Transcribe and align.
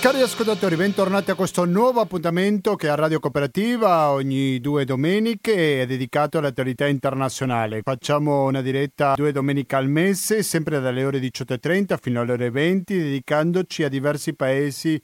Cari 0.00 0.20
ascoltatori, 0.20 0.76
bentornati 0.76 1.32
a 1.32 1.34
questo 1.34 1.64
nuovo 1.64 2.00
appuntamento 2.00 2.76
che 2.76 2.88
a 2.88 2.94
Radio 2.94 3.18
Cooperativa 3.18 4.10
ogni 4.10 4.60
due 4.60 4.84
domeniche 4.84 5.82
è 5.82 5.86
dedicato 5.86 6.38
all'attualità 6.38 6.86
internazionale. 6.86 7.82
Facciamo 7.82 8.44
una 8.44 8.62
diretta 8.62 9.14
due 9.16 9.32
domeniche 9.32 9.74
al 9.74 9.88
mese, 9.88 10.44
sempre 10.44 10.78
dalle 10.78 11.04
ore 11.04 11.18
18.30 11.18 11.96
fino 12.00 12.20
alle 12.20 12.32
ore 12.32 12.48
20, 12.48 12.96
dedicandoci 12.96 13.82
a 13.82 13.88
diversi 13.88 14.36
paesi 14.36 15.02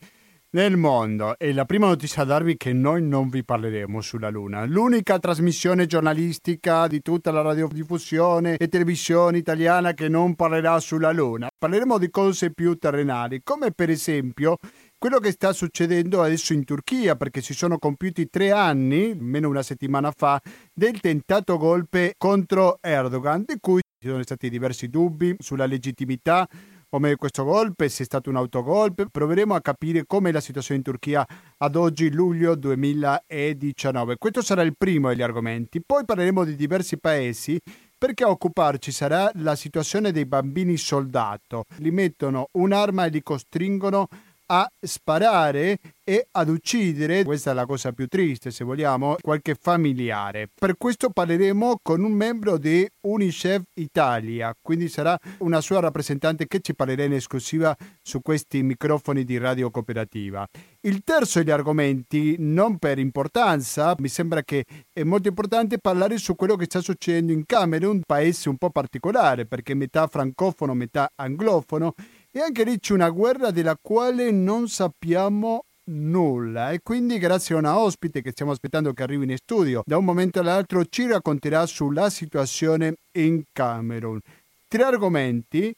nel 0.55 0.77
mondo. 0.77 1.37
E 1.39 1.53
la 1.53 1.65
prima 1.65 1.87
notizia 1.87 2.23
a 2.23 2.27
darvi 2.27 2.53
è 2.53 2.57
che 2.57 2.73
noi 2.73 3.03
non 3.03 3.29
vi 3.29 3.45
parleremo 3.45 4.01
sulla 4.01 4.31
Luna. 4.31 4.65
L'unica 4.65 5.19
trasmissione 5.19 5.87
giornalistica 5.87 6.87
di 6.87 7.03
tutta 7.03 7.31
la 7.31 7.43
radiodiffusione 7.43 8.57
e 8.57 8.69
televisione 8.69 9.39
italiana 9.39 9.93
che 9.93 10.09
non 10.09 10.35
parlerà 10.35 10.79
sulla 10.81 11.13
Luna. 11.13 11.49
Parleremo 11.57 11.99
di 11.99 12.09
cose 12.09 12.53
più 12.53 12.77
terrenali, 12.77 13.41
come 13.43 13.73
per 13.73 13.91
esempio 13.91 14.59
quello 14.99 15.19
che 15.19 15.33
sta 15.33 15.53
succedendo 15.53 16.23
adesso 16.23 16.53
in 16.53 16.65
Turchia, 16.65 17.17
perché 17.17 17.41
si 17.41 17.55
sono 17.55 17.79
compiuti 17.79 18.29
tre 18.31 18.51
anni, 18.53 19.15
meno 19.19 19.49
una 19.49 19.63
settimana 19.63 20.13
fa, 20.17 20.41
del 20.73 21.01
tentato 21.01 21.59
golpe 21.59 22.15
contro 22.17 22.79
Erdogan, 22.81 23.45
di 23.47 23.57
cui 23.61 23.81
ci 23.99 24.09
sono 24.09 24.23
stati 24.23 24.49
diversi 24.49 24.89
dubbi 24.89 25.35
sulla 25.39 25.67
legittimità 25.67 26.49
come 26.95 27.17
questo 27.17 27.43
golpe, 27.43 27.89
se 27.89 28.05
è 28.05 28.07
stato 28.07 28.31
un 28.31 28.37
autogolpe. 28.37 29.09
Proveremo 29.11 29.53
a 29.55 29.61
capire 29.61 30.05
com'è 30.07 30.31
la 30.31 30.41
situazione 30.41 30.79
in 30.79 30.85
Turchia 30.85 31.27
ad 31.59 31.75
oggi, 31.75 32.09
luglio 32.13 32.55
2019. 32.55 34.17
Questo 34.17 34.43
sarà 34.43 34.63
il 34.63 34.77
primo 34.79 35.09
degli 35.09 35.23
argomenti. 35.23 35.83
Poi 35.85 36.05
parleremo 36.05 36.45
di 36.45 36.55
diversi 36.55 36.99
paesi 36.99 37.59
perché 37.99 38.23
a 38.23 38.29
occuparci 38.29 38.93
sarà 38.93 39.29
la 39.37 39.57
situazione 39.57 40.13
dei 40.13 40.25
bambini 40.25 40.77
soldato. 40.77 41.65
Li 41.79 41.91
mettono 41.91 42.49
un'arma 42.53 43.07
e 43.07 43.09
li 43.09 43.23
costringono 43.25 44.07
a 44.55 44.71
sparare 44.81 45.79
e 46.05 46.29
ad 46.33 46.49
uccidere, 46.51 47.25
questa 47.25 47.53
è 47.53 47.55
la 47.55 47.65
cosa 47.65 47.93
più 47.93 48.07
triste 48.09 48.51
se 48.51 48.63
vogliamo, 48.63 49.17
qualche 49.21 49.57
familiare. 49.59 50.49
Per 50.55 50.77
questo 50.77 51.09
parleremo 51.09 51.81
con 51.83 52.05
un 52.05 52.13
membro 52.13 52.59
di 52.59 52.87
Unicef 53.07 53.63
Italia, 53.75 54.55
quindi 54.61 54.89
sarà 54.89 55.19
una 55.39 55.63
sua 55.63 55.81
rappresentante 55.81 56.47
che 56.47 56.61
ci 56.61 56.75
parlerà 56.75 57.05
in 57.05 57.15
esclusiva 57.15 57.75
su 58.03 58.21
questi 58.21 58.63
microfoni 58.63 59.25
di 59.25 59.39
Radio 59.39 59.71
Cooperativa. 59.71 60.47
Il 60.83 61.01
terzo 61.03 61.39
degli 61.39 61.51
argomenti, 61.51 62.37
non 62.39 62.77
per 62.77 62.99
importanza, 62.99 63.95
mi 63.99 64.09
sembra 64.09 64.43
che 64.43 64.65
è 64.93 65.03
molto 65.03 65.29
importante 65.29 65.79
parlare 65.79 66.19
su 66.19 66.37
quello 66.37 66.57
che 66.57 66.67
sta 66.67 66.83
succedendo 66.83 67.33
in 67.33 67.47
Camerun, 67.47 67.95
un 67.95 68.03
paese 68.07 68.49
un 68.49 68.57
po' 68.57 68.71
particolare 68.71 69.47
perché 69.47 69.75
metà 69.75 70.07
francofono, 70.07 70.75
metà 70.75 71.11
anglofono 71.15 71.95
e 72.37 72.41
anche 72.41 72.65
lì 72.65 72.81
c'è 72.81 72.93
una 72.95 73.11
guerra 73.11 73.53
della 73.53 73.79
quale 73.81 74.33
non 74.33 74.67
sappiamo 74.67 75.67
nulla 75.85 76.73
e 76.73 76.81
quindi 76.83 77.19
grazie 77.19 77.55
a 77.55 77.59
una 77.59 77.79
ospite 77.79 78.23
che 78.23 78.33
stiamo 78.33 78.51
aspettando 78.51 78.93
che 78.93 79.05
arrivi 79.05 79.31
in 79.31 79.37
studio 79.37 79.85
da 79.87 79.99
un 79.99 80.05
momento 80.05 80.41
all'altro 80.41 80.85
ci 80.85 81.07
racconterà 81.07 81.65
sulla 81.67 82.11
situazione 82.11 82.97
in 83.13 83.45
Camerun. 83.53 84.19
Tre 84.67 84.83
argomenti, 84.83 85.73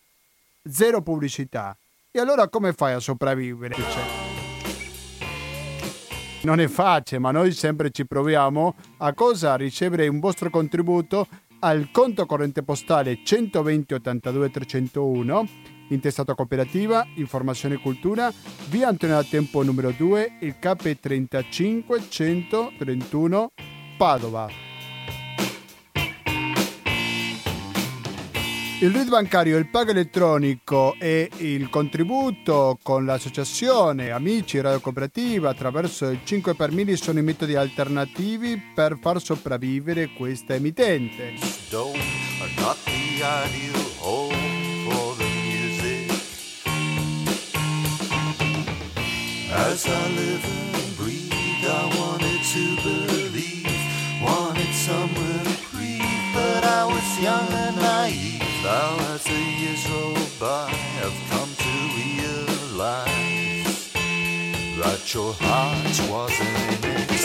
zero 0.67 1.03
pubblicità. 1.03 1.77
E 2.11 2.21
allora 2.21 2.49
come 2.49 2.73
fai 2.73 2.95
a 2.95 3.01
sopravvivere? 3.01 3.75
Non 6.41 6.59
è 6.59 6.69
facile, 6.69 7.21
ma 7.21 7.33
noi 7.33 7.53
sempre 7.53 7.91
ci 7.91 8.07
proviamo 8.07 8.75
a 8.99 9.13
cosa? 9.13 9.57
Ricevere 9.57 10.09
un 10.09 10.21
vostro 10.21 10.49
contributo 10.49 11.29
al 11.59 11.91
conto 11.93 12.25
corrente 12.25 12.63
postale 12.63 13.19
120 13.23 13.93
82 13.93 14.51
301 14.51 15.75
intestato 15.89 16.35
cooperativa, 16.35 17.07
informazione 17.15 17.77
e 17.77 17.79
cultura, 17.79 18.33
via 18.69 18.89
Antonio 18.89 19.17
da 19.17 19.25
Tempo 19.25 19.63
numero 19.63 19.91
2, 19.91 20.39
il 20.41 20.59
KP 20.59 20.99
35 20.99 22.09
131 22.09 23.51
Padova. 23.97 24.65
Il 28.79 28.91
RID 28.91 29.09
bancario, 29.09 29.57
il 29.57 29.69
pago 29.71 29.93
elettronico 29.93 30.97
e 30.99 31.31
il 31.39 31.71
contributo 31.71 32.79
con 32.83 33.07
l'associazione 33.07 34.11
Amici 34.11 34.61
Radio 34.61 34.81
Cooperativa 34.81 35.49
attraverso 35.49 36.11
il 36.11 36.21
5 36.23 36.55
per 36.55 36.73
1000 36.73 36.97
sono 36.97 37.19
i 37.19 37.23
metodi 37.23 37.55
alternativi 37.55 38.61
per 38.75 38.99
far 39.01 39.19
sopravvivere 39.23 40.11
questa 40.11 40.57
emittente. 40.57 41.37
As 49.77 49.85
I 49.87 50.09
live 50.09 50.45
and 50.75 50.97
breathe, 50.97 51.67
I 51.69 51.85
wanted 52.01 52.41
to 52.55 52.77
believe, 52.83 53.69
wanted 54.23 54.73
somewhere 54.73 55.45
to 55.45 55.57
breathe, 55.71 56.33
but 56.33 56.65
I 56.65 56.87
was 56.87 57.21
young 57.21 57.47
and 57.53 57.77
naive. 57.77 58.41
Now 58.65 58.97
as 59.13 59.25
the 59.25 59.35
years 59.35 59.87
roll 59.91 60.17
by, 60.41 60.73
I've 61.05 61.21
come 61.29 61.53
to 61.65 61.73
realize 62.01 63.93
that 64.81 65.13
your 65.13 65.35
heart 65.41 66.11
wasn't 66.11 66.85
in 66.87 67.03
it. 67.03 67.16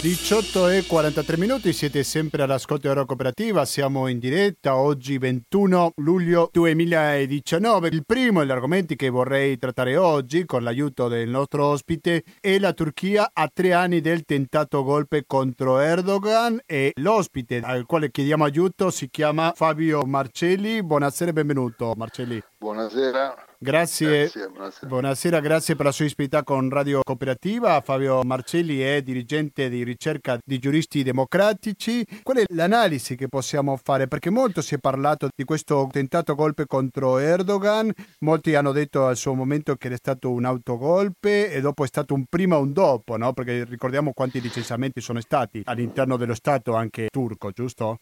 18 0.00 0.68
e 0.68 0.84
43 0.86 1.36
minuti, 1.36 1.74
siete 1.74 2.02
sempre 2.04 2.42
all'ascolto 2.42 2.88
Euro 2.88 3.04
Cooperativa, 3.04 3.66
siamo 3.66 4.06
in 4.06 4.18
diretta 4.18 4.76
oggi 4.76 5.18
21 5.18 5.92
luglio 5.96 6.48
2019. 6.50 7.88
Il 7.88 8.06
primo 8.06 8.40
degli 8.40 8.50
argomenti 8.50 8.96
che 8.96 9.10
vorrei 9.10 9.58
trattare 9.58 9.98
oggi 9.98 10.46
con 10.46 10.62
l'aiuto 10.62 11.08
del 11.08 11.28
nostro 11.28 11.66
ospite 11.66 12.24
è 12.40 12.58
la 12.58 12.72
Turchia 12.72 13.28
a 13.30 13.50
tre 13.52 13.74
anni 13.74 14.00
del 14.00 14.24
tentato 14.24 14.82
golpe 14.84 15.24
contro 15.26 15.78
Erdogan 15.80 16.58
e 16.64 16.92
l'ospite 16.94 17.60
al 17.62 17.84
quale 17.84 18.10
chiediamo 18.10 18.44
aiuto 18.44 18.90
si 18.90 19.10
chiama 19.10 19.52
Fabio 19.54 20.06
Marcelli. 20.06 20.82
Buonasera 20.82 21.28
e 21.28 21.34
benvenuto 21.34 21.92
Marcelli. 21.94 22.42
Buonasera. 22.56 23.49
Grazie, 23.62 24.20
grazie 24.20 24.48
buonasera. 24.48 24.86
buonasera. 24.86 25.40
grazie 25.40 25.76
per 25.76 25.84
la 25.84 25.92
sua 25.92 26.06
disponibilità 26.06 26.42
con 26.42 26.70
Radio 26.70 27.02
Cooperativa. 27.02 27.82
Fabio 27.82 28.22
Marcelli 28.22 28.78
è 28.78 29.02
dirigente 29.02 29.68
di 29.68 29.84
ricerca 29.84 30.38
di 30.42 30.58
giuristi 30.58 31.02
democratici. 31.02 32.02
Qual 32.22 32.38
è 32.38 32.44
l'analisi 32.54 33.16
che 33.16 33.28
possiamo 33.28 33.76
fare? 33.76 34.08
Perché 34.08 34.30
molto 34.30 34.62
si 34.62 34.76
è 34.76 34.78
parlato 34.78 35.28
di 35.36 35.44
questo 35.44 35.86
tentato 35.92 36.34
golpe 36.34 36.64
contro 36.64 37.18
Erdogan, 37.18 37.92
molti 38.20 38.54
hanno 38.54 38.72
detto 38.72 39.04
al 39.04 39.18
suo 39.18 39.34
momento 39.34 39.74
che 39.74 39.90
è 39.90 39.96
stato 39.96 40.30
un 40.30 40.46
autogolpe 40.46 41.52
e 41.52 41.60
dopo 41.60 41.84
è 41.84 41.86
stato 41.86 42.14
un 42.14 42.24
prima 42.30 42.56
e 42.56 42.60
un 42.60 42.72
dopo, 42.72 43.18
no? 43.18 43.34
perché 43.34 43.64
ricordiamo 43.64 44.12
quanti 44.14 44.40
licenziamenti 44.40 45.02
sono 45.02 45.20
stati 45.20 45.60
all'interno 45.66 46.16
dello 46.16 46.34
Stato 46.34 46.76
anche 46.76 47.08
turco, 47.10 47.50
giusto? 47.50 47.98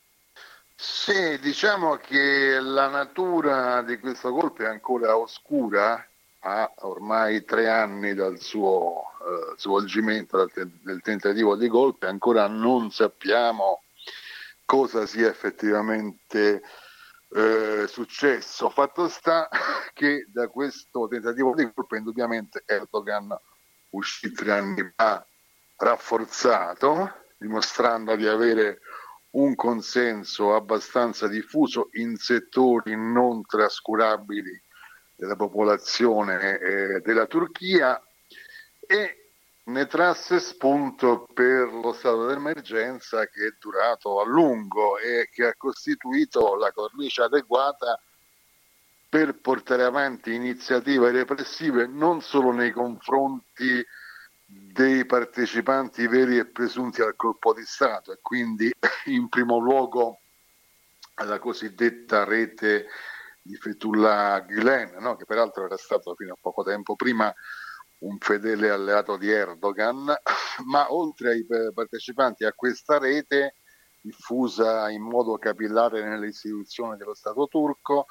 Sì, 0.80 1.40
diciamo 1.40 1.96
che 1.96 2.60
la 2.60 2.86
natura 2.86 3.82
di 3.82 3.98
questo 3.98 4.32
colpo 4.32 4.62
è 4.62 4.66
ancora 4.66 5.16
oscura, 5.16 6.08
ha 6.38 6.72
ormai 6.82 7.44
tre 7.44 7.68
anni 7.68 8.14
dal 8.14 8.38
suo 8.38 9.10
eh, 9.20 9.58
svolgimento, 9.58 10.36
dal 10.36 10.70
del 10.80 11.00
tentativo 11.02 11.56
di 11.56 11.66
golpe, 11.66 12.06
ancora 12.06 12.46
non 12.46 12.92
sappiamo 12.92 13.82
cosa 14.64 15.04
sia 15.06 15.28
effettivamente 15.28 16.62
eh, 17.30 17.86
successo. 17.88 18.70
Fatto 18.70 19.08
sta 19.08 19.48
che 19.92 20.26
da 20.28 20.46
questo 20.46 21.08
tentativo 21.08 21.54
di 21.56 21.68
golpe 21.74 21.96
indubbiamente 21.96 22.62
Erdogan 22.64 23.36
uscì 23.90 24.30
tre 24.30 24.52
anni 24.52 24.92
fa 24.94 25.26
rafforzato, 25.76 27.24
dimostrando 27.36 28.14
di 28.14 28.28
avere 28.28 28.78
un 29.38 29.54
consenso 29.54 30.54
abbastanza 30.54 31.28
diffuso 31.28 31.88
in 31.92 32.16
settori 32.16 32.96
non 32.96 33.42
trascurabili 33.46 34.60
della 35.14 35.36
popolazione 35.36 36.58
eh, 36.58 37.00
della 37.00 37.26
Turchia 37.26 38.00
e 38.80 39.32
ne 39.64 39.86
trasse 39.86 40.40
spunto 40.40 41.26
per 41.32 41.72
lo 41.72 41.92
stato 41.92 42.26
d'emergenza 42.26 43.26
che 43.26 43.46
è 43.46 43.56
durato 43.58 44.20
a 44.20 44.24
lungo 44.24 44.98
e 44.98 45.28
che 45.30 45.46
ha 45.46 45.54
costituito 45.56 46.56
la 46.56 46.72
cornice 46.72 47.22
adeguata 47.22 48.00
per 49.08 49.40
portare 49.40 49.84
avanti 49.84 50.34
iniziative 50.34 51.10
repressive 51.10 51.86
non 51.86 52.20
solo 52.22 52.50
nei 52.52 52.72
confronti 52.72 53.84
dei 54.50 55.04
partecipanti 55.04 56.06
veri 56.06 56.38
e 56.38 56.46
presunti 56.46 57.02
al 57.02 57.16
colpo 57.16 57.52
di 57.52 57.64
Stato 57.64 58.12
e 58.12 58.18
quindi 58.22 58.70
in 59.06 59.28
primo 59.28 59.58
luogo 59.58 60.20
alla 61.14 61.38
cosiddetta 61.38 62.24
rete 62.24 62.86
di 63.42 63.56
Fethullah 63.56 64.40
Gulen, 64.40 64.96
no? 65.00 65.16
che 65.16 65.26
peraltro 65.26 65.66
era 65.66 65.76
stato 65.76 66.14
fino 66.14 66.32
a 66.32 66.38
poco 66.40 66.62
tempo 66.62 66.96
prima 66.96 67.32
un 67.98 68.16
fedele 68.18 68.70
alleato 68.70 69.18
di 69.18 69.30
Erdogan, 69.30 70.14
ma 70.66 70.92
oltre 70.94 71.30
ai 71.30 71.46
partecipanti 71.74 72.44
a 72.44 72.52
questa 72.52 72.98
rete 72.98 73.56
diffusa 74.00 74.88
in 74.88 75.02
modo 75.02 75.36
capillare 75.36 76.02
nelle 76.02 76.28
istituzioni 76.28 76.96
dello 76.96 77.14
Stato 77.14 77.48
turco, 77.48 78.06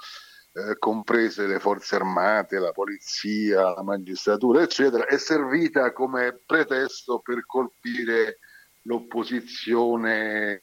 eh, 0.58 0.78
comprese 0.80 1.46
le 1.46 1.60
forze 1.60 1.96
armate, 1.96 2.58
la 2.58 2.72
polizia, 2.72 3.74
la 3.76 3.84
magistratura, 3.84 4.64
eccetera, 4.64 5.06
è 5.06 5.18
servita 5.18 5.94
come 5.94 6.42
pretesto 6.44 7.20
per 7.20 7.46
colpire 7.46 8.40
l'opposizione 8.82 10.60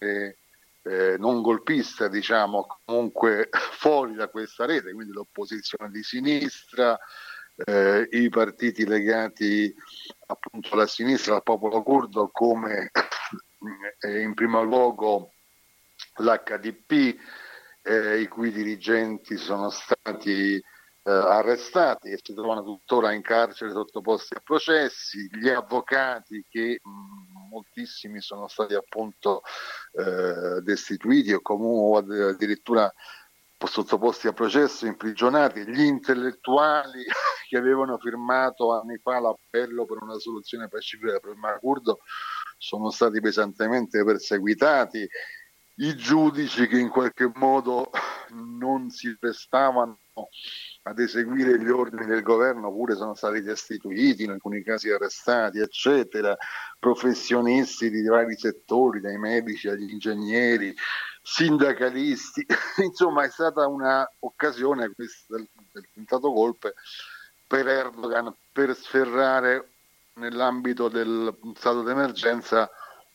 eh, 0.83 1.17
non 1.19 1.43
golpista, 1.43 2.09
diciamo, 2.09 2.67
comunque 2.85 3.49
fuori 3.79 4.15
da 4.15 4.29
questa 4.29 4.67
rete, 4.67 4.93
quindi 4.93 5.13
l'opposizione 5.13 5.91
di 5.91 6.03
sinistra, 6.03 6.99
eh, 7.55 8.09
i 8.11 8.29
partiti 8.31 8.85
legati 8.85 9.73
appunto 10.27 10.71
alla 10.73 10.89
sinistra, 10.89 11.37
al 11.37 11.45
popolo 11.45 11.83
curdo, 11.85 12.31
come 12.33 12.91
eh, 14.01 14.21
in 14.21 14.35
primo 14.35 14.63
luogo 14.65 15.33
l'HDP, 16.17 17.17
eh, 17.85 18.21
i 18.21 18.29
cui 18.29 18.51
dirigenti 18.51 19.37
sono 19.37 19.71
stati 19.71 20.55
eh, 20.57 20.63
arrestati 21.11 22.11
e 22.11 22.19
si 22.23 22.33
trovano 22.33 22.63
tuttora 22.63 23.13
in 23.13 23.21
carcere 23.21 23.73
sottoposti 23.73 24.35
a 24.35 24.41
processi, 24.43 25.29
gli 25.31 25.49
avvocati 25.49 26.45
che 26.49 26.81
mm, 26.87 27.49
moltissimi 27.51 28.21
sono 28.21 28.49
stati 28.49 28.75
appunto 28.75 29.43
eh, 29.93 30.63
destituiti 30.63 31.33
o 31.33 31.43
comunque 31.43 32.31
addirittura 32.31 32.93
sottoposti 33.67 34.27
a 34.27 34.33
processo, 34.33 34.85
imprigionati, 34.87 35.65
gli 35.67 35.81
intellettuali 35.81 37.03
che 37.49 37.57
avevano 37.57 37.99
firmato 37.99 38.79
anni 38.79 38.99
fa 38.99 39.21
l'appello 39.21 39.87
per 39.87 40.03
una 40.03 40.19
soluzione 40.19 40.69
pacifica 40.69 41.13
del 41.13 41.21
problema 41.21 41.59
curdo 41.59 42.01
sono 42.59 42.91
stati 42.91 43.21
pesantemente 43.21 44.05
perseguitati, 44.05 45.07
i 45.77 45.97
giudici 45.97 46.69
che 46.69 46.79
in 46.79 46.89
qualche 46.89 47.31
modo 47.35 47.91
non 48.31 48.91
si 48.91 49.17
prestavano 49.19 49.99
ad 50.83 50.99
eseguire 50.99 51.59
gli 51.59 51.69
ordini 51.69 52.07
del 52.07 52.23
governo 52.23 52.71
pure 52.71 52.95
sono 52.95 53.15
stati 53.15 53.41
destituiti, 53.41 54.25
in 54.25 54.31
alcuni 54.31 54.63
casi 54.63 54.91
arrestati, 54.91 55.59
eccetera, 55.59 56.37
professionisti 56.79 57.91
di 57.91 58.05
vari 58.07 58.37
settori, 58.37 59.01
dai 59.01 59.19
medici 59.19 59.69
agli 59.69 59.91
ingegneri, 59.91 60.75
sindacalisti, 61.23 62.47
insomma 62.85 63.25
è 63.25 63.31
stata 63.31 63.67
un'occasione 63.67 64.93
questa 64.95 65.37
del, 65.37 65.49
del 65.73 65.89
tentato 65.93 66.33
golpe 66.33 66.75
per 67.47 67.67
Erdogan 67.67 68.33
per 68.53 68.77
sferrare 68.77 69.71
nell'ambito 70.15 70.89
del 70.89 71.35
stato 71.57 71.83
d'emergenza 71.83 72.71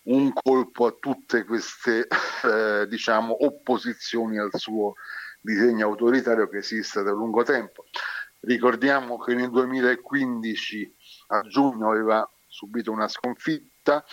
un 0.09 0.31
colpo 0.33 0.85
a 0.87 0.95
tutte 0.99 1.43
queste 1.45 2.07
eh, 2.43 2.87
diciamo, 2.87 3.45
opposizioni 3.45 4.37
al 4.37 4.51
suo 4.53 4.93
disegno 5.41 5.87
autoritario 5.87 6.47
che 6.47 6.57
esiste 6.57 7.03
da 7.03 7.11
lungo 7.11 7.43
tempo. 7.43 7.85
Ricordiamo 8.41 9.17
che 9.17 9.35
nel 9.35 9.49
2015 9.49 10.95
a 11.27 11.41
giugno 11.41 11.91
aveva 11.91 12.29
subito 12.47 12.91
una 12.91 13.07
sconfitta, 13.07 14.03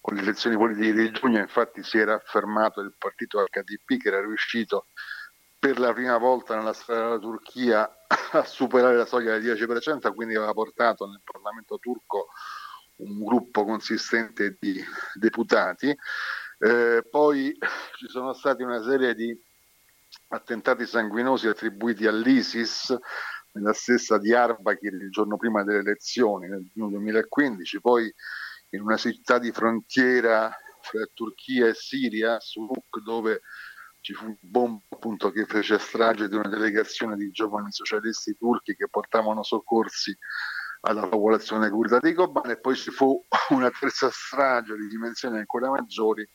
con 0.00 0.14
le 0.14 0.22
elezioni 0.22 0.56
politiche 0.56 0.92
di 0.92 1.10
giugno 1.10 1.38
infatti 1.38 1.82
si 1.82 1.98
era 1.98 2.14
affermato 2.14 2.80
il 2.80 2.94
partito 2.96 3.44
HDP 3.44 4.00
che 4.00 4.08
era 4.08 4.20
riuscito 4.20 4.88
per 5.58 5.78
la 5.78 5.92
prima 5.92 6.18
volta 6.18 6.56
nella 6.56 6.72
storia 6.72 7.02
della 7.02 7.18
Turchia 7.18 7.88
a 8.32 8.44
superare 8.44 8.96
la 8.96 9.06
soglia 9.06 9.38
del 9.38 9.56
10%, 9.56 10.14
quindi 10.14 10.34
aveva 10.34 10.52
portato 10.52 11.06
nel 11.06 11.20
Parlamento 11.22 11.78
turco 11.78 12.28
un 12.96 13.24
gruppo 13.24 13.64
consistente 13.64 14.56
di 14.58 14.82
deputati. 15.14 15.94
Eh, 16.58 17.04
poi 17.10 17.56
ci 17.96 18.08
sono 18.08 18.32
stati 18.32 18.62
una 18.62 18.82
serie 18.82 19.14
di 19.14 19.36
attentati 20.28 20.86
sanguinosi 20.86 21.48
attribuiti 21.48 22.06
all'ISIS 22.06 22.96
nella 23.52 23.72
stessa 23.72 24.18
di 24.18 24.32
Arbakir 24.32 24.94
il 24.94 25.10
giorno 25.10 25.36
prima 25.36 25.62
delle 25.64 25.80
elezioni 25.80 26.48
nel 26.48 26.64
giugno 26.72 26.88
2015, 26.90 27.80
poi 27.80 28.12
in 28.70 28.80
una 28.80 28.96
città 28.96 29.38
di 29.38 29.52
frontiera 29.52 30.50
fra 30.80 31.06
Turchia 31.12 31.68
e 31.68 31.74
Siria, 31.74 32.40
Suruk, 32.40 33.02
dove 33.02 33.42
ci 34.00 34.14
fu 34.14 34.26
un 34.26 34.36
bomba 34.40 34.82
appunto 34.88 35.30
che 35.30 35.46
fece 35.46 35.78
strage 35.78 36.28
di 36.28 36.34
una 36.34 36.48
delegazione 36.48 37.16
di 37.16 37.30
giovani 37.30 37.70
socialisti 37.70 38.36
turchi 38.36 38.74
che 38.74 38.88
portavano 38.88 39.42
soccorsi 39.44 40.16
alla 40.82 41.08
popolazione 41.08 41.70
curda 41.70 41.98
di 41.98 42.12
Kobane 42.12 42.52
e 42.52 42.60
poi 42.60 42.76
ci 42.76 42.90
fu 42.90 43.24
una 43.50 43.70
terza 43.70 44.10
strage 44.10 44.76
di 44.76 44.88
dimensioni 44.88 45.38
ancora 45.38 45.70
maggiori 45.70 46.28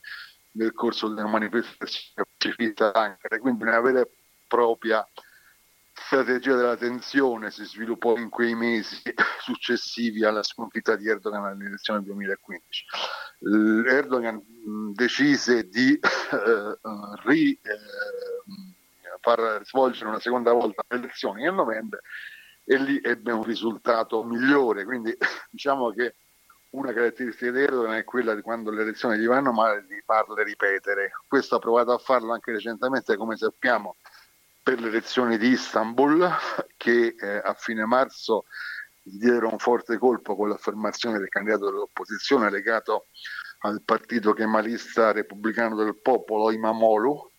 nel 0.51 0.73
corso 0.73 1.09
della 1.09 1.27
manifestazione 1.27 2.27
pacifista 2.37 2.91
d'Ankara, 2.91 3.39
quindi 3.39 3.63
una 3.63 3.79
vera 3.79 4.01
e 4.01 4.09
propria 4.47 5.07
strategia 5.93 6.55
della 6.55 6.77
tensione 6.77 7.51
si 7.51 7.65
sviluppò 7.65 8.15
in 8.17 8.29
quei 8.29 8.55
mesi 8.55 9.01
successivi 9.41 10.23
alla 10.23 10.43
sconfitta 10.43 10.95
di 10.95 11.07
Erdogan 11.09 11.43
alle 11.43 11.65
elezioni 11.65 12.03
2015. 12.03 12.85
Erdogan 13.87 14.41
decise 14.93 15.67
di 15.67 15.99
eh, 15.99 16.77
ri, 17.25 17.51
eh, 17.53 19.19
far 19.19 19.61
svolgere 19.63 20.09
una 20.09 20.19
seconda 20.19 20.53
volta 20.53 20.83
le 20.87 20.97
elezioni 20.97 21.43
nel 21.43 21.53
novembre 21.53 22.01
e 22.69 22.77
lì 22.77 22.99
ebbe 23.01 23.31
un 23.31 23.43
risultato 23.43 24.23
migliore. 24.25 24.83
Quindi 24.83 25.15
diciamo 25.49 25.91
che 25.91 26.15
una 26.71 26.91
caratteristica 26.91 27.49
di 27.49 27.61
Erdogan 27.61 27.93
è 27.93 28.03
quella 28.03 28.35
di 28.35 28.41
quando 28.41 28.71
le 28.71 28.81
elezioni 28.81 29.17
gli 29.17 29.25
vanno 29.25 29.53
male 29.53 29.85
di 29.87 30.01
farle 30.05 30.43
ripetere. 30.43 31.11
Questo 31.25 31.55
ha 31.55 31.59
provato 31.59 31.93
a 31.93 31.97
farlo 31.97 32.33
anche 32.33 32.51
recentemente, 32.51 33.15
come 33.15 33.37
sappiamo, 33.37 33.95
per 34.61 34.81
le 34.81 34.89
elezioni 34.89 35.37
di 35.37 35.47
Istanbul, 35.47 36.29
che 36.75 37.15
eh, 37.17 37.37
a 37.37 37.53
fine 37.53 37.85
marzo 37.85 38.43
gli 39.01 39.17
diedero 39.17 39.49
un 39.49 39.59
forte 39.59 39.97
colpo 39.97 40.35
con 40.35 40.49
l'affermazione 40.49 41.19
del 41.19 41.29
candidato 41.29 41.65
dell'opposizione 41.71 42.51
legato 42.51 43.05
al 43.59 43.81
partito 43.81 44.33
kemalista 44.33 45.13
repubblicano 45.13 45.77
del 45.77 45.95
popolo, 46.01 46.51
Imamolu. 46.51 47.31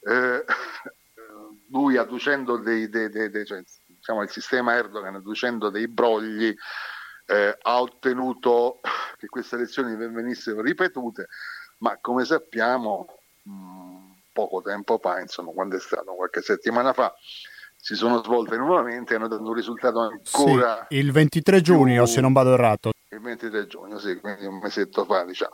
Eh, 0.00 0.42
lui 1.68 1.98
adducendo 1.98 2.56
dei, 2.56 2.88
dei, 2.88 3.10
dei, 3.10 3.28
dei 3.28 3.44
cioè, 3.44 3.62
diciamo, 4.10 4.22
il 4.22 4.30
sistema 4.30 4.74
Erdogan 4.74 5.14
adducendo 5.14 5.70
dei 5.70 5.88
brogli 5.88 6.54
eh, 7.26 7.58
ha 7.60 7.80
ottenuto 7.80 8.80
che 9.16 9.28
queste 9.28 9.56
elezioni 9.56 9.94
venissero 9.94 10.60
ripetute, 10.60 11.28
ma 11.78 11.96
come 12.00 12.24
sappiamo 12.24 13.06
mh, 13.42 13.52
mm, 13.52 14.10
poco 14.32 14.62
tempo 14.62 14.98
fa, 14.98 15.20
insomma 15.20 15.52
quando 15.52 15.76
è 15.76 15.80
stato, 15.80 16.14
qualche 16.14 16.42
settimana 16.42 16.92
fa, 16.92 17.14
si 17.76 17.94
sono 17.94 18.22
svolte 18.22 18.56
nuovamente 18.56 19.12
e 19.12 19.16
hanno 19.16 19.28
dato 19.28 19.42
un 19.42 19.54
risultato 19.54 20.00
ancora... 20.00 20.86
Sì, 20.88 20.96
il 20.96 21.12
23 21.12 21.60
giugno, 21.60 22.04
più... 22.04 22.12
se 22.12 22.20
non 22.20 22.32
vado 22.32 22.52
errato. 22.52 22.90
Il 23.10 23.20
23 23.20 23.66
giugno, 23.66 23.98
sì, 23.98 24.18
quindi 24.20 24.44
un 24.44 24.58
mesetto 24.58 25.04
fa, 25.04 25.24
diciamo. 25.24 25.52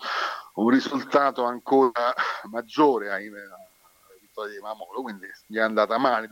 Un 0.55 0.71
risultato 0.71 1.45
ancora 1.45 2.13
maggiore 2.51 3.13
ai, 3.13 3.31
vittoria 4.37 4.55
di 4.55 4.61
Mamolo, 4.61 5.03
quindi 5.03 5.27
gli 5.47 5.57
è 5.57 5.61
andata 5.61 5.97
male, 5.97 6.29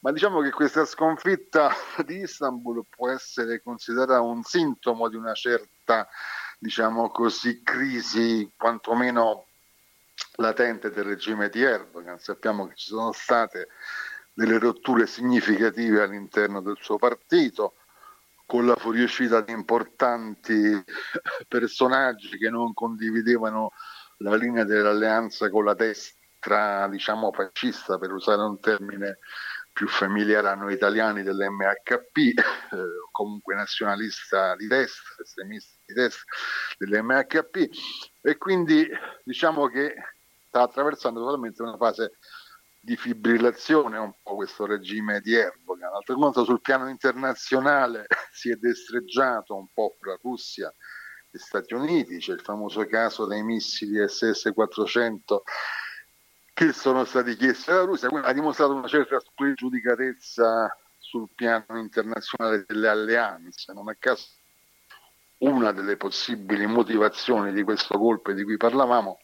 ma 0.00 0.10
diciamo 0.10 0.40
che 0.40 0.50
questa 0.50 0.84
sconfitta 0.84 1.70
di 2.04 2.22
Istanbul 2.22 2.84
può 2.88 3.08
essere 3.10 3.62
considerata 3.62 4.20
un 4.20 4.42
sintomo 4.42 5.08
di 5.08 5.14
una 5.14 5.34
certa, 5.34 6.08
diciamo 6.58 7.10
così, 7.10 7.62
crisi 7.62 8.50
quantomeno 8.56 9.46
latente 10.36 10.90
del 10.90 11.04
regime 11.04 11.48
di 11.48 11.62
Erdogan. 11.62 12.18
Sappiamo 12.18 12.66
che 12.66 12.74
ci 12.74 12.88
sono 12.88 13.12
state 13.12 13.68
delle 14.32 14.58
rotture 14.58 15.06
significative 15.06 16.02
all'interno 16.02 16.60
del 16.60 16.76
suo 16.80 16.96
partito, 16.96 17.74
con 18.46 18.66
la 18.66 18.76
fuoriuscita 18.76 19.42
di 19.42 19.52
importanti 19.52 20.82
personaggi 21.46 22.38
che 22.38 22.48
non 22.48 22.72
condividevano 22.72 23.72
la 24.18 24.34
linea 24.34 24.64
dell'alleanza 24.64 25.50
con 25.50 25.64
la 25.64 25.74
destra 25.74 26.17
destra, 26.38 26.88
diciamo 26.88 27.32
fascista, 27.32 27.98
per 27.98 28.12
usare 28.12 28.42
un 28.42 28.58
termine 28.60 29.18
più 29.72 29.88
familiare 29.88 30.48
a 30.48 30.54
noi 30.54 30.74
italiani 30.74 31.22
dell'MHP, 31.22 32.16
eh, 32.16 32.42
comunque 33.12 33.54
nazionalista 33.54 34.56
di 34.56 34.66
destra, 34.66 35.22
estremista 35.22 35.78
di 35.84 35.94
destra 35.94 36.24
dell'MHP, 36.78 37.68
e 38.22 38.36
quindi 38.36 38.88
diciamo 39.22 39.68
che 39.68 39.94
sta 40.46 40.62
attraversando 40.62 41.20
totalmente 41.20 41.62
una 41.62 41.76
fase 41.76 42.18
di 42.80 42.96
fibrillazione 42.96 43.98
un 43.98 44.12
po' 44.22 44.36
questo 44.36 44.64
regime 44.64 45.20
di 45.20 45.34
Erdogan. 45.34 45.90
D'altro 45.90 46.18
canto 46.18 46.44
sul 46.44 46.60
piano 46.60 46.88
internazionale 46.88 48.06
si 48.32 48.50
è 48.50 48.54
destreggiato 48.54 49.54
un 49.56 49.68
po' 49.72 49.96
fra 50.00 50.16
Russia 50.22 50.72
e 51.30 51.38
Stati 51.38 51.74
Uniti, 51.74 52.18
c'è 52.18 52.32
il 52.32 52.40
famoso 52.40 52.84
caso 52.86 53.26
dei 53.26 53.42
missili 53.42 53.98
SS-400 53.98 55.40
che 56.58 56.72
sono 56.72 57.04
stati 57.04 57.36
chiesti 57.36 57.70
alla 57.70 57.84
Russia, 57.84 58.08
quindi 58.08 58.26
ha 58.26 58.32
dimostrato 58.32 58.74
una 58.74 58.88
certa 58.88 59.20
spregiudicatezza 59.20 60.76
sul 60.98 61.28
piano 61.32 61.78
internazionale 61.78 62.64
delle 62.66 62.88
alleanze. 62.88 63.72
Non 63.72 63.88
a 63.88 63.94
caso 63.96 64.26
una 65.38 65.70
delle 65.70 65.96
possibili 65.96 66.66
motivazioni 66.66 67.52
di 67.52 67.62
questo 67.62 67.96
golpe 67.96 68.34
di 68.34 68.42
cui 68.42 68.56
parlavamo 68.56 69.20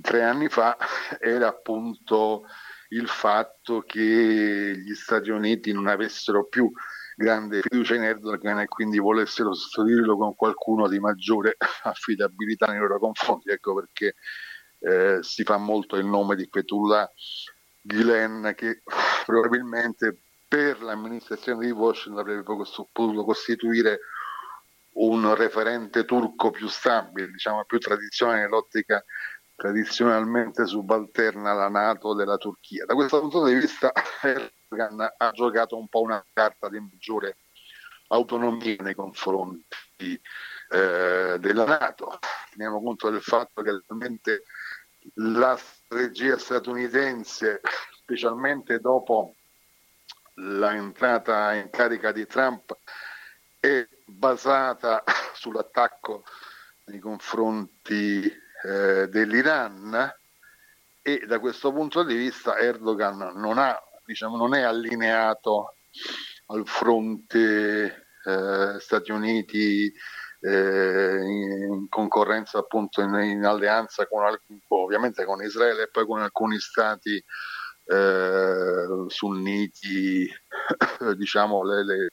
tre 0.00 0.24
anni 0.24 0.48
fa 0.48 0.76
era 1.20 1.46
appunto 1.46 2.46
il 2.88 3.06
fatto 3.06 3.82
che 3.86 4.74
gli 4.76 4.94
Stati 4.94 5.30
Uniti 5.30 5.72
non 5.72 5.86
avessero 5.86 6.48
più 6.48 6.68
grande 7.14 7.60
fiducia 7.60 7.94
in 7.94 8.02
Erdogan 8.02 8.58
e 8.58 8.66
quindi 8.66 8.98
volessero 8.98 9.54
sostituirlo 9.54 10.16
con 10.16 10.34
qualcuno 10.34 10.88
di 10.88 10.98
maggiore 10.98 11.54
affidabilità 11.84 12.66
nei 12.66 12.80
loro 12.80 12.98
confronti. 12.98 13.50
Ecco 13.50 13.72
perché 13.74 14.16
eh, 14.80 15.18
si 15.20 15.44
fa 15.44 15.56
molto 15.56 15.96
il 15.96 16.06
nome 16.06 16.36
di 16.36 16.48
Fethullah 16.50 17.10
Gulen 17.82 18.52
che 18.56 18.82
probabilmente 19.24 20.16
per 20.48 20.82
l'amministrazione 20.82 21.64
di 21.64 21.70
Washington 21.70 22.20
avrebbe 22.20 22.42
potuto 22.42 23.24
costituire 23.24 24.00
un 24.92 25.34
referente 25.34 26.04
turco 26.04 26.50
più 26.50 26.66
stabile, 26.66 27.28
diciamo 27.30 27.64
più 27.64 27.78
tradizionale 27.78 28.40
nell'ottica 28.40 29.02
tradizionalmente 29.54 30.66
subalterna 30.66 31.50
alla 31.50 31.68
Nato 31.68 32.14
della 32.14 32.38
Turchia. 32.38 32.86
Da 32.86 32.94
questo 32.94 33.20
punto 33.20 33.44
di 33.44 33.54
vista 33.54 33.92
Erdogan 34.22 35.06
ha 35.16 35.30
giocato 35.32 35.76
un 35.76 35.86
po' 35.88 36.00
una 36.00 36.24
carta 36.32 36.68
di 36.68 36.80
maggiore 36.80 37.36
autonomia 38.08 38.76
nei 38.80 38.94
confronti 38.94 40.20
eh, 40.70 41.36
della 41.38 41.64
Nato. 41.64 42.18
Teniamo 42.50 42.82
conto 42.82 43.10
del 43.10 43.22
fatto 43.22 43.62
che 43.62 43.82
realmente 43.86 44.44
la 45.14 45.56
strategia 45.56 46.38
statunitense, 46.38 47.60
specialmente 48.00 48.78
dopo 48.78 49.36
l'entrata 50.34 51.54
in 51.54 51.70
carica 51.70 52.12
di 52.12 52.26
Trump, 52.26 52.76
è 53.58 53.86
basata 54.06 55.02
sull'attacco 55.34 56.24
nei 56.86 56.98
confronti 56.98 58.24
eh, 58.62 59.08
dell'Iran 59.08 60.12
e 61.02 61.24
da 61.26 61.38
questo 61.38 61.72
punto 61.72 62.02
di 62.02 62.14
vista 62.14 62.58
Erdogan 62.58 63.32
non, 63.36 63.58
ha, 63.58 63.78
diciamo, 64.04 64.36
non 64.36 64.54
è 64.54 64.62
allineato 64.62 65.76
al 66.46 66.66
fronte 66.66 68.06
eh, 68.24 68.76
Stati 68.78 69.10
Uniti 69.12 69.92
eh, 70.40 71.20
in 71.22 71.88
concorrenza 71.88 72.58
appunto 72.58 73.02
in, 73.02 73.14
in 73.14 73.44
alleanza 73.44 74.06
con, 74.06 74.24
ovviamente 74.68 75.24
con 75.24 75.42
Israele 75.42 75.82
e 75.82 75.88
poi 75.90 76.06
con 76.06 76.20
alcuni 76.20 76.58
stati 76.58 77.22
eh, 77.84 78.86
sunniti, 79.08 80.28
diciamo 81.16 81.64
le, 81.64 81.84
le, 81.84 82.08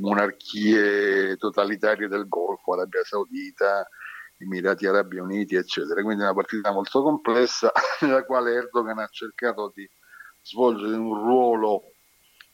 monarchie 0.00 1.36
totalitarie 1.36 2.08
del 2.08 2.26
Golfo, 2.26 2.72
Arabia 2.72 3.04
Saudita, 3.04 3.86
Emirati 4.38 4.86
Arabi 4.86 5.18
Uniti, 5.18 5.54
eccetera. 5.54 6.02
Quindi 6.02 6.22
una 6.22 6.34
partita 6.34 6.72
molto 6.72 7.02
complessa 7.02 7.70
nella 8.00 8.24
quale 8.24 8.54
Erdogan 8.54 8.98
ha 8.98 9.08
cercato 9.08 9.70
di 9.74 9.88
svolgere 10.40 10.96
un 10.96 11.14
ruolo 11.14 11.92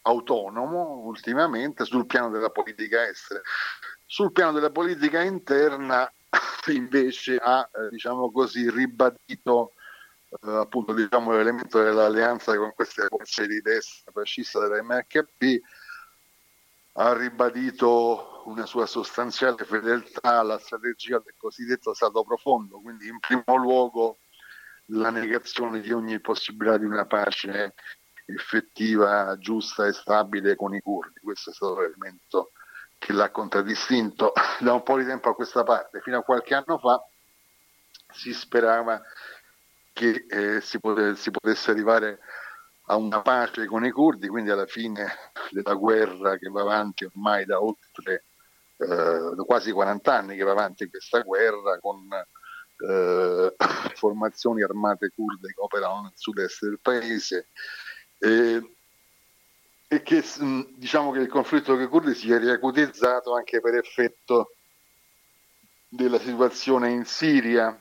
autonomo 0.03 1.03
ultimamente 1.05 1.85
sul 1.85 2.07
piano 2.07 2.31
della 2.31 2.51
politica 2.51 3.07
estera. 3.09 3.41
Sul 4.11 4.33
piano 4.33 4.53
della 4.53 4.71
politica 4.71 5.21
interna 5.21 6.11
invece 6.73 7.37
ha 7.37 7.69
eh, 7.71 7.91
diciamo 7.91 8.33
così, 8.33 8.71
ribadito 8.71 9.75
eh, 10.31 10.51
appunto 10.51 10.95
diciamo, 10.95 11.33
l'elemento 11.33 11.83
dell'alleanza 11.83 12.57
con 12.57 12.73
queste 12.75 13.05
forze 13.07 13.47
di 13.47 13.61
destra 13.61 14.11
fascista 14.11 14.61
della 14.61 14.83
MHP 14.83 15.61
ha 16.93 17.13
ribadito 17.13 18.45
una 18.47 18.65
sua 18.65 18.87
sostanziale 18.87 19.63
fedeltà 19.67 20.39
alla 20.39 20.59
strategia 20.59 21.21
del 21.23 21.35
cosiddetto 21.37 21.93
Stato 21.93 22.25
profondo, 22.25 22.81
quindi 22.81 23.09
in 23.09 23.19
primo 23.21 23.57
luogo 23.59 24.21
la 24.87 25.11
negazione 25.11 25.81
di 25.81 25.93
ogni 25.93 26.19
possibilità 26.19 26.79
di 26.79 26.87
una 26.87 27.05
pace 27.05 27.75
effettiva, 28.25 29.37
giusta 29.39 29.87
e 29.87 29.93
stabile 29.93 30.57
con 30.57 30.75
i 30.75 30.81
curdi. 30.81 31.21
Questo 31.21 31.51
è 31.51 31.53
stato 31.53 31.79
l'elemento 31.79 32.53
che 32.99 33.13
l'ha 33.13 33.31
contraddistinto 33.31 34.33
da 34.61 34.73
un 34.75 34.83
po' 34.83 34.99
di 34.99 35.05
tempo 35.05 35.31
a 35.31 35.35
questa 35.35 35.63
parte. 35.63 36.01
Fino 36.01 36.19
a 36.19 36.23
qualche 36.23 36.55
anno 36.55 36.79
fa 36.79 37.03
si 38.11 38.33
sperava 38.33 39.01
che 39.93 40.27
eh, 40.29 40.61
si, 40.61 40.79
pot- 40.79 41.13
si, 41.15 41.31
potesse 41.31 41.71
arrivare 41.71 42.21
a 42.87 42.97
una 42.97 43.21
pace 43.23 43.67
con 43.67 43.85
i 43.85 43.91
curdi, 43.91 44.29
quindi 44.29 44.51
alla 44.51 44.67
fine 44.67 45.07
della 45.51 45.75
guerra 45.75 46.37
che 46.37 46.49
va 46.49 46.63
avanti 46.63 47.05
ormai 47.05 47.45
da 47.45 47.61
oltre 47.63 48.25
eh, 48.77 49.35
quasi 49.45 49.73
40 49.73 50.15
anni 50.15 50.37
che 50.37 50.45
va 50.45 50.53
avanti 50.53 50.89
questa 50.89 51.21
guerra 51.21 51.79
con 51.81 52.09
eh, 52.89 53.55
formazioni 53.95 54.63
armate 54.63 55.11
kurde 55.15 55.49
che 55.49 55.61
operano 55.61 56.03
nel 56.03 56.13
sud-est 56.15 56.65
del 56.65 56.79
paese. 56.81 57.49
Eh, 58.19 58.78
e 59.89 60.03
che 60.03 60.23
diciamo 60.77 61.11
che 61.13 61.21
il 61.21 61.29
conflitto 61.29 61.73
con 61.73 61.83
i 61.83 61.89
curdi 61.89 62.15
si 62.15 62.31
è 62.31 62.39
riacutizzato 62.39 63.35
anche 63.35 63.61
per 63.61 63.75
effetto 63.75 64.55
della 65.89 66.19
situazione 66.19 66.91
in 66.91 67.07
Siria 67.07 67.77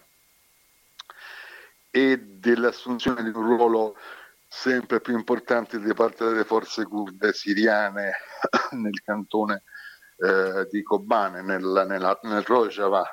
e 1.92 2.18
dell'assunzione 2.18 3.24
di 3.24 3.30
un 3.30 3.44
ruolo 3.44 3.98
sempre 4.48 5.02
più 5.02 5.18
importante 5.18 5.80
da 5.80 5.94
parte 5.94 6.24
delle 6.24 6.46
forze 6.46 6.86
kurde 6.86 7.34
siriane 7.34 8.14
nel 8.72 9.02
cantone 9.02 9.64
eh, 10.18 10.66
di 10.72 10.82
Kobane, 10.84 11.42
nel, 11.42 11.86
nella, 11.88 12.18
nel 12.24 12.44
Rojava. 12.44 13.06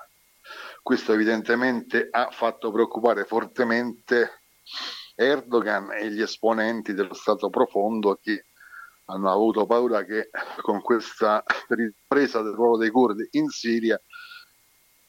Questo 0.80 1.12
evidentemente 1.12 2.06
ha 2.10 2.30
fatto 2.30 2.70
preoccupare 2.70 3.24
fortemente 3.24 4.42
Erdogan 5.16 5.90
e 5.92 6.10
gli 6.10 6.22
esponenti 6.22 6.94
dello 6.94 7.14
Stato 7.14 7.50
profondo 7.50 8.18
che 8.22 8.46
hanno 9.06 9.30
avuto 9.30 9.66
paura 9.66 10.04
che 10.04 10.30
con 10.60 10.80
questa 10.80 11.42
ripresa 11.68 12.42
del 12.42 12.54
ruolo 12.54 12.76
dei 12.76 12.90
curdi 12.90 13.26
in 13.32 13.48
Siria 13.48 14.00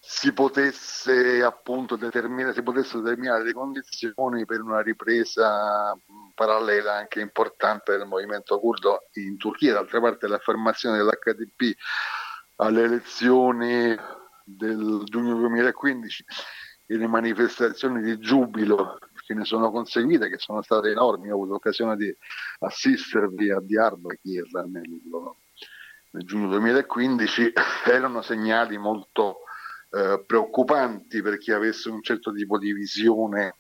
si 0.07 0.33
potesse 0.33 1.41
appunto 1.41 1.95
determinare, 1.95 2.53
si 2.53 2.61
potesse 2.61 2.99
determinare 2.99 3.43
le 3.43 3.53
condizioni 3.53 4.45
per 4.45 4.61
una 4.61 4.81
ripresa 4.81 5.97
parallela 6.35 6.93
anche 6.93 7.21
importante 7.21 7.97
del 7.97 8.05
movimento 8.05 8.59
curdo 8.59 9.07
in 9.13 9.35
Turchia. 9.37 9.73
D'altra 9.73 9.99
parte 9.99 10.27
l'affermazione 10.27 10.97
dell'HDP 10.97 11.75
alle 12.57 12.83
elezioni 12.83 13.97
del 14.43 15.01
giugno 15.05 15.37
2015 15.37 16.25
e 16.85 16.97
le 16.97 17.07
manifestazioni 17.07 18.03
di 18.03 18.19
giubilo 18.19 18.99
che 19.25 19.34
ne 19.34 19.44
sono 19.44 19.72
conseguite, 19.72 20.29
che 20.29 20.38
sono 20.38 20.62
state 20.62 20.91
enormi. 20.91 21.32
Ho 21.32 21.34
avuto 21.34 21.53
l'occasione 21.53 21.96
di 21.96 22.15
assistervi 22.60 23.51
a 23.51 23.60
Diyarbakir 23.60 24.46
nel, 24.67 24.84
nel 26.12 26.24
giugno 26.25 26.48
2015, 26.50 27.53
erano 27.89 28.22
segnali 28.22 28.77
molto 28.77 29.39
eh, 29.89 30.24
preoccupanti 30.25 31.22
per 31.22 31.38
chi 31.38 31.51
avesse 31.51 31.89
un 31.89 32.01
certo 32.01 32.32
tipo 32.32 32.58
di 32.58 32.72
visione 32.74 33.55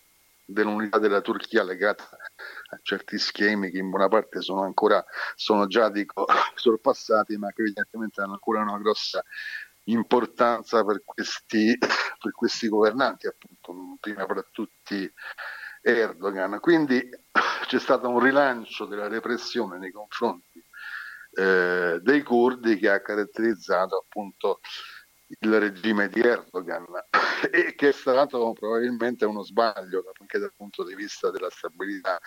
dell'unità 0.45 0.99
della 0.99 1.21
Turchia 1.21 1.63
legata 1.63 2.03
a 2.03 2.79
certi 2.83 3.17
schemi 3.17 3.71
che 3.71 3.79
in 3.79 3.89
buona 3.89 4.07
parte 4.07 4.41
sono 4.41 4.61
ancora 4.61 5.03
sono 5.35 5.65
già 5.65 5.89
dico, 5.89 6.25
sorpassati 6.53 7.35
ma 7.37 7.51
che 7.51 7.61
evidentemente 7.61 8.21
hanno 8.21 8.33
ancora 8.33 8.61
una 8.61 8.77
grossa 8.77 9.23
importanza 9.85 10.83
per 10.83 11.03
questi, 11.03 11.77
per 11.77 12.31
questi 12.31 12.67
governanti, 12.67 13.27
appunto, 13.27 13.97
prima 13.99 14.25
fra 14.25 14.45
tutti 14.51 15.11
Erdogan. 15.81 16.59
Quindi 16.59 17.07
c'è 17.67 17.79
stato 17.79 18.09
un 18.09 18.19
rilancio 18.19 18.85
della 18.85 19.07
repressione 19.07 19.77
nei 19.77 19.91
confronti 19.91 20.63
eh, 21.35 21.99
dei 22.01 22.23
curdi 22.23 22.77
che 22.77 22.89
ha 22.89 23.01
caratterizzato 23.01 23.97
appunto 23.97 24.61
il 25.39 25.59
regime 25.59 26.07
di 26.07 26.21
Erdogan 26.21 26.85
e 27.51 27.75
che 27.75 27.89
è 27.89 27.91
stato 27.91 28.53
probabilmente 28.53 29.25
uno 29.25 29.43
sbaglio 29.43 30.03
anche 30.19 30.39
dal 30.39 30.53
punto 30.55 30.85
di 30.85 30.95
vista 30.95 31.31
della 31.31 31.49
stabilità 31.49 32.19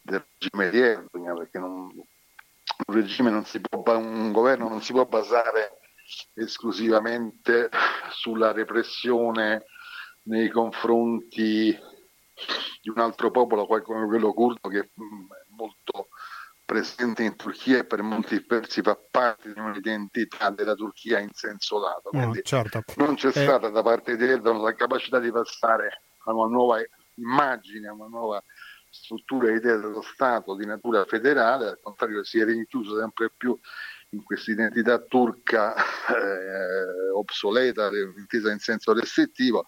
del 0.00 0.24
regime 0.38 0.70
di 0.70 0.80
Erdogan 0.80 1.36
perché 1.36 1.58
non, 1.58 1.70
un 1.72 3.30
non 3.30 3.44
può, 3.68 3.96
un 3.96 4.32
governo 4.32 4.68
non 4.68 4.82
si 4.82 4.92
può 4.92 5.06
basare 5.06 5.78
esclusivamente 6.34 7.68
sulla 8.10 8.52
repressione 8.52 9.64
nei 10.24 10.48
confronti 10.48 11.76
di 12.80 12.88
un 12.88 12.98
altro 12.98 13.30
popolo 13.30 13.66
come 13.66 14.06
quello 14.06 14.32
curdo 14.32 14.68
che 14.68 14.78
è 14.80 14.88
molto 15.56 16.08
presente 16.64 17.22
in 17.22 17.36
Turchia 17.36 17.78
e 17.78 17.84
per 17.84 18.02
molti 18.02 18.44
versi 18.46 18.80
fa 18.80 18.98
parte 19.10 19.52
di 19.52 19.60
un'identità 19.60 20.50
della 20.50 20.74
Turchia 20.74 21.18
in 21.18 21.30
senso 21.32 21.78
lato. 21.78 22.10
Oh, 22.12 22.34
certo. 22.42 22.82
Non 22.96 23.14
c'è 23.14 23.28
eh. 23.28 23.32
stata 23.32 23.68
da 23.68 23.82
parte 23.82 24.16
di 24.16 24.24
Erdogan 24.24 24.62
la 24.62 24.74
capacità 24.74 25.18
di 25.18 25.30
passare 25.30 26.02
a 26.24 26.32
una 26.32 26.48
nuova 26.48 26.80
immagine, 27.16 27.88
a 27.88 27.92
una 27.92 28.06
nuova 28.06 28.42
struttura 28.88 29.48
e 29.48 29.56
idea 29.56 29.76
dello 29.76 30.02
Stato 30.02 30.54
di 30.54 30.66
natura 30.66 31.04
federale, 31.04 31.68
al 31.68 31.80
contrario 31.82 32.24
si 32.24 32.38
è 32.38 32.44
rinchiuso 32.44 32.98
sempre 32.98 33.30
più 33.36 33.58
questa 34.24 34.50
identità 34.50 34.98
turca 34.98 35.74
eh, 36.08 37.10
obsoleta, 37.14 37.88
intesa 38.16 38.50
in 38.50 38.58
senso 38.58 38.92
restrittivo, 38.92 39.66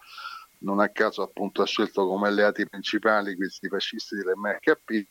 non 0.59 0.79
a 0.79 0.89
caso 0.89 1.21
appunto 1.21 1.61
ha 1.61 1.65
scelto 1.65 2.07
come 2.07 2.27
alleati 2.27 2.67
principali 2.67 3.35
questi 3.35 3.67
fascisti 3.67 4.15
dell'MHP 4.15 5.07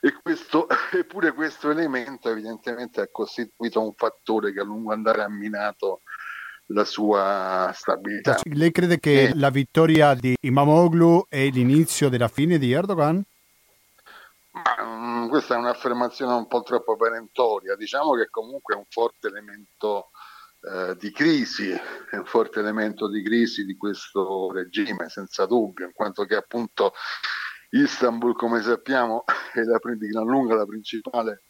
E 0.00 0.14
questo, 0.20 0.66
eppure 0.92 1.32
questo 1.32 1.70
elemento 1.70 2.30
evidentemente 2.30 3.00
ha 3.00 3.08
costituito 3.10 3.82
un 3.82 3.92
fattore 3.94 4.52
che 4.52 4.60
a 4.60 4.64
lungo 4.64 4.92
andare 4.92 5.22
ha 5.22 5.28
minato 5.28 6.02
la 6.66 6.84
sua 6.84 7.70
stabilità. 7.74 8.38
Lei 8.44 8.70
crede 8.70 8.98
che 8.98 9.24
e... 9.24 9.34
la 9.34 9.50
vittoria 9.50 10.14
di 10.14 10.34
Imamoglu 10.40 11.26
è 11.28 11.48
l'inizio 11.50 12.08
della 12.08 12.28
fine 12.28 12.58
di 12.58 12.72
Erdogan? 12.72 13.22
Ma, 14.52 14.84
um, 14.84 15.28
questa 15.28 15.54
è 15.54 15.58
un'affermazione 15.58 16.34
un 16.34 16.46
po' 16.46 16.62
troppo 16.62 16.96
perentoria. 16.96 17.74
Diciamo 17.74 18.12
che 18.12 18.28
comunque 18.28 18.74
è 18.74 18.76
un 18.78 18.84
forte 18.88 19.28
elemento 19.28 20.10
eh, 20.60 20.94
di 20.96 21.10
crisi, 21.10 21.70
è 21.70 22.16
un 22.16 22.26
forte 22.26 22.60
elemento 22.60 23.08
di 23.08 23.22
crisi 23.22 23.64
di 23.64 23.76
questo 23.76 24.52
regime, 24.52 25.08
senza 25.08 25.46
dubbio, 25.46 25.86
in 25.86 25.92
quanto 25.92 26.24
che 26.24 26.36
appunto 26.36 26.92
Istanbul, 27.70 28.36
come 28.36 28.60
sappiamo, 28.60 29.24
è 29.54 29.62
la, 29.62 29.80
di 29.96 30.06
gran 30.06 30.26
lunga 30.26 30.54
la 30.54 30.66
principale 30.66 31.44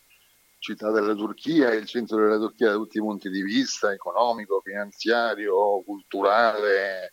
città 0.59 0.93
della 0.93 1.15
Turchia, 1.15 1.71
è 1.71 1.75
il 1.75 1.87
centro 1.87 2.19
della 2.19 2.39
Turchia 2.39 2.69
da 2.69 2.75
tutti 2.75 2.99
i 2.99 3.01
punti 3.01 3.29
di 3.29 3.43
vista, 3.43 3.93
economico, 3.93 4.61
finanziario, 4.65 5.83
culturale, 5.83 7.11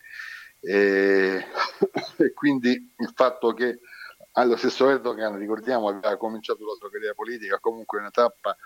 e, 0.60 1.44
e 2.16 2.32
quindi 2.32 2.94
il 2.96 3.12
fatto 3.14 3.52
che 3.52 3.80
allo 4.32 4.56
stesso 4.56 4.88
Erdogan, 4.88 5.36
ricordiamo, 5.38 5.88
aveva 5.88 6.16
cominciato 6.16 6.64
la 6.64 6.74
sua 6.78 6.90
carriera 6.90 7.14
politica, 7.14 7.58
comunque 7.58 7.98
una 7.98 8.10
tappa 8.10 8.56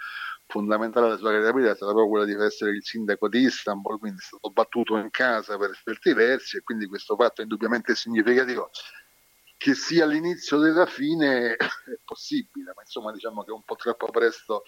fondamentale 0.47 1.07
della 1.07 1.19
sua 1.19 1.31
carriera 1.31 1.51
politica 1.51 1.73
è 1.73 1.77
stata 1.77 1.93
proprio 1.93 2.11
quella 2.11 2.25
di 2.27 2.45
essere 2.45 2.73
il 2.73 2.85
sindaco 2.85 3.29
di 3.29 3.41
Istanbul, 3.41 3.99
quindi 3.99 4.19
è 4.19 4.25
stato 4.25 4.51
battuto 4.51 4.97
in 4.97 5.11
casa 5.11 5.57
per 5.57 5.71
certi 5.83 6.13
versi 6.13 6.59
e 6.59 6.63
quindi 6.63 6.87
questo 6.87 7.17
fatto 7.17 7.41
è 7.41 7.45
indubbiamente 7.45 7.95
significativo 7.95 8.71
che 9.57 9.75
sia 9.75 10.05
l'inizio 10.05 10.59
della 10.59 10.85
fine 10.85 11.53
è 11.57 11.99
possibile, 12.05 12.73
ma 12.75 12.83
insomma 12.83 13.13
diciamo 13.13 13.45
che 13.45 13.51
è 13.51 13.55
un 13.55 13.63
po' 13.65 13.77
troppo 13.77 14.11
presto 14.11 14.65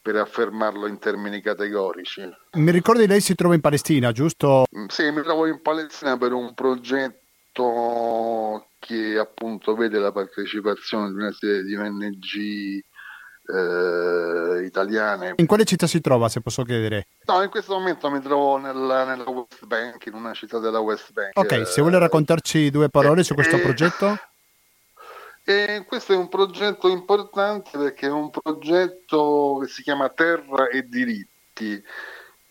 per 0.00 0.16
affermarlo 0.16 0.86
in 0.86 0.98
termini 0.98 1.40
categorici. 1.40 2.28
Mi 2.52 2.70
ricordi 2.70 3.06
lei 3.06 3.20
si 3.20 3.34
trova 3.34 3.54
in 3.54 3.60
Palestina, 3.60 4.12
giusto? 4.12 4.64
Mm, 4.76 4.86
sì, 4.86 5.10
mi 5.10 5.22
trovo 5.22 5.46
in 5.46 5.60
Palestina 5.60 6.16
per 6.16 6.32
un 6.32 6.54
progetto 6.54 7.12
che 8.84 9.16
appunto 9.16 9.76
vede 9.76 10.00
la 10.00 10.10
partecipazione 10.10 11.10
di 11.10 11.14
una 11.14 11.32
serie 11.32 11.62
di 11.62 11.76
ONG 11.76 12.82
eh, 13.46 14.64
italiane. 14.64 15.34
In 15.36 15.46
quale 15.46 15.64
città 15.64 15.86
si 15.86 16.00
trova, 16.00 16.28
se 16.28 16.40
posso 16.40 16.64
chiedere? 16.64 17.06
No, 17.26 17.42
in 17.42 17.48
questo 17.48 17.74
momento 17.74 18.10
mi 18.10 18.20
trovo 18.20 18.56
nella, 18.56 19.04
nella 19.04 19.28
West 19.30 19.64
Bank, 19.66 20.06
in 20.06 20.14
una 20.14 20.32
città 20.34 20.58
della 20.58 20.80
West 20.80 21.12
Bank. 21.12 21.38
Ok, 21.38 21.64
se 21.64 21.80
vuole 21.80 21.98
raccontarci 22.00 22.70
due 22.70 22.88
parole 22.88 23.20
eh, 23.20 23.24
su 23.24 23.34
questo 23.34 23.56
eh, 23.56 23.60
progetto. 23.60 24.18
E 25.44 25.84
questo 25.86 26.12
è 26.12 26.16
un 26.16 26.28
progetto 26.28 26.88
importante 26.88 27.78
perché 27.78 28.06
è 28.06 28.10
un 28.10 28.30
progetto 28.30 29.58
che 29.60 29.68
si 29.68 29.82
chiama 29.82 30.08
Terra 30.08 30.68
e 30.68 30.88
diritti 30.88 31.80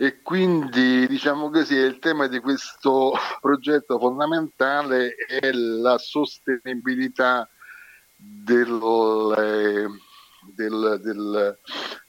e 0.02 0.24
quindi 0.24 1.06
diciamo 1.06 1.52
così 1.52 1.76
il 1.76 2.00
tema 2.00 2.26
di 2.26 2.40
questo 2.40 3.14
progetto 3.40 4.00
fondamentale 4.00 5.14
è 5.14 5.52
la 5.52 6.00
sostenibilità 6.00 7.48
del, 8.16 9.36
eh, 9.38 9.86
del, 10.56 11.00
del, 11.04 11.60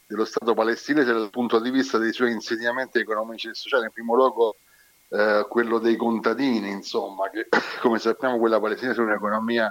dello 0.07 0.25
Stato 0.25 0.55
palestinese 0.55 1.13
dal 1.13 1.29
punto 1.29 1.59
di 1.61 1.69
vista 1.69 1.99
dei 1.99 2.15
suoi 2.15 2.33
insediamenti 2.33 2.99
economici 2.99 3.49
e 3.49 3.55
sociali, 3.55 3.85
in 3.85 3.91
primo 3.91 4.15
luogo 4.15 4.57
eh, 5.11 5.45
quello 5.51 5.79
dei 5.79 5.97
contadini, 5.97 6.71
insomma, 6.71 7.29
che 7.29 7.49
come 7.83 7.99
sappiamo 7.99 8.39
quella 8.39 8.59
palestinese 8.59 9.03
è 9.03 9.05
un'economia 9.05 9.71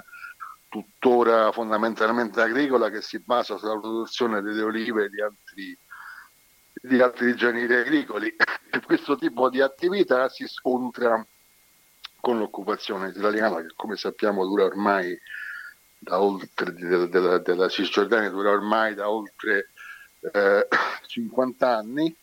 tuttora 0.68 1.50
fondamentalmente 1.50 2.40
agricola 2.40 2.88
che 2.88 3.02
si 3.02 3.18
basa 3.18 3.58
sulla 3.58 3.80
produzione 3.80 4.42
delle 4.42 4.62
olive 4.62 5.06
e 5.06 5.08
di 5.08 5.20
altri, 5.20 5.76
di 6.82 7.00
altri 7.00 7.34
generi 7.36 7.74
agricoli. 7.74 8.34
Questo 8.84 9.16
tipo 9.16 9.48
di 9.48 9.60
attività 9.60 10.28
si 10.28 10.46
scontra 10.48 11.24
con 12.20 12.38
l'occupazione 12.38 13.08
israeliana 13.08 13.60
che 13.60 13.72
come 13.74 13.96
sappiamo 13.96 14.44
dura 14.44 14.64
ormai 14.64 15.18
da 15.98 16.20
oltre, 16.20 16.72
della, 16.72 17.06
della, 17.06 17.38
della 17.38 17.68
Cisgiordania 17.68 18.30
dura 18.30 18.50
ormai 18.50 18.94
da 18.94 19.08
oltre 19.08 19.70
eh, 20.20 20.68
50 21.06 21.76
anni 21.76 22.14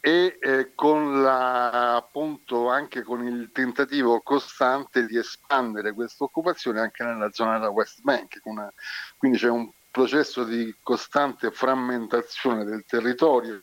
e 0.00 0.38
eh, 0.40 0.72
con 0.74 1.22
la, 1.22 1.96
appunto 1.96 2.68
anche 2.68 3.02
con 3.02 3.24
il 3.24 3.50
tentativo 3.52 4.20
costante 4.20 5.06
di 5.06 5.16
espandere 5.16 5.92
questa 5.92 6.24
occupazione 6.24 6.80
anche 6.80 7.04
nella 7.04 7.30
zona 7.32 7.58
della 7.58 7.70
West 7.70 8.00
Bank. 8.00 8.40
Una, 8.44 8.72
quindi 9.16 9.38
c'è 9.38 9.48
un 9.48 9.70
processo 9.92 10.42
di 10.42 10.74
costante 10.82 11.52
frammentazione 11.52 12.64
del 12.64 12.84
territorio 12.84 13.62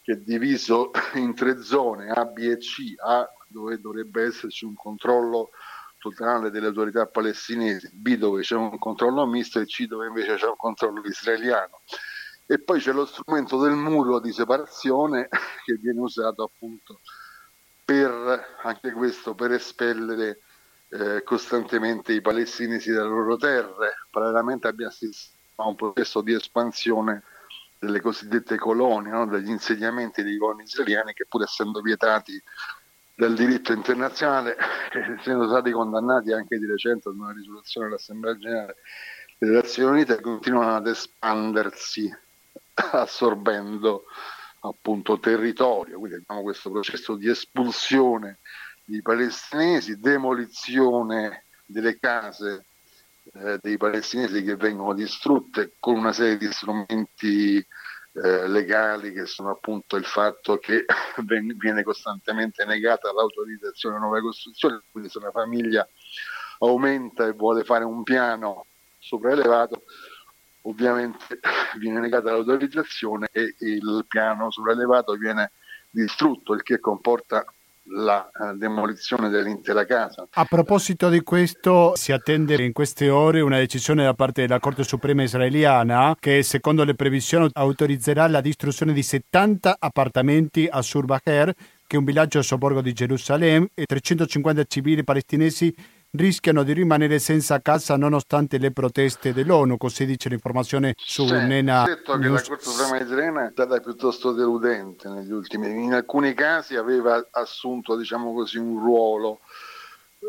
che 0.00 0.12
è 0.12 0.16
diviso 0.16 0.92
in 1.14 1.34
tre 1.34 1.60
zone 1.60 2.10
A, 2.10 2.24
B 2.24 2.38
e 2.38 2.56
C, 2.58 2.94
A 3.04 3.28
dove 3.48 3.80
dovrebbe 3.80 4.22
esserci 4.22 4.64
un 4.64 4.74
controllo 4.74 5.50
totale 5.98 6.50
delle 6.50 6.68
autorità 6.68 7.06
palestinesi, 7.06 7.90
B 7.92 8.14
dove 8.14 8.42
c'è 8.42 8.54
un 8.54 8.78
controllo 8.78 9.26
misto 9.26 9.58
e 9.58 9.66
C 9.66 9.86
dove 9.86 10.06
invece 10.06 10.36
c'è 10.36 10.46
un 10.46 10.56
controllo 10.56 11.02
israeliano. 11.04 11.80
E 12.46 12.60
poi 12.62 12.78
c'è 12.78 12.92
lo 12.92 13.04
strumento 13.04 13.60
del 13.60 13.74
muro 13.74 14.20
di 14.20 14.32
separazione 14.32 15.28
che 15.64 15.74
viene 15.74 15.98
usato 15.98 16.44
appunto 16.44 17.00
per 17.84 18.58
anche 18.62 18.92
questo 18.92 19.34
per 19.34 19.50
espellere 19.50 20.40
eh, 20.90 21.24
costantemente 21.24 22.12
i 22.12 22.20
palestinesi 22.20 22.92
dalle 22.92 23.08
loro 23.08 23.36
terre. 23.36 23.94
Parallelamente 24.08 24.68
abbiamo 24.68 24.92
assistito 24.92 25.35
a 25.56 25.66
un 25.66 25.74
processo 25.74 26.20
di 26.20 26.32
espansione 26.32 27.22
delle 27.78 28.00
cosiddette 28.00 28.56
colonie, 28.56 29.10
no? 29.10 29.26
degli 29.26 29.50
insediamenti 29.50 30.22
dei 30.22 30.36
coloni 30.38 30.64
israeliani 30.64 31.12
che 31.12 31.26
pur 31.28 31.42
essendo 31.42 31.80
vietati 31.80 32.40
del 33.14 33.34
diritto 33.34 33.72
internazionale, 33.72 34.56
essendo 35.18 35.48
stati 35.48 35.70
condannati 35.70 36.32
anche 36.32 36.58
di 36.58 36.66
recente 36.66 37.08
ad 37.08 37.16
una 37.16 37.32
risoluzione 37.32 37.86
dell'Assemblea 37.88 38.36
Generale 38.36 38.76
delle 39.38 39.54
Nazioni 39.54 39.90
Unite, 39.90 40.20
continuano 40.20 40.76
ad 40.76 40.86
espandersi 40.86 42.14
assorbendo 42.74 44.04
appunto 44.60 45.18
territorio, 45.18 45.98
quindi 45.98 46.18
abbiamo 46.18 46.42
questo 46.42 46.70
processo 46.70 47.14
di 47.14 47.28
espulsione 47.28 48.38
dei 48.84 49.02
palestinesi, 49.02 49.98
demolizione 49.98 51.44
delle 51.64 51.98
case 51.98 52.64
eh, 53.34 53.58
dei 53.60 53.76
palestinesi 53.76 54.42
che 54.42 54.56
vengono 54.56 54.94
distrutte 54.94 55.74
con 55.78 55.96
una 55.96 56.12
serie 56.12 56.36
di 56.36 56.50
strumenti 56.52 57.56
eh, 57.56 58.48
legali 58.48 59.12
che 59.12 59.26
sono 59.26 59.50
appunto 59.50 59.96
il 59.96 60.04
fatto 60.04 60.58
che 60.58 60.84
viene 61.56 61.82
costantemente 61.82 62.64
negata 62.64 63.12
l'autorizzazione 63.12 63.96
a 63.96 63.98
nuove 63.98 64.20
costruzioni, 64.20 64.80
quindi 64.90 65.10
se 65.10 65.18
una 65.18 65.30
famiglia 65.30 65.86
aumenta 66.60 67.26
e 67.26 67.32
vuole 67.32 67.64
fare 67.64 67.84
un 67.84 68.02
piano 68.02 68.66
sopraelevato, 68.98 69.82
ovviamente 70.62 71.40
viene 71.78 72.00
negata 72.00 72.30
l'autorizzazione 72.30 73.28
e 73.32 73.54
il 73.58 74.04
piano 74.08 74.50
sopraelevato 74.50 75.12
viene 75.14 75.52
distrutto, 75.90 76.54
il 76.54 76.62
che 76.62 76.80
comporta 76.80 77.44
la 77.88 78.28
eh, 78.28 78.56
demolizione 78.56 79.28
dell'intera 79.28 79.84
casa. 79.84 80.26
A 80.30 80.44
proposito 80.44 81.08
di 81.08 81.20
questo, 81.22 81.94
si 81.94 82.12
attende 82.12 82.54
in 82.62 82.72
queste 82.72 83.08
ore 83.08 83.40
una 83.40 83.58
decisione 83.58 84.04
da 84.04 84.14
parte 84.14 84.42
della 84.42 84.60
Corte 84.60 84.82
Suprema 84.82 85.22
israeliana 85.22 86.16
che 86.18 86.42
secondo 86.42 86.84
le 86.84 86.94
previsioni 86.94 87.48
autorizzerà 87.52 88.26
la 88.26 88.40
distruzione 88.40 88.92
di 88.92 89.02
70 89.02 89.76
appartamenti 89.78 90.68
a 90.70 90.82
Surbacher, 90.82 91.54
che 91.86 91.96
è 91.96 91.98
un 91.98 92.04
villaggio 92.04 92.40
a 92.40 92.42
sobborgo 92.42 92.80
di 92.80 92.92
Gerusalemme, 92.92 93.68
e 93.74 93.86
350 93.86 94.64
civili 94.64 95.04
palestinesi 95.04 95.74
rischiano 96.12 96.62
di 96.62 96.72
rimanere 96.72 97.18
senza 97.18 97.60
casa 97.60 97.96
nonostante 97.96 98.58
le 98.58 98.72
proteste 98.72 99.32
dell'ONU, 99.32 99.76
così 99.76 100.06
dice 100.06 100.28
l'informazione 100.28 100.94
su 100.96 101.26
sì, 101.26 101.32
Nena. 101.32 101.84
Certo 101.86 102.18
che 102.18 102.28
la 102.28 102.42
Corte 102.42 102.64
Suprema 102.64 103.00
israeliana 103.00 103.46
è 103.46 103.50
stata 103.50 103.78
piuttosto 103.80 104.32
deludente 104.32 105.08
negli 105.08 105.32
ultimi 105.32 105.84
in 105.84 105.92
alcuni 105.92 106.34
casi 106.34 106.76
aveva 106.76 107.26
assunto 107.30 107.96
diciamo 107.96 108.32
così, 108.32 108.58
un 108.58 108.78
ruolo 108.78 109.40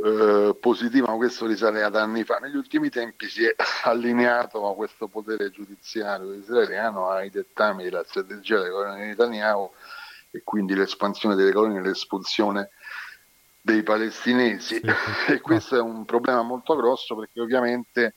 eh, 0.03 0.55
positivo, 0.59 1.07
ma 1.07 1.15
questo 1.15 1.45
risale 1.45 1.83
ad 1.83 1.95
anni 1.95 2.23
fa. 2.23 2.37
Negli 2.37 2.55
ultimi 2.55 2.89
tempi 2.89 3.27
si 3.27 3.45
è 3.45 3.55
allineato 3.83 4.69
a 4.69 4.75
questo 4.75 5.07
potere 5.07 5.49
giudiziario 5.49 6.33
israeliano 6.33 7.09
ai 7.09 7.29
dettami 7.29 7.83
della 7.83 8.03
strategia 8.05 8.57
della 8.57 8.71
colonia 8.71 9.03
di 9.03 9.09
Netanyahu 9.09 9.71
e 10.29 10.41
quindi 10.43 10.75
l'espansione 10.75 11.35
delle 11.35 11.53
colonie 11.53 11.79
e 11.79 11.83
l'espulsione 11.83 12.71
dei 13.67 13.83
palestinesi 13.83 14.75
sì, 14.75 14.81
e 15.27 15.41
questo 15.41 15.75
è 15.75 15.81
un 15.81 16.05
problema 16.05 16.41
molto 16.41 16.73
grosso 16.77 17.17
perché 17.17 17.41
ovviamente 17.41 18.15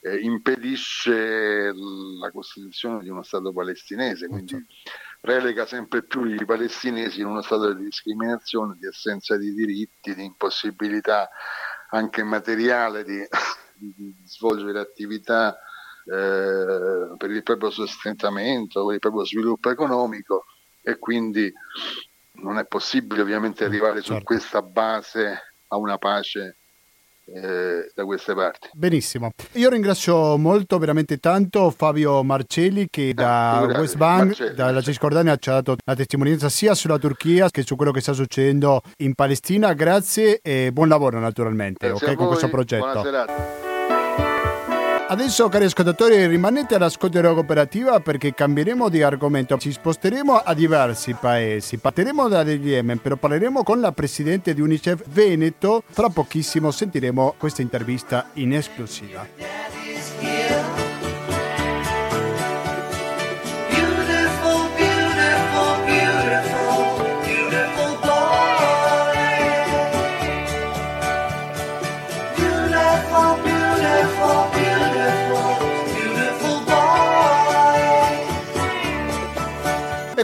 eh, 0.00 0.18
impedisce 0.18 1.72
la 1.72 2.30
costituzione 2.30 3.02
di 3.02 3.08
uno 3.08 3.22
Stato 3.22 3.50
palestinese, 3.50 4.28
quindi 4.28 4.52
certo. 4.52 4.66
relega 5.22 5.64
sempre 5.64 6.02
più 6.04 6.24
i 6.24 6.44
palestinesi 6.44 7.20
in 7.20 7.26
uno 7.26 7.40
stato 7.40 7.72
di 7.72 7.84
discriminazione, 7.84 8.76
di 8.78 8.86
assenza 8.86 9.38
di 9.38 9.54
diritti, 9.54 10.14
di 10.14 10.24
impossibilità 10.24 11.30
anche 11.90 12.22
materiale 12.22 13.02
di, 13.02 13.26
di, 13.74 13.94
di 13.96 14.16
svolgere 14.24 14.80
attività 14.80 15.58
eh, 16.04 17.14
per 17.16 17.30
il 17.30 17.42
proprio 17.42 17.70
sostentamento, 17.70 18.84
per 18.84 18.94
il 18.94 19.00
proprio 19.00 19.24
sviluppo 19.24 19.70
economico 19.70 20.44
e 20.82 20.98
quindi 20.98 21.52
non 22.42 22.58
è 22.58 22.66
possibile 22.66 23.22
ovviamente 23.22 23.64
arrivare 23.64 24.02
certo. 24.02 24.18
su 24.18 24.22
questa 24.22 24.62
base 24.62 25.40
a 25.68 25.76
una 25.76 25.98
pace 25.98 26.56
eh, 27.32 27.90
da 27.94 28.04
queste 28.04 28.34
parti. 28.34 28.68
Benissimo. 28.72 29.30
Io 29.52 29.70
ringrazio 29.70 30.36
molto, 30.36 30.78
veramente 30.78 31.18
tanto 31.18 31.70
Fabio 31.70 32.22
Marcelli 32.24 32.88
che 32.90 33.14
da 33.14 33.58
ah, 33.58 33.64
West 33.66 33.96
Bank, 33.96 34.26
Marcelli, 34.26 34.54
dalla 34.54 34.80
Cisgiordania 34.80 35.36
ci 35.36 35.48
ha 35.50 35.54
dato 35.54 35.76
la 35.84 35.94
testimonianza 35.94 36.48
sia 36.48 36.74
sulla 36.74 36.98
Turchia 36.98 37.48
che 37.50 37.62
su 37.62 37.76
quello 37.76 37.92
che 37.92 38.00
sta 38.00 38.12
succedendo 38.12 38.82
in 38.98 39.14
Palestina. 39.14 39.72
Grazie 39.74 40.40
e 40.42 40.70
buon 40.72 40.88
lavoro 40.88 41.18
naturalmente 41.20 41.90
okay, 41.90 42.14
con 42.14 42.26
questo 42.26 42.48
progetto. 42.48 43.68
Adesso 45.10 45.48
cari 45.48 45.64
ascoltatori 45.64 46.24
rimanete 46.28 46.76
all'ascolto 46.76 47.20
della 47.20 47.34
cooperativa 47.34 47.98
perché 47.98 48.32
cambieremo 48.32 48.88
di 48.88 49.02
argomento, 49.02 49.58
ci 49.58 49.72
sposteremo 49.72 50.36
a 50.36 50.54
diversi 50.54 51.14
paesi, 51.14 51.78
partiremo 51.78 52.28
dal 52.28 52.46
Yemen 52.46 53.00
però 53.00 53.16
parleremo 53.16 53.64
con 53.64 53.80
la 53.80 53.90
presidente 53.90 54.54
di 54.54 54.60
Unicef 54.60 55.02
Veneto, 55.08 55.82
fra 55.90 56.10
pochissimo 56.10 56.70
sentiremo 56.70 57.34
questa 57.38 57.60
intervista 57.60 58.28
in 58.34 58.52
esclusiva. 58.52 59.26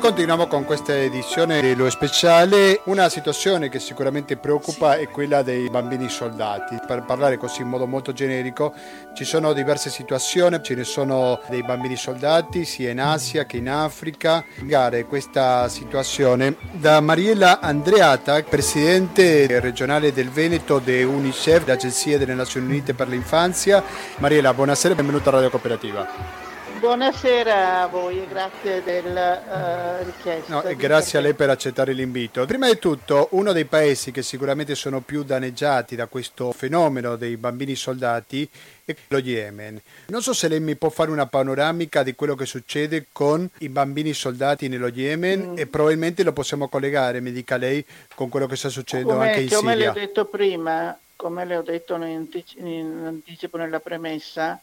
Continuiamo 0.07 0.47
con 0.47 0.65
questa 0.65 0.97
edizione 0.97 1.61
dello 1.61 1.91
speciale. 1.91 2.81
Una 2.85 3.09
situazione 3.09 3.69
che 3.69 3.81
sicuramente 3.81 4.37
preoccupa 4.37 4.97
è 4.97 5.09
quella 5.09 5.43
dei 5.43 5.69
bambini 5.69 6.09
soldati. 6.09 6.79
Per 6.87 7.03
parlare 7.05 7.39
così 7.39 7.63
in 7.63 7.69
modo 7.69 7.89
molto 7.89 8.13
generico, 8.13 8.73
ci 9.17 9.25
sono 9.25 9.53
diverse 9.53 9.91
situazioni, 9.91 10.63
ce 10.63 10.77
ne 10.77 10.85
sono 10.85 11.41
dei 11.49 11.65
bambini 11.65 11.97
soldati 11.97 12.65
sia 12.65 12.93
in 12.93 13.01
Asia 13.01 13.47
che 13.47 13.57
in 13.57 13.69
Africa. 13.69 14.45
Spiegare 14.55 15.07
questa 15.07 15.69
situazione 15.69 16.55
da 16.71 17.01
Mariella 17.01 17.59
Andreata, 17.59 18.41
presidente 18.45 19.59
regionale 19.59 20.13
del 20.13 20.31
Veneto 20.31 20.79
di 20.79 21.03
UNICEF, 21.03 21.67
l'Agenzia 21.67 22.17
delle 22.17 22.35
Nazioni 22.35 22.67
Unite 22.67 22.95
per 22.95 23.09
l'infanzia. 23.09 23.83
Mariella, 24.19 24.55
buonasera 24.55 24.95
e 24.95 24.97
benvenuta 24.97 25.31
a 25.31 25.33
Radio 25.33 25.51
Cooperativa. 25.51 26.46
Buonasera 26.79 27.83
a 27.83 27.87
voi 27.87 28.23
e 28.23 28.27
grazie 28.29 28.83
del 28.83 29.07
uh, 29.07 30.05
richiesta. 30.05 30.53
No, 30.53 30.63
e 30.63 30.77
grazie 30.77 31.19
a 31.19 31.23
lei 31.23 31.33
per 31.33 31.49
accettare 31.49 31.95
l'invito. 31.95 32.45
Prima 32.45 32.71
di 32.71 32.79
tutto, 32.79 33.29
uno 33.31 33.53
dei 33.53 33.65
paesi 33.65 34.13
che 34.13 34.23
sicuramente 34.23 34.75
sono 34.75 35.01
più 35.01 35.23
danneggiati 35.23 35.97
da 35.97 36.07
questo 36.07 36.53
fenomeno 36.53 37.17
dei 37.17 37.39
bambini 37.39 37.75
soldati 37.75 38.49
è 38.85 38.95
lo 39.09 39.19
Yemen. 39.19 39.81
Non 40.09 40.21
so 40.21 40.35
se 40.35 40.49
lei 40.49 40.61
mi 40.61 40.77
può 40.77 40.91
fare 40.91 41.11
una 41.11 41.27
panoramica 41.27 42.03
di 42.03 42.15
quello 42.15 42.35
che 42.35 42.45
succede 42.45 43.07
con 43.11 43.49
i 43.59 43.69
bambini 43.71 44.13
soldati 44.13 44.69
nello 44.69 44.89
Yemen 44.89 45.53
mm. 45.53 45.59
e 45.59 45.67
probabilmente 45.67 46.23
lo 46.23 46.33
possiamo 46.33 46.69
collegare, 46.69 47.21
mi 47.21 47.33
dica 47.33 47.57
lei, 47.57 47.85
con 48.15 48.29
quello 48.29 48.47
che 48.47 48.57
sta 48.57 48.69
succedendo 48.69 49.15
come, 49.15 49.29
anche 49.29 49.41
in 49.41 49.49
come 49.49 49.73
Siria. 49.73 49.73
Come 49.73 49.77
le 49.77 49.89
ho 49.89 50.07
detto 50.07 50.25
prima, 50.27 50.99
come 51.17 51.45
le 51.47 51.57
ho 51.57 51.63
detto 51.63 51.95
in 51.95 53.03
anticipo 53.07 53.57
nella 53.57 53.81
premessa, 53.81 54.61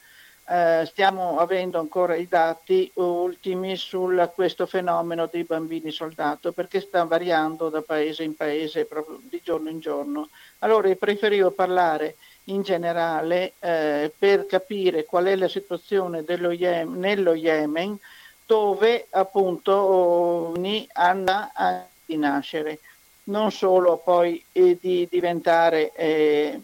eh, 0.48 0.84
stiamo 0.86 1.40
avendo 1.40 1.80
ancora 1.80 2.16
i 2.16 2.28
dati 2.28 2.92
ultimi 2.96 3.78
su 3.78 4.10
questo 4.34 4.66
fenomeno 4.66 5.30
dei 5.32 5.44
bambini 5.44 5.92
soldato 5.92 6.52
perché 6.52 6.82
sta 6.82 7.04
variando 7.06 7.70
da 7.70 7.82
paese 7.82 8.24
in 8.24 8.36
paese 8.36 8.86
proprio 8.86 9.20
di 9.22 9.40
giorno 9.44 9.70
in 9.70 9.80
giorno. 9.80 10.30
Allora 10.60 10.94
preferivo 10.96 11.52
parlare 11.52 12.16
in 12.46 12.62
generale 12.62 13.54
eh, 13.60 14.12
per 14.18 14.46
capire 14.46 15.06
qual 15.06 15.26
è 15.26 15.36
la 15.36 15.48
situazione 15.48 16.24
Yemen, 16.52 17.00
nello 17.00 17.34
Yemen 17.34 17.98
dove 18.46 19.08
appunto 19.12 20.54
hanno 20.92 21.52
a 21.54 21.86
di 22.06 22.18
nascere, 22.18 22.80
non 23.26 23.52
solo 23.52 23.98
poi 23.98 24.44
eh, 24.52 24.78
di 24.80 25.08
diventare 25.10 25.94
eh, 25.94 26.60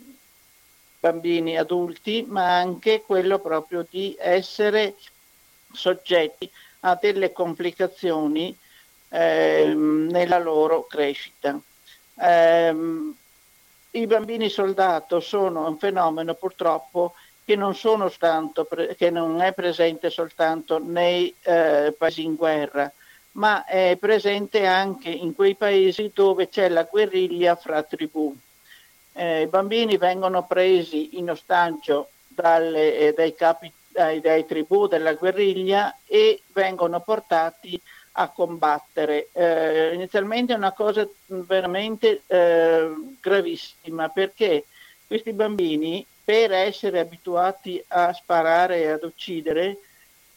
bambini 0.99 1.57
adulti, 1.57 2.25
ma 2.27 2.57
anche 2.57 3.01
quello 3.01 3.39
proprio 3.39 3.85
di 3.89 4.15
essere 4.19 4.95
soggetti 5.71 6.49
a 6.81 6.97
delle 6.99 7.31
complicazioni 7.31 8.55
eh, 9.09 9.73
nella 9.73 10.39
loro 10.39 10.85
crescita. 10.85 11.59
Eh, 12.19 12.75
I 13.91 14.07
bambini 14.07 14.49
soldato 14.49 15.19
sono 15.19 15.67
un 15.67 15.77
fenomeno 15.77 16.33
purtroppo 16.33 17.13
che 17.45 17.55
non, 17.55 17.75
pre- 18.67 18.95
che 18.95 19.09
non 19.09 19.41
è 19.41 19.53
presente 19.53 20.09
soltanto 20.09 20.77
nei 20.77 21.33
eh, 21.41 21.95
paesi 21.97 22.23
in 22.23 22.35
guerra, 22.35 22.91
ma 23.33 23.65
è 23.65 23.97
presente 23.99 24.65
anche 24.65 25.09
in 25.09 25.33
quei 25.33 25.55
paesi 25.55 26.11
dove 26.13 26.49
c'è 26.49 26.69
la 26.69 26.83
guerriglia 26.83 27.55
fra 27.55 27.81
tribù 27.83 28.35
eh, 29.19 29.41
i 29.41 29.47
bambini 29.47 29.97
vengono 29.97 30.45
presi 30.45 31.17
in 31.17 31.29
ostaggio 31.29 32.11
dalle, 32.25 32.97
eh, 32.97 33.13
dai, 33.13 33.35
capi, 33.35 33.69
dai, 33.89 34.21
dai, 34.21 34.45
tribù 34.45 34.87
della 34.87 35.13
guerriglia 35.13 35.93
e 36.05 36.41
vengono 36.53 37.01
portati 37.01 37.79
a 38.13 38.29
combattere. 38.29 39.27
Eh, 39.33 39.93
inizialmente 39.93 40.53
è 40.53 40.55
una 40.55 40.71
cosa 40.71 41.05
veramente 41.25 42.21
eh, 42.27 42.93
gravissima 43.19 44.07
perché 44.07 44.63
questi 45.05 45.33
bambini 45.33 46.05
per 46.23 46.53
essere 46.53 46.99
abituati 46.99 47.83
a 47.89 48.13
sparare 48.13 48.83
e 48.83 48.87
ad 48.87 49.03
uccidere 49.03 49.79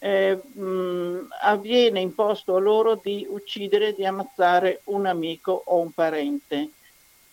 eh, 0.00 0.34
mh, 0.34 1.28
avviene 1.42 2.00
imposto 2.00 2.56
a 2.56 2.60
loro 2.60 2.98
di 3.00 3.24
uccidere, 3.28 3.94
di 3.94 4.04
ammazzare 4.04 4.80
un 4.84 5.06
amico 5.06 5.62
o 5.66 5.78
un 5.78 5.92
parente. 5.92 6.70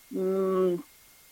Mh, 0.09 0.75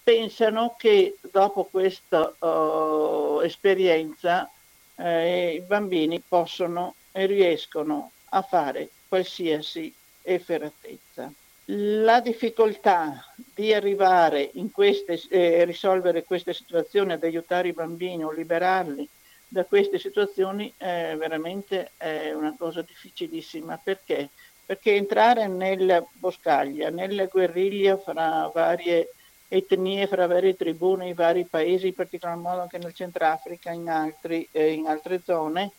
pensano 0.07 0.75
che 0.77 1.17
dopo 1.19 1.65
questa 1.65 2.33
uh, 2.39 3.41
esperienza 3.41 4.49
eh, 4.95 5.55
i 5.55 5.59
bambini 5.59 6.23
possono 6.25 6.95
e 7.11 7.25
riescono 7.25 8.11
a 8.29 8.41
fare 8.41 8.87
qualsiasi 9.09 9.93
efferatezza. 10.21 11.29
La 11.65 12.21
difficoltà 12.21 13.33
di 13.35 13.73
arrivare 13.73 14.49
in 14.53 14.71
queste, 14.71 15.21
eh, 15.27 15.65
risolvere 15.65 16.23
queste 16.23 16.53
situazioni, 16.53 17.11
ad 17.11 17.23
aiutare 17.25 17.67
i 17.67 17.73
bambini 17.73 18.23
o 18.23 18.31
liberarli 18.31 19.05
da 19.45 19.65
queste 19.65 19.99
situazioni 19.99 20.71
è 20.77 21.15
veramente 21.17 21.91
è 21.97 22.31
una 22.31 22.55
cosa 22.57 22.81
difficilissima. 22.81 23.77
Perché? 23.83 24.29
Perché 24.65 24.95
entrare 24.95 25.47
nella 25.47 26.01
boscaglia, 26.13 26.89
nella 26.89 27.25
guerriglia 27.25 27.97
fra 27.97 28.49
varie 28.53 29.11
etnie 29.47 30.07
fra 30.07 30.27
varie 30.27 30.55
tribù 30.55 30.95
nei 30.95 31.13
vari 31.13 31.45
paesi, 31.45 31.87
in 31.87 31.93
particolar 31.93 32.37
modo 32.37 32.61
anche 32.61 32.77
nel 32.77 32.93
Centrafrica, 32.93 33.71
in, 33.71 33.89
altri, 33.89 34.47
eh, 34.51 34.73
in 34.73 34.87
altre 34.87 35.21
zone. 35.23 35.71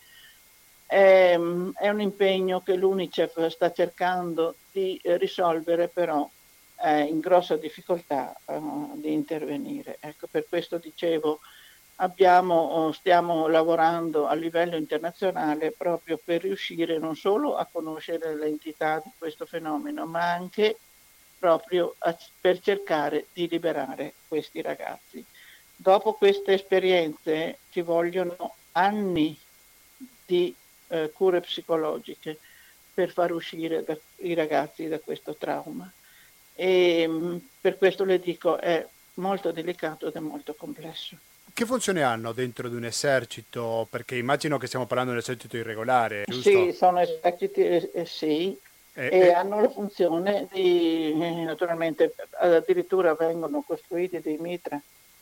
È, 0.85 1.31
ehm, 1.33 1.73
è, 1.75 1.89
un 1.89 2.01
impegno 2.01 2.61
che 2.61 2.75
l'UNICEF 2.75 3.45
sta 3.47 3.71
cercando 3.71 4.55
di 4.71 4.99
eh, 5.03 5.17
risolvere, 5.17 5.87
però 5.87 6.27
è 6.75 6.89
in 6.89 7.19
grossa 7.19 7.57
difficoltà 7.57 8.35
uh, 8.45 8.91
di 8.95 9.11
intervenire. 9.11 9.97
Ecco, 9.99 10.27
per 10.31 10.45
questo 10.47 10.77
dicevo, 10.77 11.39
abbiamo, 11.97 12.91
stiamo 12.93 13.47
lavorando 13.47 14.27
a 14.27 14.33
livello 14.33 14.77
internazionale 14.77 15.71
proprio 15.71 16.19
per 16.23 16.41
riuscire 16.41 16.97
non 16.97 17.15
solo 17.15 17.57
a 17.57 17.67
conoscere 17.69 18.33
l'entità 18.35 19.01
di 19.03 19.11
questo 19.17 19.45
fenomeno, 19.45 20.05
ma 20.05 20.31
anche 20.31 20.77
proprio 21.39 21.95
a, 21.99 22.15
per 22.39 22.59
cercare 22.59 23.27
di 23.33 23.47
liberare 23.47 24.13
questi 24.27 24.61
ragazzi. 24.61 25.23
Dopo 25.75 26.13
queste 26.13 26.53
esperienze 26.53 27.59
ci 27.71 27.81
vogliono 27.81 28.55
anni 28.73 29.37
di 30.25 30.53
eh, 30.89 31.11
cure 31.13 31.39
psicologiche 31.39 32.37
per 32.93 33.11
far 33.11 33.31
uscire 33.31 33.83
da, 33.83 33.97
i 34.17 34.33
ragazzi 34.33 34.87
da 34.87 34.99
questo 34.99 35.35
trauma. 35.35 35.89
E 36.53 37.07
mh, 37.07 37.13
mm, 37.13 37.37
per 37.61 37.77
questo 37.77 38.03
le 38.03 38.19
dico 38.19 38.59
è 38.59 38.85
molto 39.15 39.51
delicato 39.51 40.07
ed 40.07 40.15
è 40.15 40.19
molto 40.19 40.53
complesso. 40.53 41.15
Che 41.51 41.65
funzione 41.65 42.03
hanno 42.03 42.31
dentro 42.31 42.69
di 42.69 42.75
un 42.75 42.85
esercito? 42.85 43.87
Perché 43.89 44.15
immagino 44.15 44.57
che 44.57 44.67
stiamo 44.67 44.85
parlando 44.85 45.11
di 45.11 45.17
un 45.17 45.23
esercito 45.23 45.57
irregolare, 45.57 46.23
giusto? 46.25 46.49
Sì, 46.49 46.73
sono 46.73 46.99
eserciti, 46.99 47.61
eh, 47.61 48.05
sì, 48.05 48.57
eh, 48.99 49.09
e 49.11 49.19
eh. 49.19 49.33
hanno 49.33 49.61
la 49.61 49.69
funzione 49.69 50.47
di, 50.51 51.13
naturalmente, 51.43 52.13
addirittura 52.39 53.13
vengono 53.13 53.63
costruiti 53.65 54.19
dei 54.19 54.37
mitra 54.37 54.79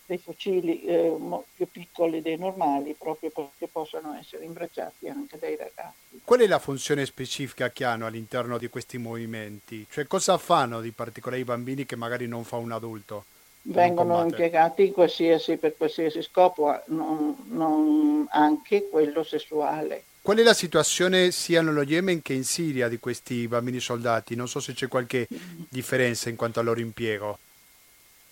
dei 0.07 0.17
fucili 0.17 0.85
eh, 0.85 1.13
più 1.53 1.67
piccoli 1.69 2.21
dei 2.21 2.37
normali 2.37 2.95
proprio 2.97 3.29
perché 3.29 3.67
possano 3.67 4.17
essere 4.17 4.45
imbracciati 4.45 5.09
anche 5.09 5.37
dai 5.37 5.57
ragazzi. 5.57 6.21
Qual 6.23 6.39
è 6.39 6.47
la 6.47 6.59
funzione 6.59 7.05
specifica 7.05 7.69
che 7.71 7.83
hanno 7.83 8.05
all'interno 8.05 8.57
di 8.57 8.69
questi 8.69 8.97
movimenti? 8.97 9.85
Cioè 9.89 10.07
cosa 10.07 10.37
fanno 10.37 10.79
di 10.79 10.91
particolare 10.91 11.41
i 11.41 11.45
bambini 11.45 11.85
che 11.85 11.97
magari 11.97 12.25
non 12.25 12.45
fa 12.45 12.55
un 12.55 12.71
adulto? 12.71 13.25
Vengono 13.63 14.23
impiegati 14.23 14.91
qualsiasi, 14.91 15.57
per 15.57 15.75
qualsiasi 15.75 16.21
scopo, 16.21 16.81
non, 16.85 17.35
non 17.49 18.25
anche 18.29 18.87
quello 18.87 19.23
sessuale. 19.23 20.03
Qual 20.27 20.39
è 20.39 20.43
la 20.43 20.53
situazione 20.53 21.31
sia 21.31 21.61
nello 21.61 21.83
Yemen 21.83 22.21
che 22.21 22.33
in 22.33 22.43
Siria 22.43 22.89
di 22.89 22.99
questi 22.99 23.47
bambini 23.47 23.79
soldati? 23.79 24.35
Non 24.35 24.49
so 24.49 24.59
se 24.59 24.73
c'è 24.73 24.89
qualche 24.89 25.25
differenza 25.69 26.27
in 26.27 26.35
quanto 26.35 26.59
al 26.59 26.65
loro 26.65 26.81
impiego. 26.81 27.39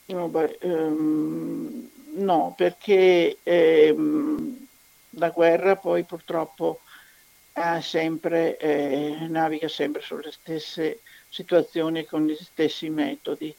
No, 0.07 0.27
beh, 0.27 0.57
um, 0.63 1.89
no 2.15 2.53
perché 2.57 3.37
ehm, 3.41 4.67
la 5.11 5.29
guerra 5.29 5.77
poi 5.77 6.03
purtroppo 6.03 6.81
sempre, 7.79 8.57
eh, 8.57 9.27
naviga 9.29 9.69
sempre 9.69 10.01
sulle 10.01 10.33
stesse 10.33 10.99
situazioni 11.29 11.99
e 11.99 12.05
con 12.05 12.27
gli 12.27 12.35
stessi 12.37 12.89
metodi. 12.89 13.55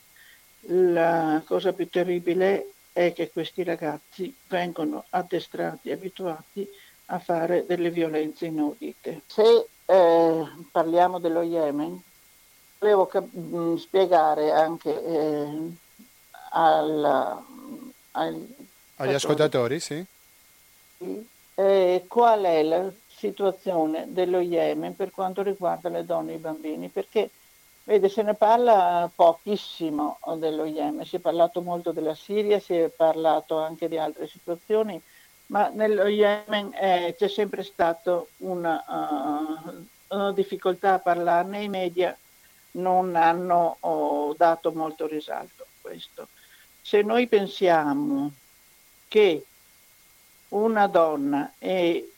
La 0.67 1.43
cosa 1.47 1.73
più 1.73 1.89
terribile 1.89 2.73
è 2.93 3.15
che 3.15 3.31
questi 3.31 3.63
ragazzi 3.63 4.31
vengono 4.47 5.07
addestrati, 5.09 5.91
abituati 5.91 6.69
a 7.07 7.19
fare 7.19 7.65
delle 7.67 7.91
violenze 7.91 8.47
inaudite. 8.47 9.23
Se 9.27 9.67
eh, 9.85 10.45
parliamo 10.71 11.19
dello 11.19 11.43
Yemen, 11.43 12.03
volevo 12.79 13.07
cap- 13.07 13.77
spiegare 13.77 14.53
anche 14.53 15.05
eh, 15.05 15.71
al, 16.51 17.43
al, 18.13 18.47
agli 18.97 19.15
ascoltatori, 19.15 19.81
sì. 19.81 20.05
Eh, 21.55 22.05
qual 22.09 22.43
è 22.43 22.63
la 22.63 22.91
situazione 23.07 24.07
dello 24.09 24.41
Yemen 24.41 24.95
per 24.97 25.11
quanto 25.11 25.43
riguarda 25.43 25.89
le 25.89 26.05
donne 26.05 26.33
e 26.33 26.35
i 26.37 26.39
bambini? 26.39 26.89
Perché 26.89 27.31
vede, 27.85 28.09
se 28.09 28.23
ne 28.23 28.35
parla 28.35 29.09
pochissimo 29.15 30.19
dello 30.37 30.65
Yemen, 30.65 31.05
si 31.07 31.17
è 31.17 31.21
parlato 31.21 31.61
molto 31.61 31.93
della 31.93 32.15
Siria, 32.15 32.59
si 32.59 32.75
è 32.75 32.89
parlato 32.89 33.59
anche 33.59 33.89
di 33.89 33.97
altre 33.97 34.27
situazioni, 34.27 35.01
ma 35.47 35.69
nello 35.69 36.07
Yemen 36.07 36.73
eh, 36.75 37.15
c'è 37.17 37.29
sempre 37.29 37.63
stata 37.63 38.23
una, 38.39 38.85
uh, 38.87 39.87
una 40.09 40.33
difficoltà 40.33 40.95
a 40.95 40.99
parlarne, 40.99 41.63
i 41.63 41.69
media 41.69 42.17
non 42.73 43.15
hanno 43.15 43.77
oh, 43.81 44.35
dato 44.35 44.73
molto 44.73 45.07
risalto 45.07 45.63
a 45.63 45.67
questo. 45.81 46.29
Se 46.81 47.03
noi 47.03 47.27
pensiamo 47.27 48.33
che 49.09 49.45
una 50.49 50.87
donna 50.87 51.53
e 51.59 52.13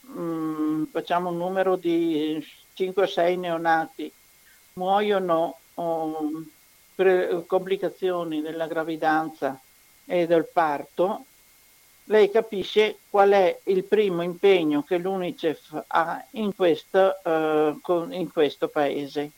mh, 0.00 0.20
mm, 0.20 0.84
facciamo 0.90 1.30
un 1.30 1.36
numero 1.36 1.76
di 1.76 2.44
5-6 2.76 3.38
neonati 3.38 4.12
muoiono 4.74 5.58
um, 5.74 6.48
per 6.94 7.44
complicazioni 7.46 8.40
della 8.40 8.66
gravidanza 8.66 9.58
e 10.04 10.26
del 10.26 10.46
parto, 10.46 11.24
lei 12.12 12.30
capisce 12.30 12.98
qual 13.08 13.30
è 13.30 13.58
il 13.64 13.84
primo 13.84 14.20
impegno 14.20 14.82
che 14.82 14.98
l'UNICEF 14.98 15.84
ha 15.86 16.22
in 16.32 16.54
questo, 16.54 17.16
uh, 17.24 18.10
in 18.10 18.30
questo 18.30 18.68
paese. 18.68 19.30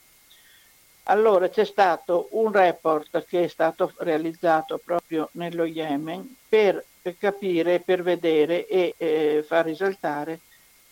Allora 1.05 1.49
c'è 1.49 1.65
stato 1.65 2.29
un 2.33 2.51
report 2.51 3.25
che 3.27 3.45
è 3.45 3.49
stato 3.49 3.93
realizzato 3.99 4.81
proprio 4.85 5.29
nello 5.33 5.65
Yemen 5.65 6.37
per 6.49 6.85
capire, 7.17 7.79
per 7.79 8.03
vedere 8.03 8.67
e 8.67 8.95
eh, 8.97 9.45
far 9.47 9.67
risaltare 9.67 10.41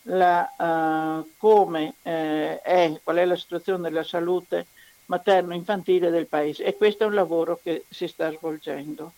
la, 0.03 0.49
uh, 0.57 1.29
come 1.37 1.95
eh, 2.03 2.61
è, 2.61 2.99
qual 3.03 3.17
è 3.17 3.25
la 3.25 3.35
situazione 3.35 3.89
della 3.89 4.03
salute 4.03 4.67
materno-infantile 5.07 6.09
del 6.09 6.27
paese 6.27 6.63
e 6.63 6.77
questo 6.77 7.03
è 7.03 7.07
un 7.07 7.13
lavoro 7.13 7.59
che 7.61 7.83
si 7.89 8.07
sta 8.07 8.31
svolgendo 8.31 9.13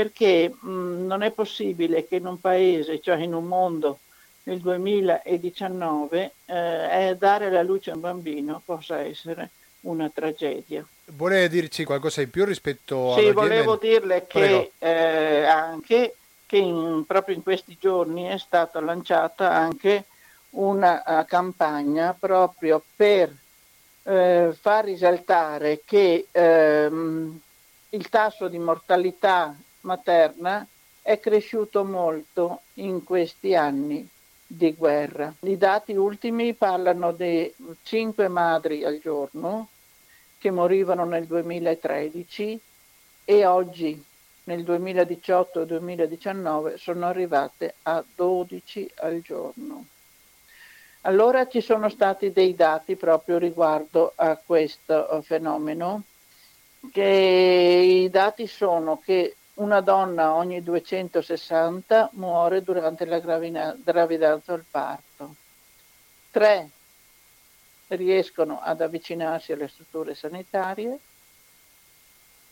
perché 0.00 0.48
mh, 0.48 1.04
non 1.06 1.22
è 1.22 1.30
possibile 1.30 2.08
che 2.08 2.16
in 2.16 2.24
un 2.24 2.40
paese, 2.40 3.00
cioè 3.00 3.18
in 3.18 3.34
un 3.34 3.44
mondo 3.44 3.98
nel 4.44 4.58
2019, 4.58 6.32
eh, 6.46 7.16
dare 7.18 7.46
alla 7.46 7.62
luce 7.62 7.90
a 7.90 7.94
un 7.94 8.00
bambino 8.00 8.62
possa 8.64 9.00
essere 9.00 9.50
una 9.80 10.08
tragedia. 10.08 10.82
Vuole 11.04 11.50
dirci 11.50 11.84
qualcosa 11.84 12.22
in 12.22 12.30
più 12.30 12.46
rispetto 12.46 13.12
a... 13.12 13.18
Sì, 13.18 13.30
volevo 13.32 13.76
dirle 13.76 14.26
che 14.26 14.72
eh, 14.78 15.44
anche 15.44 16.14
che 16.46 16.56
in, 16.56 17.04
proprio 17.06 17.34
in 17.34 17.42
questi 17.42 17.76
giorni 17.78 18.24
è 18.24 18.38
stata 18.38 18.80
lanciata 18.80 19.52
anche 19.52 20.04
una 20.50 21.02
uh, 21.06 21.24
campagna 21.26 22.16
proprio 22.18 22.82
per 22.96 23.28
uh, 23.28 24.52
far 24.58 24.84
risaltare 24.84 25.82
che 25.84 26.26
uh, 26.32 27.38
il 27.90 28.08
tasso 28.08 28.48
di 28.48 28.58
mortalità 28.58 29.54
materna 29.82 30.66
è 31.02 31.18
cresciuto 31.18 31.84
molto 31.84 32.60
in 32.74 33.02
questi 33.04 33.54
anni 33.54 34.06
di 34.46 34.74
guerra. 34.74 35.32
I 35.40 35.56
dati 35.56 35.94
ultimi 35.94 36.52
parlano 36.54 37.12
di 37.12 37.52
5 37.82 38.28
madri 38.28 38.84
al 38.84 38.98
giorno 38.98 39.68
che 40.38 40.50
morivano 40.50 41.04
nel 41.04 41.26
2013 41.26 42.60
e 43.24 43.46
oggi 43.46 44.04
nel 44.44 44.62
2018-2019 44.62 46.76
sono 46.76 47.06
arrivate 47.06 47.74
a 47.82 48.02
12 48.14 48.90
al 48.96 49.20
giorno. 49.20 49.84
Allora 51.02 51.46
ci 51.46 51.60
sono 51.60 51.88
stati 51.88 52.32
dei 52.32 52.54
dati 52.54 52.96
proprio 52.96 53.38
riguardo 53.38 54.12
a 54.16 54.36
questo 54.36 55.22
fenomeno, 55.22 56.02
che 56.92 58.02
i 58.04 58.10
dati 58.10 58.46
sono 58.46 59.00
che 59.02 59.36
una 59.60 59.80
donna 59.80 60.34
ogni 60.34 60.62
260 60.62 62.10
muore 62.14 62.62
durante 62.62 63.04
la 63.04 63.18
gravidanza 63.18 64.52
o 64.52 64.56
il 64.56 64.64
parto. 64.68 65.34
Tre 66.30 66.68
riescono 67.88 68.60
ad 68.60 68.80
avvicinarsi 68.80 69.52
alle 69.52 69.68
strutture 69.68 70.14
sanitarie. 70.14 70.98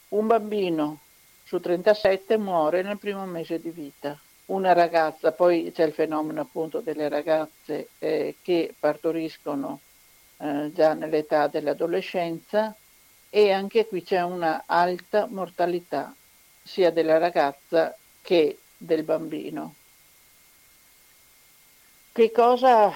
Un 0.08 0.26
bambino 0.26 0.98
su 1.44 1.58
37 1.60 2.36
muore 2.36 2.82
nel 2.82 2.98
primo 2.98 3.24
mese 3.24 3.58
di 3.58 3.70
vita. 3.70 4.18
Una 4.46 4.72
ragazza, 4.72 5.32
poi 5.32 5.72
c'è 5.74 5.84
il 5.84 5.92
fenomeno 5.92 6.42
appunto 6.42 6.80
delle 6.80 7.08
ragazze 7.08 7.88
eh, 7.98 8.36
che 8.42 8.74
partoriscono 8.78 9.80
eh, 10.38 10.70
già 10.74 10.92
nell'età 10.92 11.46
dell'adolescenza 11.46 12.74
e 13.30 13.52
anche 13.52 13.86
qui 13.86 14.02
c'è 14.02 14.22
una 14.22 14.64
alta 14.66 15.26
mortalità 15.26 16.14
sia 16.68 16.90
della 16.90 17.16
ragazza 17.16 17.96
che 18.20 18.58
del 18.76 19.02
bambino. 19.02 19.74
Che 22.12 22.30
cosa 22.30 22.92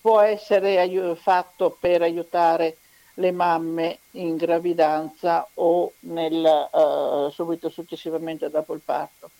può 0.00 0.20
essere 0.20 1.16
fatto 1.16 1.76
per 1.78 2.00
aiutare 2.00 2.78
le 3.14 3.32
mamme 3.32 3.98
in 4.12 4.36
gravidanza 4.36 5.46
o 5.54 5.92
nel, 6.00 6.68
uh, 6.72 7.30
subito 7.30 7.68
successivamente 7.68 8.48
dopo 8.48 8.72
il 8.72 8.80
parto? 8.82 9.30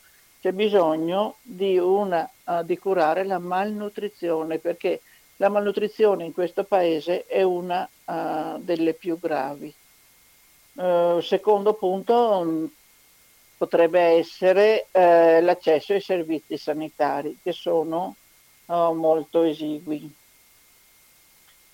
C'è 0.41 0.53
bisogno 0.53 1.37
di, 1.41 1.79
una, 1.79 2.29
uh, 2.45 2.63
di 2.63 2.77
curare 2.79 3.25
la 3.25 3.39
malnutrizione 3.39 4.59
perché 4.59 5.01
la 5.37 5.49
malnutrizione 5.49 6.25
in 6.25 6.35
questo 6.35 6.65
paese 6.65 7.25
è 7.27 7.43
una 7.43 7.89
uh, 8.05 8.59
delle 8.59 8.93
più 8.93 9.19
gravi. 9.19 9.73
secondo 11.21 11.73
punto, 11.73 12.71
potrebbe 13.57 14.01
essere 14.01 14.87
eh, 14.91 15.41
l'accesso 15.41 15.93
ai 15.93 16.01
servizi 16.01 16.57
sanitari 16.57 17.39
che 17.43 17.53
sono 17.53 18.15
oh, 18.67 18.95
molto 18.95 19.43
esigui. 19.43 20.13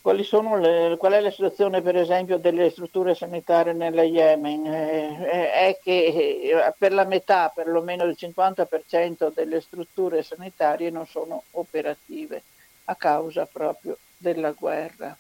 Le, 0.05 0.97
qual 0.99 1.13
è 1.13 1.21
la 1.21 1.31
situazione 1.31 1.81
per 1.81 1.97
esempio 1.97 2.37
delle 2.37 2.71
strutture 2.71 3.15
sanitarie 3.15 3.73
nella 3.73 4.03
Yemen? 4.03 4.67
Eh, 4.67 5.23
eh 5.23 5.53
è 5.53 5.79
che 5.81 6.07
eh, 6.07 6.75
per 6.77 6.93
la 6.93 7.05
metà, 7.05 7.53
perlomeno 7.55 8.05
il 8.05 8.17
50% 8.19 9.33
delle 9.33 9.61
strutture 9.61 10.25
sanitarie 10.25 10.91
non 10.91 11.07
sono 11.07 11.45
operative 11.53 12.43
a 12.87 12.97
causa 12.97 13.47
proprio 13.47 13.97
della 14.17 14.51
guerra 14.51 15.17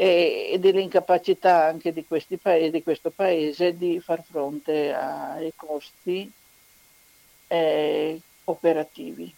e, 0.00 0.56
dell'incapacità 0.58 1.66
anche 1.66 1.92
di, 1.92 2.06
paesi, 2.40 2.70
di, 2.70 2.82
questo 2.82 3.10
paese 3.10 3.76
di 3.76 4.00
far 4.00 4.22
fronte 4.22 4.94
ai 4.94 5.52
costi 5.54 6.30
eh, 7.46 8.18
operativi. 8.44 9.34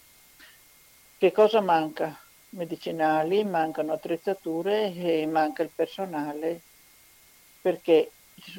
Che 1.19 1.33
cosa 1.33 1.61
manca? 1.61 2.17
Medicinali, 2.51 3.43
mancano 3.43 3.93
attrezzature 3.93 4.95
e 4.95 5.27
manca 5.27 5.65
il 5.65 5.71
personale 5.75 6.61
perché 7.61 8.13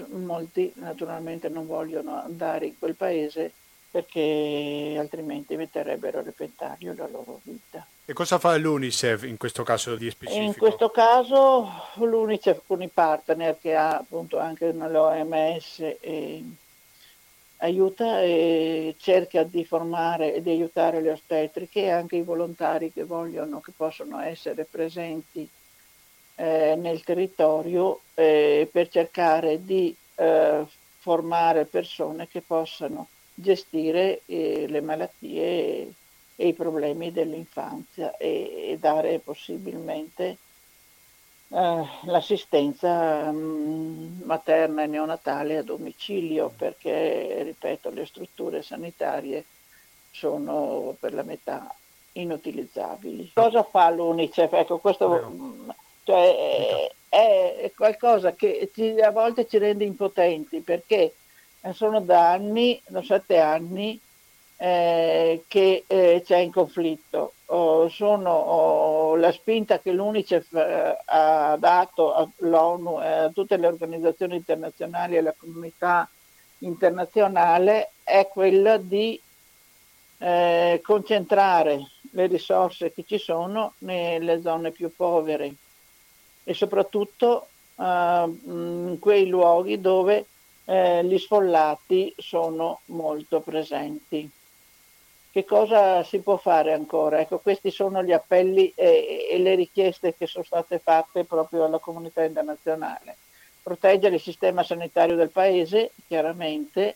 molti 0.09 0.73
naturalmente 0.75 1.47
non 1.47 1.65
vogliono 1.65 2.19
andare 2.19 2.65
in 2.65 2.77
quel 2.77 2.95
paese 2.95 3.53
perché 3.89 4.97
altrimenti 4.99 5.55
metterebbero 5.55 6.19
a 6.19 6.23
repentaglio 6.23 6.93
la 6.97 7.07
loro 7.07 7.39
vita. 7.43 7.85
E 8.05 8.11
cosa 8.11 8.37
fa 8.37 8.57
l'UNICEF 8.57 9.23
in 9.23 9.37
questo 9.37 9.63
caso 9.63 9.95
di 9.95 10.09
specifico? 10.09 10.45
In 10.45 10.57
questo 10.57 10.89
caso 10.89 11.69
l'UNICEF 11.95 12.61
con 12.67 12.81
i 12.81 12.89
partner 12.89 13.57
che 13.61 13.75
ha 13.75 13.95
appunto 13.95 14.39
anche 14.39 14.73
l'OMS 14.73 15.79
e 16.01 16.43
aiuta 17.57 18.21
e 18.21 18.95
cerca 18.99 19.43
di 19.43 19.63
formare 19.63 20.33
e 20.33 20.41
di 20.41 20.49
aiutare 20.49 20.99
le 20.99 21.11
ostetriche 21.11 21.83
e 21.83 21.91
anche 21.91 22.17
i 22.17 22.23
volontari 22.23 22.91
che 22.91 23.05
vogliono, 23.05 23.61
che 23.61 23.71
possono 23.75 24.19
essere 24.19 24.67
presenti 24.69 25.47
eh, 26.35 26.75
nel 26.75 27.03
territorio 27.03 28.01
eh, 28.15 28.67
per 28.69 28.89
cercare 28.89 29.63
di 29.63 29.95
eh, 30.15 30.65
formare 30.99 31.63
persone 31.63 32.27
che 32.27 32.41
possano 32.41 33.07
gestire 33.33 34.23
eh, 34.25 34.65
le 34.67 34.81
malattie 34.81 35.93
e, 36.35 36.47
i 36.47 36.53
problemi 36.53 37.11
dell'infanzia 37.11 38.17
e, 38.17 38.71
e 38.71 38.77
dare 38.79 39.19
possibilmente 39.19 40.37
eh, 41.49 41.85
l'assistenza 42.05 43.31
mh, 43.31 43.37
mm, 43.37 44.21
materna 44.23 44.83
e 44.83 44.87
neonatale 44.87 45.57
a 45.57 45.63
domicilio 45.63 46.51
perché, 46.55 47.43
ripeto, 47.43 47.89
le 47.91 48.05
strutture 48.05 48.61
sanitarie 48.63 49.45
sono 50.11 50.95
per 50.99 51.13
la 51.13 51.23
metà 51.23 51.73
inutilizzabili. 52.13 53.31
Cosa 53.33 53.63
fa 53.63 53.89
l'UNICEF? 53.89 54.53
Ecco, 54.53 54.79
questo 54.79 55.29
mm, 55.29 55.69
cioè, 56.03 56.89
è, 57.09 57.55
è, 57.61 57.71
qualcosa 57.75 58.33
che 58.33 58.71
ci, 58.73 58.99
a 58.99 59.11
volte 59.11 59.47
ci 59.47 59.57
rende 59.57 59.85
impotenti 59.85 60.59
perché 60.61 61.13
sono 61.73 62.01
da 62.01 62.31
anni, 62.31 62.81
da 62.87 63.03
sette 63.03 63.39
anni, 63.39 63.99
eh, 64.63 65.43
che 65.49 65.84
eh, 65.86 66.21
c'è 66.26 66.38
in 66.38 66.49
conflitto. 66.49 67.34
Oh, 67.47 67.89
sono 67.89 68.30
oh, 68.32 69.15
la 69.17 69.34
spinta 69.34 69.80
che 69.80 69.91
l'UNICEF 69.91 70.54
eh, 70.54 70.97
ha 71.04 71.58
dato 71.60 72.13
all'ONU 72.13 73.02
e 73.02 73.08
a 73.08 73.30
tutte 73.30 73.58
le 73.58 73.67
organizzazioni 73.67 74.38
internazionali 74.38 75.15
e 75.15 75.17
alla 75.17 75.36
comunità 75.38 76.10
internazionale 76.60 77.91
è 78.04 78.30
quella 78.32 78.78
di 78.78 79.19
eh, 80.19 80.80
concentrare 80.82 81.86
le 82.12 82.28
risorse 82.28 82.93
che 82.93 83.04
ci 83.06 83.17
sono 83.17 83.73
nelle 83.80 84.41
zone 84.41 84.71
più 84.71 84.89
povere 84.95 85.54
e 86.45 86.54
soprattutto 86.54 87.47
eh, 87.76 87.84
in 88.45 88.95
quei 89.02 89.28
luoghi 89.28 89.82
dove 89.82 90.26
eh, 90.63 91.04
gli 91.04 91.17
sfollati 91.17 92.13
sono 92.17 92.80
molto 92.86 93.41
presenti. 93.41 94.32
Che 95.33 95.45
cosa 95.45 96.03
si 96.03 96.19
può 96.19 96.37
fare 96.37 96.73
ancora? 96.73 97.19
Ecco, 97.19 97.39
questi 97.39 97.71
sono 97.71 98.03
gli 98.03 98.11
appelli 98.11 98.71
e, 98.75 99.29
e 99.31 99.39
le 99.39 99.55
richieste 99.55 100.13
che 100.15 100.27
sono 100.27 100.43
state 100.43 100.77
fatte 100.77 101.23
proprio 101.23 101.65
alla 101.65 101.79
comunità 101.79 102.23
internazionale. 102.23 103.15
Proteggere 103.63 104.13
il 104.13 104.21
sistema 104.21 104.61
sanitario 104.61 105.15
del 105.15 105.31
paese, 105.31 105.89
chiaramente, 106.05 106.95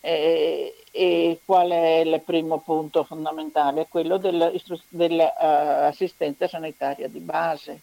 e, 0.00 0.74
e 0.90 1.40
qual 1.44 1.68
è 1.68 1.98
il 1.98 2.22
primo 2.24 2.60
punto 2.60 3.04
fondamentale? 3.04 3.88
Quello 3.90 4.16
dell'assistenza 4.16 6.46
uh, 6.46 6.48
sanitaria 6.48 7.08
di 7.08 7.18
base 7.18 7.80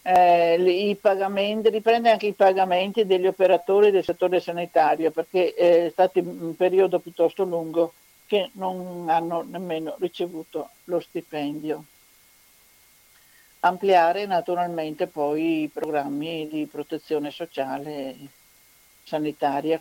eh, 0.00 0.56
riprende 0.56 2.10
anche 2.10 2.28
i 2.28 2.32
pagamenti 2.32 3.04
degli 3.04 3.26
operatori 3.26 3.90
del 3.90 4.04
settore 4.04 4.40
sanitario 4.40 5.10
perché 5.10 5.52
è 5.52 5.90
stato 5.90 6.18
un 6.20 6.56
periodo 6.56 6.98
piuttosto 6.98 7.44
lungo 7.44 7.92
che 8.34 8.50
non 8.54 9.06
hanno 9.08 9.44
nemmeno 9.48 9.94
ricevuto 10.00 10.70
lo 10.84 10.98
stipendio. 10.98 11.84
Ampliare 13.60 14.26
naturalmente 14.26 15.06
poi 15.06 15.62
i 15.62 15.68
programmi 15.68 16.48
di 16.48 16.66
protezione 16.66 17.30
sociale 17.30 18.16
sanitaria 19.04 19.80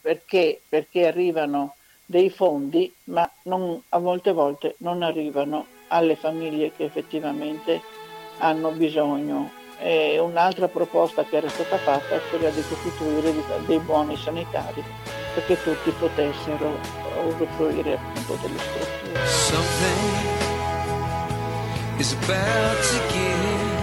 perché, 0.00 0.60
perché 0.68 1.08
arrivano 1.08 1.74
dei 2.06 2.30
fondi 2.30 2.94
ma 3.04 3.28
non, 3.42 3.82
a 3.88 3.98
molte 3.98 4.30
volte 4.30 4.76
non 4.78 5.02
arrivano 5.02 5.66
alle 5.88 6.14
famiglie 6.14 6.70
che 6.70 6.84
effettivamente 6.84 7.82
hanno 8.38 8.70
bisogno. 8.70 9.50
E 9.80 10.16
un'altra 10.20 10.68
proposta 10.68 11.24
che 11.24 11.38
era 11.38 11.48
stata 11.48 11.76
fatta 11.78 12.14
è 12.14 12.20
quella 12.28 12.50
di 12.50 12.62
costituire 12.62 13.34
dei 13.66 13.80
buoni 13.80 14.16
sanitari 14.16 15.19
usufruire 17.28 17.94
appunto 17.94 18.38
delle. 18.42 18.60
Something 19.26 20.02
is 21.98 22.12
about 22.12 22.78
to 22.90 22.98
give. 23.12 23.78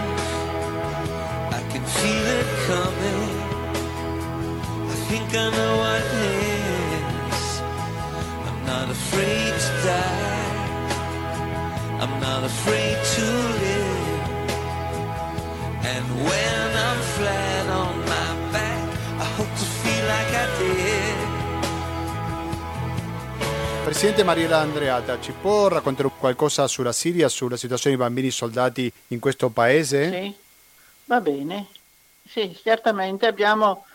I 1.52 1.62
can 1.72 1.84
feel 1.84 2.26
it 2.40 2.50
coming. 2.68 3.32
I 4.90 4.96
think 5.10 5.28
I 5.34 5.50
know 5.56 5.74
what 5.84 6.02
it 6.02 6.14
is. 7.32 7.62
I'm 8.48 8.60
not 8.66 8.90
afraid 8.90 9.54
to 9.66 9.72
die. 9.86 10.48
I'm 12.02 12.20
not 12.20 12.44
afraid 12.44 12.98
to 13.16 13.26
live. 13.62 13.96
And 15.84 16.06
when 16.26 16.70
I'm 16.88 17.02
flat 17.16 17.47
Presidente 23.88 24.26
Mariela 24.26 24.58
Andreata, 24.58 25.18
ci 25.22 25.32
può 25.32 25.70
raccontare 25.70 26.12
qualcosa 26.20 26.68
sulla 26.68 26.92
Siria, 26.92 27.30
sulla 27.30 27.56
situazione 27.56 27.96
dei 27.96 28.06
bambini 28.06 28.30
soldati 28.32 28.92
in 29.08 29.20
questo 29.22 29.48
paese? 29.48 30.12
Sì, 30.12 30.36
va 31.06 31.22
bene. 31.22 31.68
Sì, 32.28 32.54
certamente 32.62 33.28
abbiamo 33.28 33.86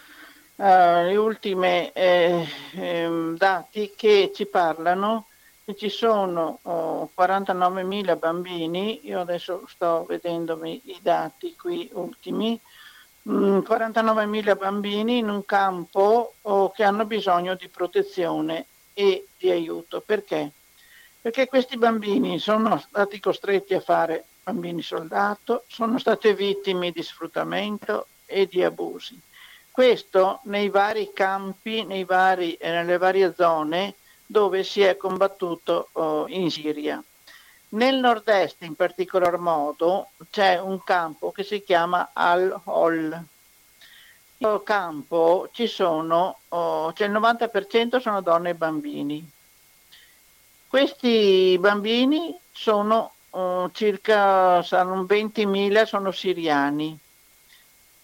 uh, 0.56 0.64
le 0.64 1.16
ultime 1.16 1.92
eh, 1.92 2.48
eh, 2.74 3.34
dati 3.36 3.92
che 3.94 4.32
ci 4.34 4.46
parlano 4.46 5.26
ci 5.76 5.90
sono 5.90 6.60
oh, 6.62 7.10
49.000 7.14 8.18
bambini, 8.18 9.00
io 9.04 9.20
adesso 9.20 9.64
sto 9.68 10.06
vedendomi 10.08 10.80
i 10.86 10.98
dati 11.02 11.54
qui 11.54 11.90
ultimi, 11.92 12.58
mm, 13.28 13.58
49.000 13.58 14.56
bambini 14.56 15.18
in 15.18 15.28
un 15.28 15.44
campo 15.44 16.32
oh, 16.40 16.70
che 16.70 16.82
hanno 16.82 17.04
bisogno 17.04 17.54
di 17.56 17.68
protezione 17.68 18.66
e 18.94 19.26
di 19.38 19.50
aiuto. 19.50 20.00
Perché? 20.00 20.50
Perché 21.20 21.46
questi 21.46 21.76
bambini 21.76 22.38
sono 22.38 22.78
stati 22.78 23.20
costretti 23.20 23.74
a 23.74 23.80
fare 23.80 24.24
bambini 24.42 24.82
soldato, 24.82 25.64
sono 25.68 25.98
state 25.98 26.34
vittime 26.34 26.90
di 26.90 27.02
sfruttamento 27.02 28.06
e 28.26 28.46
di 28.46 28.62
abusi. 28.62 29.20
Questo 29.70 30.40
nei 30.44 30.68
vari 30.68 31.12
campi, 31.14 31.84
nei 31.84 32.04
vari, 32.04 32.54
eh, 32.54 32.70
nelle 32.70 32.98
varie 32.98 33.32
zone 33.36 33.94
dove 34.26 34.64
si 34.64 34.82
è 34.82 34.96
combattuto 34.96 35.88
oh, 35.92 36.26
in 36.28 36.50
Siria. 36.50 37.02
Nel 37.70 37.96
nord-est 37.96 38.62
in 38.62 38.74
particolar 38.74 39.38
modo 39.38 40.08
c'è 40.30 40.60
un 40.60 40.82
campo 40.82 41.32
che 41.32 41.42
si 41.42 41.62
chiama 41.62 42.10
Al-Hol. 42.12 43.24
Nel 44.42 44.62
campo 44.64 45.48
ci 45.52 45.68
sono, 45.68 46.38
oh, 46.48 46.92
cioè 46.92 47.06
il 47.06 47.12
90% 47.12 48.00
sono 48.00 48.20
donne 48.20 48.50
e 48.50 48.54
bambini. 48.54 49.30
Questi 50.66 51.56
bambini 51.60 52.36
sono 52.50 53.12
oh, 53.30 53.70
circa 53.70 54.60
saranno 54.62 55.04
20.000 55.04 55.84
sono 55.84 56.10
siriani, 56.10 56.98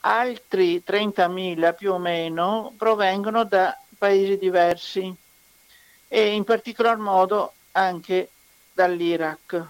altri 0.01 0.83
30.000 0.87 1.75
più 1.75 1.93
o 1.93 1.99
meno 1.99 2.73
provengono 2.77 3.43
da 3.45 3.77
paesi 3.99 4.39
diversi 4.39 5.13
e 6.07 6.35
in 6.35 6.45
particolar 6.45 6.99
modo 6.99 7.53
anche 7.73 8.31
dall'Iraq. 8.73 9.67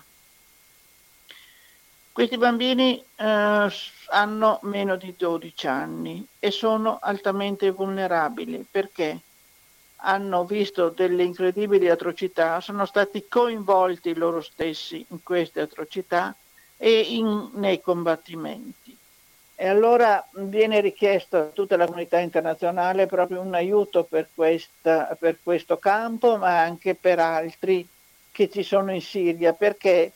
Questi 2.19 2.37
bambini 2.37 3.01
eh, 3.15 3.73
hanno 4.09 4.59
meno 4.63 4.97
di 4.97 5.15
12 5.17 5.67
anni 5.69 6.27
e 6.41 6.51
sono 6.51 6.99
altamente 7.01 7.71
vulnerabili 7.71 8.67
perché 8.69 9.21
hanno 9.99 10.45
visto 10.45 10.89
delle 10.89 11.23
incredibili 11.23 11.89
atrocità, 11.89 12.61
sono 12.61 12.87
stati 12.87 13.27
coinvolti 13.29 14.17
loro 14.17 14.41
stessi 14.41 15.07
in 15.11 15.23
queste 15.23 15.61
atrocità 15.61 16.35
e 16.77 16.91
in, 17.03 17.51
nei 17.53 17.81
combattimenti. 17.81 18.97
E 19.55 19.69
allora 19.69 20.27
viene 20.33 20.81
richiesto 20.81 21.37
a 21.37 21.45
tutta 21.45 21.77
la 21.77 21.87
comunità 21.87 22.19
internazionale 22.19 23.07
proprio 23.07 23.43
un 23.43 23.55
aiuto 23.55 24.03
per, 24.03 24.31
questa, 24.35 25.17
per 25.17 25.39
questo 25.41 25.77
campo, 25.77 26.37
ma 26.37 26.63
anche 26.63 26.97
per 26.97 27.21
altri 27.21 27.87
che 28.33 28.51
ci 28.51 28.65
sono 28.65 28.93
in 28.93 29.03
Siria, 29.03 29.53
perché, 29.53 30.11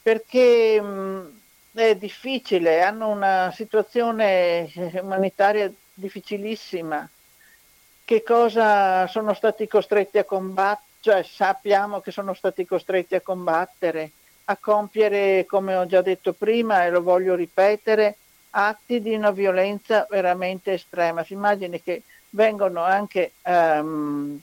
perché 0.00 0.80
mh, 0.80 1.40
è 1.74 1.96
difficile, 1.96 2.82
hanno 2.82 3.08
una 3.08 3.52
situazione 3.54 4.70
umanitaria 5.00 5.72
difficilissima 5.94 7.08
che 8.04 8.22
cosa 8.22 9.06
sono 9.06 9.32
stati 9.32 9.66
costretti 9.66 10.18
a 10.18 10.24
combattere, 10.24 10.90
cioè 11.00 11.22
sappiamo 11.22 12.00
che 12.00 12.10
sono 12.10 12.34
stati 12.34 12.66
costretti 12.66 13.14
a 13.14 13.20
combattere, 13.20 14.10
a 14.44 14.56
compiere, 14.60 15.46
come 15.46 15.74
ho 15.76 15.86
già 15.86 16.02
detto 16.02 16.32
prima 16.32 16.84
e 16.84 16.90
lo 16.90 17.02
voglio 17.02 17.34
ripetere, 17.34 18.16
atti 18.50 19.00
di 19.00 19.14
una 19.14 19.30
violenza 19.30 20.06
veramente 20.10 20.74
estrema. 20.74 21.24
Si 21.24 21.32
immagini 21.32 21.82
che 21.82 22.02
vengono 22.30 22.82
anche 22.82 23.32
um, 23.42 24.38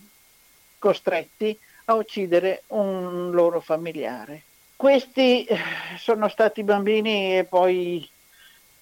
costretti 0.79 1.57
a 1.85 1.93
uccidere 1.93 2.63
un 2.67 3.31
loro 3.31 3.59
familiare. 3.59 4.43
Questi 4.79 5.43
eh, 5.43 5.57
sono 5.97 6.29
stati 6.29 6.63
bambini 6.63 7.37
e 7.37 7.43
poi 7.43 8.09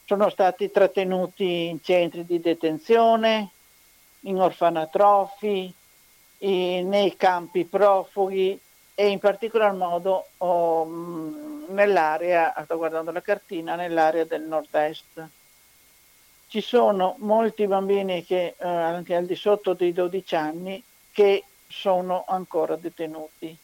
sono 0.06 0.30
stati 0.30 0.70
trattenuti 0.70 1.70
in 1.70 1.82
centri 1.82 2.24
di 2.24 2.40
detenzione, 2.40 3.50
in 4.20 4.40
orfanatrofi, 4.40 5.74
nei 6.38 7.16
campi 7.18 7.66
profughi 7.66 8.60
e 8.94 9.08
in 9.08 9.18
particolar 9.18 9.74
modo 9.74 10.28
oh, 10.38 10.86
nell'area, 11.70 12.54
sto 12.64 12.78
guardando 12.78 13.10
la 13.10 13.24
cartina, 13.24 13.74
nell'area 13.74 14.24
del 14.24 14.44
nord-est. 14.44 15.28
Ci 16.48 16.62
sono 16.62 17.16
molti 17.22 17.66
bambini 17.66 18.24
che 18.24 18.54
eh, 18.56 18.68
anche 18.68 19.16
al 19.16 19.26
di 19.26 19.36
sotto 19.36 19.74
dei 19.74 19.94
12 19.94 20.36
anni 20.36 20.84
che 21.12 21.44
sono 21.68 22.24
ancora 22.28 22.76
detenuti. 22.76 23.58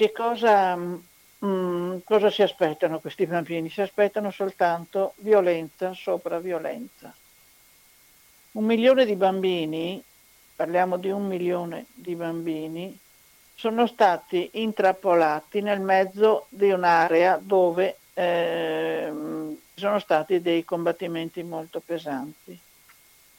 Che 0.00 0.12
cosa, 0.12 0.74
mh, 0.76 1.02
mm, 1.44 1.96
cosa 2.04 2.30
si 2.30 2.40
aspettano 2.40 3.00
questi 3.00 3.26
bambini? 3.26 3.68
Si 3.68 3.82
aspettano 3.82 4.30
soltanto 4.30 5.12
violenza 5.16 5.92
sopra 5.92 6.38
violenza. 6.38 7.14
Un 8.52 8.64
milione 8.64 9.04
di 9.04 9.14
bambini, 9.14 10.02
parliamo 10.56 10.96
di 10.96 11.10
un 11.10 11.26
milione 11.26 11.84
di 11.92 12.14
bambini, 12.14 12.98
sono 13.54 13.86
stati 13.86 14.48
intrappolati 14.54 15.60
nel 15.60 15.80
mezzo 15.80 16.46
di 16.48 16.70
un'area 16.70 17.38
dove 17.38 17.98
eh, 18.14 19.12
sono 19.74 19.98
stati 19.98 20.40
dei 20.40 20.64
combattimenti 20.64 21.42
molto 21.42 21.80
pesanti. 21.84 22.58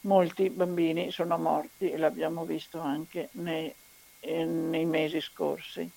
Molti 0.01 0.51
bambini 0.51 1.09
sono 1.09 1.39
morti 1.39 1.97
l'abbiamo 1.97 2.45
visto 2.45 2.80
anche 2.80 3.30
nei, 3.32 3.74
eh, 4.20 4.43
nei 4.45 4.86
mesi 4.86 5.20
scorsi. 5.22 5.91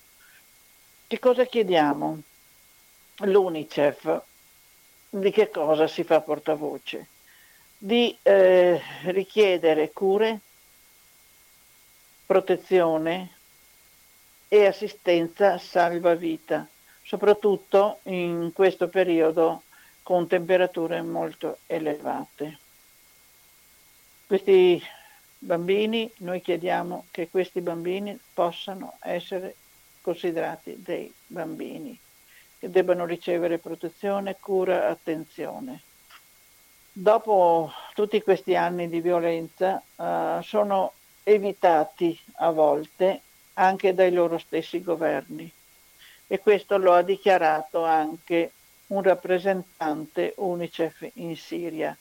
Che 1.15 1.21
cosa 1.21 1.45
chiediamo? 1.45 2.21
L'UNICEF 3.19 4.21
di 5.11 5.31
che 5.31 5.49
cosa 5.49 5.87
si 5.87 6.03
fa 6.03 6.19
portavoce? 6.19 7.07
Di 7.77 8.17
eh, 8.21 8.81
richiedere 9.03 9.93
cure, 9.93 10.41
protezione 12.25 13.31
e 14.49 14.65
assistenza 14.65 15.57
salvavita, 15.57 16.67
soprattutto 17.01 17.99
in 18.03 18.51
questo 18.53 18.89
periodo 18.89 19.61
con 20.03 20.27
temperature 20.27 21.01
molto 21.01 21.59
elevate. 21.67 22.57
Questi 24.27 24.83
bambini, 25.37 26.11
noi 26.17 26.41
chiediamo 26.41 27.05
che 27.09 27.29
questi 27.29 27.61
bambini 27.61 28.19
possano 28.33 28.97
essere 28.99 29.55
considerati 30.05 30.83
dei 30.83 31.11
bambini, 31.25 31.99
che 32.59 32.69
debbano 32.69 33.05
ricevere 33.07 33.57
protezione, 33.57 34.37
cura, 34.39 34.87
attenzione. 34.87 35.81
Dopo 36.93 37.73
tutti 37.95 38.21
questi 38.21 38.55
anni 38.55 38.87
di 38.87 39.01
violenza 39.01 39.81
uh, 39.95 40.43
sono 40.43 40.93
evitati 41.23 42.17
a 42.35 42.51
volte 42.51 43.21
anche 43.53 43.95
dai 43.95 44.11
loro 44.11 44.37
stessi 44.37 44.83
governi 44.83 45.51
e 46.27 46.39
questo 46.39 46.77
lo 46.77 46.93
ha 46.93 47.01
dichiarato 47.01 47.83
anche 47.83 48.51
un 48.87 49.01
rappresentante 49.01 50.33
UNICEF 50.37 51.09
in 51.15 51.35
Siria 51.35 51.97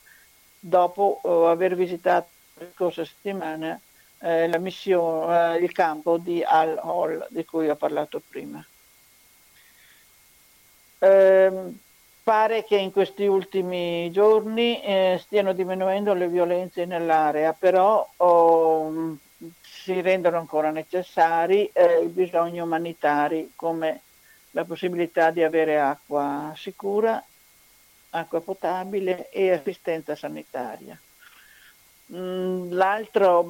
dopo 0.61 1.21
uh, 1.23 1.29
aver 1.45 1.75
visitato 1.75 2.29
la 2.59 2.67
scorsa 2.75 3.05
settimana 3.05 3.81
eh, 4.25 4.49
la 4.49 4.57
missione, 4.59 5.57
eh, 5.57 5.59
il 5.59 5.73
campo 5.73 6.17
di 6.17 6.43
Al-Hol 6.43 7.27
di 7.29 7.45
cui 7.45 7.69
ho 7.69 7.77
parlato 7.77 8.23
prima. 8.27 8.65
Eh, 10.99 11.73
pare 12.23 12.65
che 12.65 12.77
in 12.77 12.91
questi 12.91 13.27
ultimi 13.27 14.11
giorni 14.11 14.81
eh, 14.83 15.19
stiano 15.21 15.53
diminuendo 15.53 16.15
le 16.15 16.29
violenze 16.29 16.87
nell'area, 16.87 17.53
però 17.53 18.09
oh, 18.17 19.17
si 19.61 20.01
rendono 20.01 20.39
ancora 20.39 20.71
necessari 20.71 21.69
eh, 21.75 22.05
i 22.05 22.09
bisogni 22.09 22.61
umanitari 22.61 23.53
come 23.55 24.01
la 24.53 24.65
possibilità 24.65 25.31
di 25.31 25.43
avere 25.43 25.79
acqua 25.79 26.55
sicura, 26.57 27.23
acqua 28.11 28.41
potabile 28.41 29.29
e 29.29 29.51
assistenza 29.51 30.15
sanitaria. 30.15 30.99
Mm, 32.13 32.73
l'altro 32.73 33.45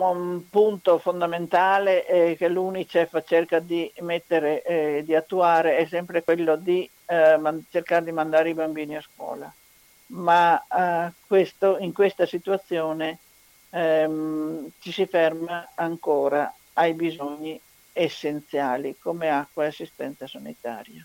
punto 0.49 0.99
fondamentale 0.99 2.07
eh, 2.07 2.37
che 2.37 2.49
l'UNICEF 2.49 3.25
cerca 3.25 3.59
di 3.59 3.93
mettere, 4.01 4.63
eh, 4.63 5.03
di 5.05 5.15
attuare 5.15 5.77
è 5.77 5.87
sempre 5.87 6.23
quello 6.23 6.55
di 6.57 6.89
eh, 7.07 7.37
man- 7.37 7.65
cercare 7.69 8.05
di 8.05 8.13
mandare 8.13 8.51
i 8.51 8.55
bambini 8.55 8.97
a 8.97 9.01
scuola. 9.03 9.53
Ma 10.07 10.63
eh, 10.69 11.13
questo, 11.27 11.79
in 11.79 11.93
questa 11.93 12.27
situazione 12.27 13.19
ehm, 13.71 14.71
ci 14.79 14.93
si 14.93 15.07
ferma 15.07 15.73
ancora 15.75 16.53
ai 16.75 16.95
bisogni 16.95 17.61
essenziali 17.93 18.97
come 18.99 19.31
acqua 19.31 19.65
e 19.65 19.69
assistenza 19.69 20.27
sanitaria. 20.29 21.05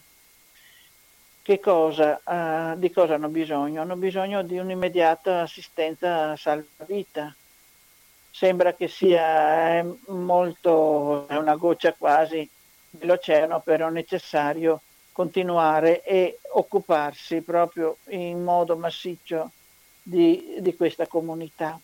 Cosa, 1.57 2.21
uh, 2.23 2.77
di 2.77 2.91
cosa 2.91 3.15
hanno 3.15 3.29
bisogno? 3.29 3.81
Hanno 3.81 3.95
bisogno 3.95 4.43
di 4.43 4.59
un'immediata 4.59 5.41
assistenza 5.41 6.35
salvavita. 6.35 7.33
Sembra 8.29 8.73
che 8.73 8.87
sia 8.87 9.83
molto, 10.09 11.27
è 11.27 11.35
una 11.35 11.55
goccia 11.55 11.93
quasi 11.93 12.47
dell'oceano, 12.91 13.61
però 13.61 13.87
è 13.87 13.91
necessario 13.91 14.81
continuare 15.11 16.03
e 16.03 16.39
occuparsi 16.51 17.41
proprio 17.41 17.97
in 18.09 18.43
modo 18.43 18.77
massiccio 18.77 19.51
di, 20.03 20.57
di 20.59 20.75
questa 20.75 21.07
comunità 21.07 21.79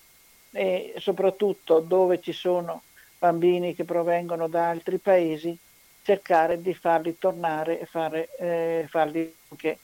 e 0.51 0.93
soprattutto 0.97 1.80
dove 1.80 2.22
ci 2.22 2.32
sono 2.32 2.84
bambini 3.18 3.76
che 3.76 3.84
provengono 3.84 4.47
da 4.47 4.70
altri 4.70 4.99
paesi 4.99 5.57
cercare 6.05 6.61
di 6.61 6.74
farli 6.74 7.18
tornare 7.18 7.80
e 7.82 7.86
fare, 7.88 8.30
eh, 8.38 8.86
farli 8.88 9.36
anche, 9.56 9.80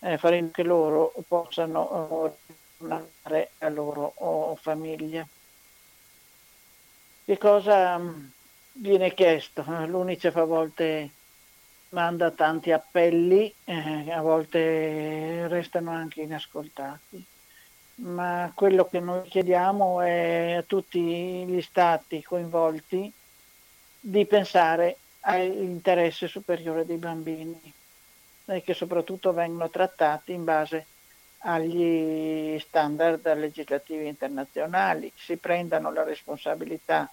eh, 0.00 0.18
fare 0.18 0.50
che 0.50 0.62
loro 0.62 1.12
possano 1.28 2.24
eh, 2.26 2.54
tornare 2.78 3.50
alla 3.58 3.74
loro 3.74 4.12
oh, 4.16 4.56
famiglia. 4.56 5.26
Che 7.24 7.38
cosa 7.38 7.98
mm, 7.98 8.26
viene 8.72 9.12
chiesto? 9.14 9.64
L'Unicef 9.86 10.36
a 10.36 10.44
volte 10.44 11.10
manda 11.90 12.30
tanti 12.30 12.72
appelli, 12.72 13.52
eh, 13.64 14.10
a 14.10 14.20
volte 14.20 15.46
restano 15.48 15.90
anche 15.90 16.22
inascoltati, 16.22 17.24
ma 17.96 18.50
quello 18.54 18.86
che 18.88 19.00
noi 19.00 19.28
chiediamo 19.28 20.00
è 20.00 20.52
a 20.58 20.62
tutti 20.62 21.00
gli 21.00 21.62
stati 21.62 22.22
coinvolti 22.22 23.12
di 23.98 24.26
pensare 24.26 24.98
all'interesse 25.20 26.28
superiore 26.28 26.86
dei 26.86 26.98
bambini 26.98 27.74
e 28.46 28.62
che 28.62 28.74
soprattutto 28.74 29.32
vengono 29.32 29.68
trattati 29.70 30.32
in 30.32 30.44
base 30.44 30.86
agli 31.38 32.58
standard 32.58 33.34
legislativi 33.34 34.06
internazionali, 34.06 35.12
si 35.14 35.36
prendano 35.36 35.92
la 35.92 36.02
responsabilità 36.02 37.10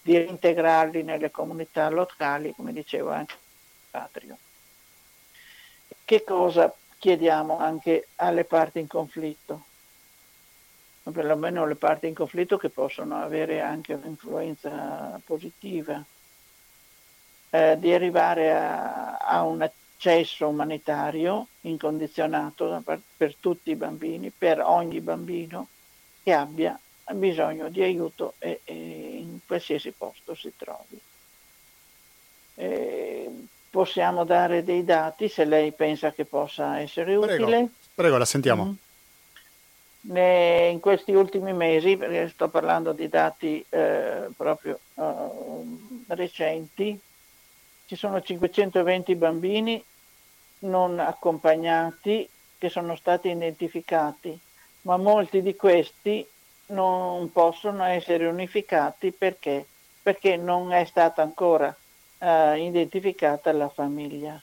di 0.00 0.16
reintegrarli 0.16 1.02
nelle 1.02 1.30
comunità 1.30 1.88
locali, 1.88 2.54
come 2.54 2.72
dicevo 2.72 3.10
anche 3.10 3.34
Patrio. 3.90 4.36
Che 6.04 6.24
cosa 6.24 6.72
chiediamo 6.98 7.58
anche 7.58 8.08
alle 8.16 8.44
parti 8.44 8.78
in 8.78 8.86
conflitto? 8.86 9.64
O 11.02 11.10
perlomeno 11.10 11.66
le 11.66 11.76
parti 11.76 12.06
in 12.06 12.14
conflitto 12.14 12.56
che 12.56 12.68
possono 12.68 13.20
avere 13.20 13.60
anche 13.60 13.94
un'influenza 13.94 15.20
positiva 15.24 16.02
eh, 17.50 17.76
di 17.78 17.92
arrivare 17.92 18.52
a, 18.52 19.16
a, 19.16 19.42
un 19.42 19.62
accesso 19.96 20.46
umanitario 20.46 21.48
incondizionato 21.62 22.82
per, 23.16 23.34
tutti 23.40 23.70
i 23.70 23.76
bambini, 23.76 24.30
per 24.30 24.60
ogni 24.60 25.00
bambino 25.00 25.68
che 26.22 26.32
abbia 26.32 26.78
bisogno 27.12 27.68
di 27.70 27.82
aiuto 27.82 28.34
e, 28.38 28.60
e 28.64 28.74
in 28.74 29.38
qualsiasi 29.46 29.92
posto 29.92 30.34
si 30.34 30.52
trovi. 30.56 31.00
E 32.56 33.30
possiamo 33.70 34.24
dare 34.24 34.62
dei 34.64 34.84
dati 34.84 35.28
se 35.28 35.44
lei 35.44 35.72
pensa 35.72 36.12
che 36.12 36.24
possa 36.24 36.80
essere 36.80 37.16
Prego. 37.18 37.44
utile. 37.44 37.68
Prego, 37.94 38.18
la 38.18 38.24
sentiamo. 38.24 38.76
Mm. 40.08 40.16
in 40.16 40.78
questi 40.80 41.12
ultimi 41.12 41.52
mesi, 41.52 41.96
perché 41.96 42.28
sto 42.28 42.48
parlando 42.48 42.92
di 42.92 43.08
dati 43.08 43.64
eh, 43.68 44.28
proprio 44.36 44.78
uh, 44.94 46.04
recenti, 46.08 46.98
ci 47.86 47.96
sono 47.96 48.20
520 48.20 49.14
bambini 49.14 49.82
non 50.60 50.98
accompagnati 50.98 52.28
che 52.58 52.68
sono 52.68 52.96
stati 52.96 53.28
identificati, 53.28 54.38
ma 54.82 54.96
molti 54.96 55.42
di 55.42 55.54
questi 55.54 56.26
non 56.66 57.30
possono 57.30 57.84
essere 57.84 58.26
unificati 58.26 59.12
perché, 59.12 59.66
perché 60.02 60.36
non 60.36 60.72
è 60.72 60.84
stata 60.84 61.22
ancora 61.22 61.74
uh, 62.18 62.54
identificata 62.56 63.52
la 63.52 63.68
famiglia. 63.68 64.40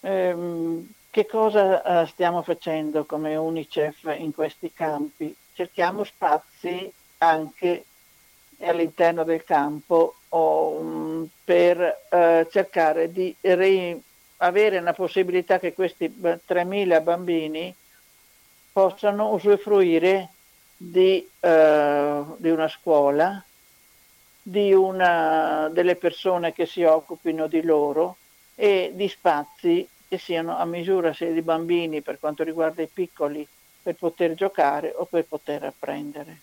Um, 0.00 0.88
che 1.10 1.26
cosa 1.26 2.02
uh, 2.02 2.06
stiamo 2.06 2.42
facendo 2.42 3.04
come 3.06 3.34
Unicef 3.34 4.14
in 4.18 4.32
questi 4.32 4.72
campi? 4.72 5.34
Cerchiamo 5.54 6.04
spazi 6.04 6.92
anche 7.18 7.84
all'interno 8.60 9.24
del 9.24 9.42
campo 9.42 10.16
um, 10.28 11.05
per 11.44 11.78
uh, 11.78 12.46
cercare 12.50 13.10
di 13.12 13.34
re- 13.40 13.98
avere 14.38 14.78
una 14.78 14.92
possibilità 14.92 15.58
che 15.58 15.72
questi 15.72 16.14
3.000 16.20 17.02
bambini 17.02 17.74
possano 18.72 19.32
usufruire 19.32 20.28
di, 20.76 21.26
uh, 21.40 22.36
di 22.36 22.50
una 22.50 22.68
scuola, 22.68 23.42
di 24.42 24.72
una, 24.72 25.68
delle 25.72 25.96
persone 25.96 26.52
che 26.52 26.66
si 26.66 26.82
occupino 26.82 27.46
di 27.46 27.62
loro 27.62 28.16
e 28.54 28.92
di 28.94 29.08
spazi 29.08 29.88
che 30.08 30.18
siano 30.18 30.56
a 30.56 30.64
misura 30.64 31.12
sia 31.12 31.32
di 31.32 31.42
bambini 31.42 32.00
per 32.00 32.18
quanto 32.20 32.44
riguarda 32.44 32.82
i 32.82 32.88
piccoli 32.92 33.46
per 33.82 33.94
poter 33.94 34.34
giocare 34.34 34.92
o 34.96 35.04
per 35.04 35.24
poter 35.24 35.64
apprendere. 35.64 36.40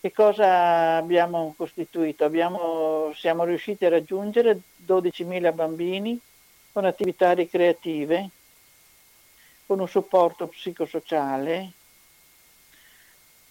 Che 0.00 0.12
cosa 0.12 0.96
abbiamo 0.96 1.52
costituito? 1.54 2.24
Abbiamo, 2.24 3.12
siamo 3.14 3.44
riusciti 3.44 3.84
a 3.84 3.90
raggiungere 3.90 4.58
12.000 4.86 5.54
bambini 5.54 6.18
con 6.72 6.86
attività 6.86 7.32
ricreative, 7.32 8.30
con 9.66 9.78
un 9.78 9.86
supporto 9.86 10.46
psicosociale, 10.46 11.72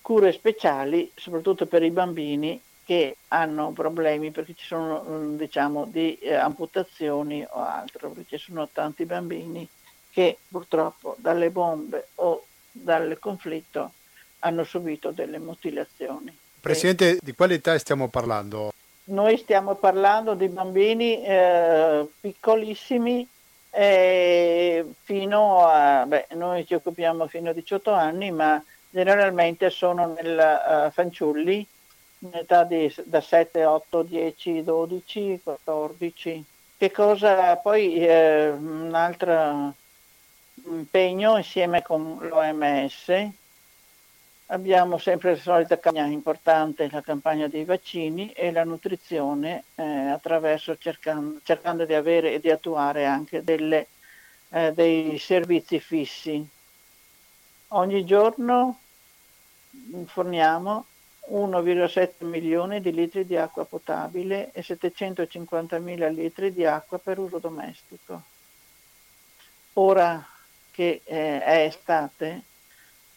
cure 0.01 0.31
speciali 0.31 1.11
soprattutto 1.13 1.67
per 1.67 1.83
i 1.83 1.91
bambini 1.91 2.59
che 2.83 3.17
hanno 3.27 3.69
problemi 3.69 4.31
perché 4.31 4.55
ci 4.55 4.65
sono 4.65 5.05
mm, 5.07 5.37
diciamo 5.37 5.85
di 5.85 6.17
eh, 6.17 6.33
amputazioni 6.33 7.45
o 7.47 7.63
altro, 7.63 8.09
perché 8.09 8.39
ci 8.39 8.45
sono 8.45 8.67
tanti 8.73 9.05
bambini 9.05 9.67
che 10.09 10.39
purtroppo 10.47 11.15
dalle 11.19 11.51
bombe 11.51 12.07
o 12.15 12.43
dal 12.71 13.19
conflitto 13.19 13.91
hanno 14.39 14.63
subito 14.63 15.11
delle 15.11 15.39
mutilazioni. 15.39 16.35
Presidente, 16.59 17.19
di 17.21 17.33
quale 17.33 17.55
età 17.55 17.77
stiamo 17.77 18.07
parlando? 18.09 18.73
Noi 19.05 19.37
stiamo 19.37 19.75
parlando 19.75 20.33
di 20.35 20.47
bambini 20.47 21.23
eh, 21.23 22.05
piccolissimi 22.19 23.27
eh, 23.71 24.85
fino 25.03 25.65
a, 25.65 26.05
beh, 26.05 26.27
noi 26.31 26.65
ci 26.65 26.73
occupiamo 26.73 27.27
fino 27.27 27.49
a 27.49 27.53
18 27.53 27.91
anni, 27.91 28.31
ma 28.31 28.61
generalmente 28.89 29.69
sono 29.69 30.13
nel 30.13 30.87
uh, 30.87 30.91
fanciulli 30.91 31.65
in 32.19 32.29
età 32.33 32.63
di, 32.63 32.93
da 33.05 33.21
7, 33.21 33.63
8, 33.63 34.01
10, 34.03 34.63
12, 34.63 35.39
14. 35.43 36.45
Che 36.77 36.91
cosa 36.91 37.55
poi 37.57 38.05
eh, 38.05 38.49
un 38.49 38.91
altro 38.93 39.73
impegno 40.65 41.37
insieme 41.37 41.81
con 41.81 42.17
l'OMS. 42.21 43.29
Abbiamo 44.51 44.97
sempre 44.97 45.35
la 45.35 45.37
solita 45.39 45.77
campagna 45.77 46.07
importante, 46.07 46.89
la 46.89 47.01
campagna 47.01 47.47
dei 47.47 47.65
vaccini 47.65 48.31
e 48.31 48.51
la 48.51 48.63
nutrizione 48.63 49.65
eh, 49.75 49.83
attraverso 49.83 50.75
cercando, 50.75 51.39
cercando, 51.43 51.85
di 51.85 51.93
avere 51.93 52.33
e 52.33 52.39
di 52.39 52.49
attuare 52.49 53.05
anche 53.05 53.43
delle, 53.43 53.87
eh, 54.49 54.73
dei 54.73 55.19
servizi 55.19 55.79
fissi. 55.79 56.43
Ogni 57.67 58.03
giorno 58.05 58.79
forniamo 60.05 60.85
1,7 61.29 62.25
milioni 62.25 62.81
di 62.81 62.91
litri 62.91 63.27
di 63.27 63.37
acqua 63.37 63.65
potabile 63.65 64.49
e 64.51 64.63
750 64.63 65.77
mila 65.77 66.07
litri 66.07 66.51
di 66.51 66.65
acqua 66.65 66.97
per 66.97 67.19
uso 67.19 67.37
domestico. 67.37 68.23
Ora 69.73 70.27
che 70.71 71.01
eh, 71.03 71.43
è 71.43 71.65
estate 71.65 72.47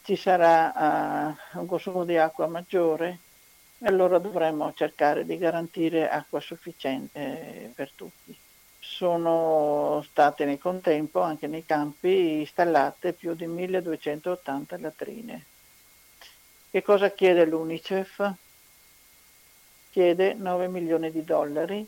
ci 0.02 0.16
sarà 0.16 1.36
uh, 1.52 1.58
un 1.58 1.66
consumo 1.66 2.04
di 2.04 2.16
acqua 2.16 2.46
maggiore 2.46 3.18
e 3.78 3.86
allora 3.86 4.18
dovremmo 4.18 4.72
cercare 4.74 5.24
di 5.24 5.38
garantire 5.38 6.08
acqua 6.08 6.40
sufficiente 6.40 7.72
per 7.74 7.90
tutti. 7.94 8.36
Sono 8.78 10.04
state 10.08 10.44
nel 10.44 10.58
contempo 10.58 11.20
anche 11.20 11.46
nei 11.46 11.64
campi 11.64 12.40
installate 12.40 13.12
più 13.12 13.34
di 13.34 13.46
1280 13.46 14.78
latrine 14.78 15.44
che 16.72 16.80
cosa 16.80 17.10
chiede 17.10 17.44
l'UNICEF? 17.44 18.32
Chiede 19.90 20.32
9 20.32 20.68
milioni 20.68 21.10
di 21.10 21.22
dollari 21.22 21.86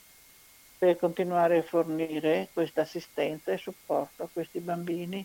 per 0.76 0.98
continuare 0.98 1.56
a 1.56 1.62
fornire 1.62 2.50
questa 2.52 2.82
assistenza 2.82 3.50
e 3.50 3.56
supporto 3.56 4.24
a 4.24 4.28
questi 4.30 4.60
bambini 4.60 5.24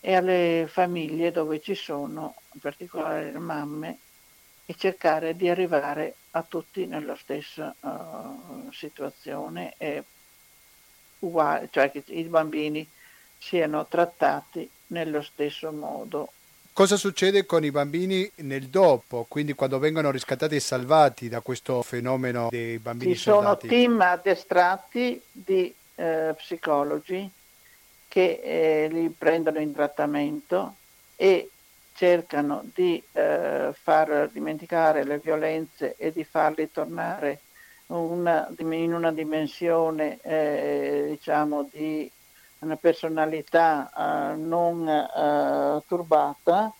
e 0.00 0.14
alle 0.14 0.66
famiglie 0.68 1.30
dove 1.32 1.60
ci 1.60 1.74
sono, 1.74 2.34
in 2.52 2.60
particolare 2.60 3.32
le 3.32 3.38
mamme, 3.38 3.98
e 4.66 4.74
cercare 4.76 5.36
di 5.36 5.48
arrivare 5.48 6.14
a 6.32 6.42
tutti 6.42 6.86
nella 6.86 7.16
stessa 7.16 7.74
uh, 7.78 8.70
situazione. 8.72 9.74
E 9.78 10.04
uguale, 11.20 11.68
cioè 11.70 11.90
che 11.90 12.02
i 12.06 12.24
bambini 12.24 12.86
siano 13.38 13.86
trattati 13.86 14.68
nello 14.88 15.22
stesso 15.22 15.70
modo. 15.72 16.32
Cosa 16.72 16.96
succede 16.96 17.46
con 17.46 17.64
i 17.64 17.70
bambini 17.70 18.30
nel 18.36 18.68
dopo, 18.68 19.24
quindi 19.28 19.54
quando 19.54 19.78
vengono 19.78 20.10
riscattati 20.10 20.56
e 20.56 20.60
salvati 20.60 21.28
da 21.28 21.40
questo 21.40 21.80
fenomeno 21.82 22.48
dei 22.50 22.78
bambini 22.78 23.14
Ci 23.14 23.20
sono 23.20 23.56
team 23.56 23.98
addestrati 24.02 25.20
di 25.32 25.74
eh, 25.94 26.34
psicologi 26.36 27.30
che 28.16 28.40
eh, 28.42 28.88
li 28.90 29.10
prendono 29.10 29.58
in 29.58 29.74
trattamento 29.74 30.76
e 31.16 31.50
cercano 31.92 32.64
di 32.72 33.02
eh, 33.12 33.74
far 33.78 34.30
dimenticare 34.32 35.04
le 35.04 35.18
violenze 35.18 35.96
e 35.98 36.12
di 36.12 36.24
farli 36.24 36.72
tornare 36.72 37.40
una, 37.88 38.50
in 38.56 38.94
una 38.94 39.12
dimensione 39.12 40.18
eh, 40.22 41.04
diciamo 41.10 41.68
di 41.70 42.10
una 42.60 42.76
personalità 42.76 43.90
uh, 43.94 44.40
non 44.40 44.86
uh, 44.86 45.82
turbata 45.86 46.72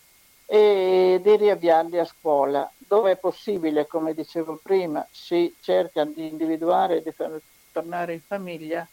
e 0.46 1.20
di 1.22 1.36
riavviarli 1.36 1.98
a 1.98 2.06
scuola. 2.06 2.70
Dove 2.78 3.10
è 3.10 3.16
possibile, 3.16 3.86
come 3.86 4.14
dicevo 4.14 4.58
prima, 4.62 5.06
si 5.10 5.54
cerca 5.60 6.06
di 6.06 6.28
individuare 6.28 6.96
e 6.96 7.02
di 7.02 7.12
far 7.12 7.38
tornare 7.72 8.14
in 8.14 8.22
famiglia, 8.26 8.88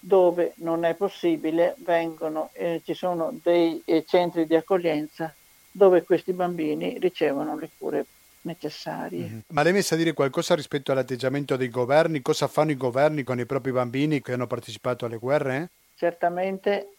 dove 0.00 0.54
non 0.56 0.84
è 0.84 0.94
possibile 0.94 1.74
vengono, 1.78 2.48
eh, 2.54 2.80
ci 2.84 2.94
sono 2.94 3.38
dei 3.42 3.82
eh, 3.84 4.04
centri 4.06 4.46
di 4.46 4.56
accoglienza 4.56 5.32
dove 5.70 6.02
questi 6.02 6.32
bambini 6.32 6.98
ricevono 6.98 7.56
le 7.56 7.68
cure 7.76 8.06
necessarie. 8.42 9.20
Mm-hmm. 9.20 9.38
Ma 9.48 9.62
lei 9.62 9.74
mi 9.74 9.82
sa 9.82 9.96
dire 9.96 10.14
qualcosa 10.14 10.54
rispetto 10.54 10.90
all'atteggiamento 10.90 11.56
dei 11.56 11.68
governi? 11.68 12.22
Cosa 12.22 12.48
fanno 12.48 12.70
i 12.70 12.76
governi 12.76 13.22
con 13.22 13.38
i 13.38 13.44
propri 13.44 13.72
bambini 13.72 14.22
che 14.22 14.32
hanno 14.32 14.46
partecipato 14.46 15.04
alle 15.04 15.18
guerre? 15.18 15.68
Certamente 15.94 16.94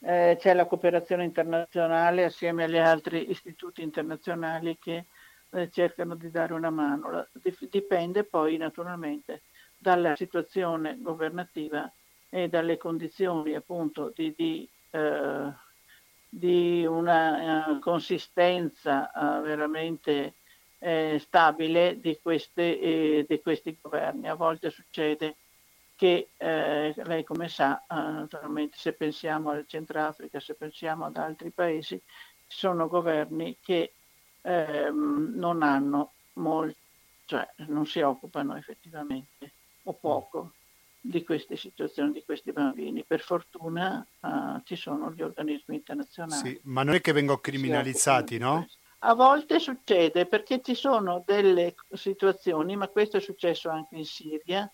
eh, 0.00 0.36
c'è 0.40 0.52
la 0.52 0.66
cooperazione 0.66 1.24
internazionale 1.24 2.24
assieme 2.24 2.64
agli 2.64 2.78
altri 2.78 3.30
istituti 3.30 3.82
internazionali 3.82 4.76
che 4.80 5.04
eh, 5.52 5.70
cercano 5.70 6.16
di 6.16 6.30
dare 6.30 6.52
una 6.52 6.70
mano. 6.70 7.26
Dipende 7.70 8.24
poi 8.24 8.56
naturalmente 8.56 9.42
dalla 9.78 10.16
situazione 10.16 10.98
governativa 11.00 11.90
e 12.30 12.48
dalle 12.48 12.78
condizioni 12.78 13.54
appunto 13.54 14.12
di, 14.14 14.32
di, 14.36 14.68
eh, 14.90 15.52
di 16.28 16.86
una 16.86 17.66
uh, 17.66 17.78
consistenza 17.80 19.10
uh, 19.12 19.42
veramente 19.42 20.34
eh, 20.78 21.18
stabile 21.20 22.00
di, 22.00 22.18
queste, 22.22 22.80
eh, 22.80 23.26
di 23.28 23.40
questi 23.40 23.76
governi. 23.80 24.28
A 24.28 24.34
volte 24.34 24.70
succede 24.70 25.36
che 25.96 26.30
eh, 26.36 26.94
lei 26.96 27.24
come 27.24 27.48
sa, 27.48 27.78
eh, 27.80 27.94
naturalmente 27.94 28.78
se 28.78 28.92
pensiamo 28.94 29.50
al 29.50 29.66
Centrafrica, 29.66 30.40
se 30.40 30.54
pensiamo 30.54 31.04
ad 31.04 31.16
altri 31.16 31.50
paesi, 31.50 32.00
sono 32.46 32.88
governi 32.88 33.58
che 33.60 33.92
eh, 34.40 34.90
non 34.90 35.62
hanno 35.62 36.12
molto, 36.34 36.78
cioè 37.26 37.46
non 37.68 37.84
si 37.86 38.00
occupano 38.00 38.56
effettivamente 38.56 39.52
o 39.82 39.92
poco 39.92 40.52
di 41.00 41.24
queste 41.24 41.56
situazioni, 41.56 42.12
di 42.12 42.24
questi 42.24 42.52
bambini. 42.52 43.04
Per 43.04 43.20
fortuna 43.20 44.06
uh, 44.20 44.60
ci 44.64 44.76
sono 44.76 45.10
gli 45.12 45.22
organismi 45.22 45.76
internazionali. 45.76 46.48
Sì, 46.48 46.60
ma 46.64 46.82
non 46.82 46.94
è 46.94 47.00
che 47.00 47.12
vengono 47.12 47.38
criminalizzati, 47.38 48.38
no? 48.38 48.68
A 49.02 49.14
volte 49.14 49.58
succede 49.58 50.26
perché 50.26 50.60
ci 50.60 50.74
sono 50.74 51.22
delle 51.24 51.74
situazioni, 51.92 52.76
ma 52.76 52.88
questo 52.88 53.16
è 53.16 53.20
successo 53.20 53.70
anche 53.70 53.96
in 53.96 54.04
Siria, 54.04 54.70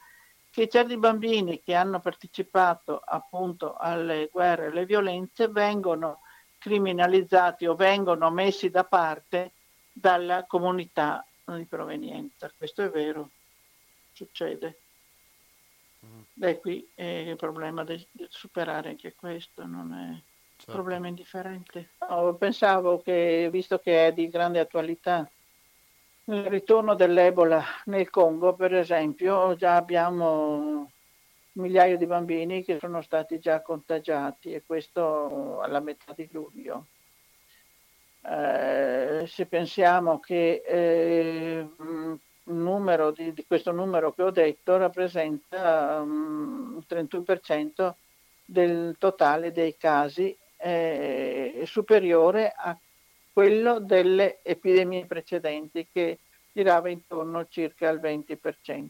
che 0.50 0.68
certi 0.68 0.96
bambini 0.96 1.62
che 1.62 1.74
hanno 1.74 2.00
partecipato 2.00 3.00
appunto 3.04 3.76
alle 3.76 4.28
guerre 4.32 4.64
e 4.64 4.68
alle 4.68 4.84
violenze 4.84 5.48
vengono 5.48 6.22
criminalizzati 6.58 7.66
o 7.66 7.76
vengono 7.76 8.30
messi 8.30 8.68
da 8.68 8.82
parte 8.82 9.52
dalla 9.92 10.44
comunità 10.44 11.24
di 11.44 11.64
provenienza. 11.66 12.50
Questo 12.56 12.82
è 12.82 12.90
vero, 12.90 13.30
succede. 14.12 14.80
Beh, 16.34 16.60
qui 16.60 16.86
è 16.94 17.02
il 17.02 17.36
problema 17.36 17.82
di 17.84 18.06
superare 18.28 18.90
anche 18.90 19.14
questo, 19.14 19.66
non 19.66 19.92
è 19.92 20.08
un 20.08 20.22
certo. 20.56 20.72
problema 20.72 21.08
indifferente. 21.08 21.90
No, 22.08 22.34
pensavo 22.34 23.00
che, 23.00 23.48
visto 23.50 23.78
che 23.78 24.08
è 24.08 24.12
di 24.12 24.28
grande 24.28 24.60
attualità, 24.60 25.28
il 26.24 26.44
ritorno 26.44 26.94
dell'Ebola 26.94 27.62
nel 27.86 28.10
Congo, 28.10 28.54
per 28.54 28.74
esempio, 28.74 29.54
già 29.56 29.76
abbiamo 29.76 30.90
migliaia 31.52 31.96
di 31.96 32.06
bambini 32.06 32.62
che 32.62 32.78
sono 32.78 33.00
stati 33.00 33.38
già 33.38 33.62
contagiati 33.62 34.52
e 34.52 34.62
questo 34.64 35.60
alla 35.60 35.80
metà 35.80 36.12
di 36.14 36.28
luglio. 36.32 36.86
Eh, 38.22 39.24
se 39.26 39.46
pensiamo 39.46 40.18
che 40.18 40.62
eh, 40.66 41.68
numero 42.46 43.10
di, 43.10 43.32
di, 43.32 43.44
questo 43.46 43.72
numero 43.72 44.12
che 44.12 44.22
ho 44.22 44.30
detto 44.30 44.76
rappresenta 44.76 46.00
um, 46.00 46.76
il 46.78 46.84
31% 46.88 47.94
del 48.44 48.96
totale 48.98 49.52
dei 49.52 49.76
casi 49.76 50.36
eh, 50.58 51.62
superiore 51.66 52.52
a 52.56 52.76
quello 53.32 53.80
delle 53.80 54.38
epidemie 54.42 55.06
precedenti 55.06 55.86
che 55.92 56.18
girava 56.52 56.88
intorno 56.88 57.46
circa 57.48 57.88
al 57.88 58.00
20%. 58.00 58.88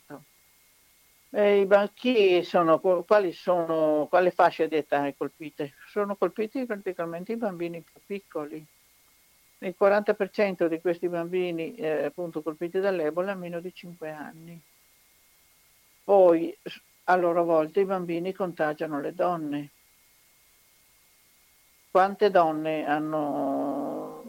E 1.30 1.60
I 1.60 1.66
banchi 1.66 2.42
sono, 2.44 2.78
quali 2.78 3.32
sono, 3.32 4.06
quale 4.08 4.30
fascia 4.30 4.66
di 4.66 4.76
età 4.76 5.06
è 5.06 5.14
colpite? 5.16 5.74
Sono 5.88 6.14
colpiti 6.14 6.64
praticamente 6.64 7.32
i 7.32 7.36
bambini 7.36 7.82
più 7.82 8.00
piccoli, 8.06 8.64
il 9.58 9.74
40% 9.78 10.66
di 10.66 10.80
questi 10.80 11.08
bambini 11.08 11.74
eh, 11.74 12.04
appunto 12.04 12.42
colpiti 12.42 12.78
dall'Ebola 12.78 13.32
ha 13.32 13.36
meno 13.36 13.60
di 13.60 13.72
5 13.72 14.10
anni. 14.10 14.60
Poi 16.04 16.56
a 17.04 17.16
loro 17.16 17.44
volta 17.44 17.80
i 17.80 17.84
bambini 17.84 18.32
contagiano 18.32 19.00
le 19.00 19.14
donne. 19.14 19.70
Quante 21.90 22.30
donne 22.30 22.84
hanno 22.86 24.22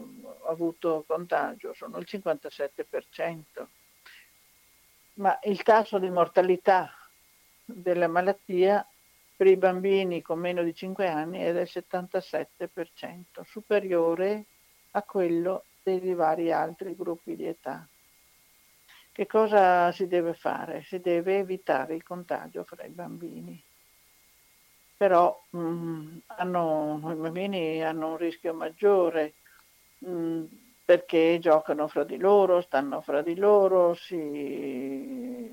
avuto 0.46 1.04
contagio? 1.06 1.74
Sono 1.74 1.98
il 1.98 2.06
57%. 2.08 3.66
Ma 5.14 5.38
il 5.42 5.62
tasso 5.62 5.98
di 5.98 6.08
mortalità 6.08 6.90
della 7.64 8.08
malattia 8.08 8.86
per 9.36 9.46
i 9.46 9.56
bambini 9.56 10.22
con 10.22 10.38
meno 10.38 10.62
di 10.62 10.74
5 10.74 11.06
anni 11.06 11.40
è 11.40 11.52
del 11.52 11.68
77%, 11.70 13.42
superiore 13.44 14.46
a 14.92 15.02
quello 15.02 15.64
dei 15.82 16.14
vari 16.14 16.52
altri 16.52 16.94
gruppi 16.94 17.36
di 17.36 17.46
età. 17.46 17.86
Che 19.12 19.26
cosa 19.26 19.90
si 19.90 20.06
deve 20.06 20.34
fare? 20.34 20.82
Si 20.84 21.00
deve 21.00 21.38
evitare 21.38 21.94
il 21.94 22.02
contagio 22.02 22.62
fra 22.62 22.84
i 22.84 22.90
bambini. 22.90 23.60
Però 24.96 25.44
mh, 25.50 25.58
mm, 25.58 26.16
hanno, 26.26 27.00
i 27.10 27.14
bambini 27.14 27.82
hanno 27.82 28.10
un 28.10 28.16
rischio 28.16 28.54
maggiore 28.54 29.34
mh, 29.98 30.10
mm, 30.10 30.44
perché 30.84 31.38
giocano 31.40 31.86
fra 31.88 32.04
di 32.04 32.16
loro, 32.16 32.60
stanno 32.60 33.00
fra 33.00 33.20
di 33.20 33.34
loro, 33.34 33.94
si, 33.94 35.52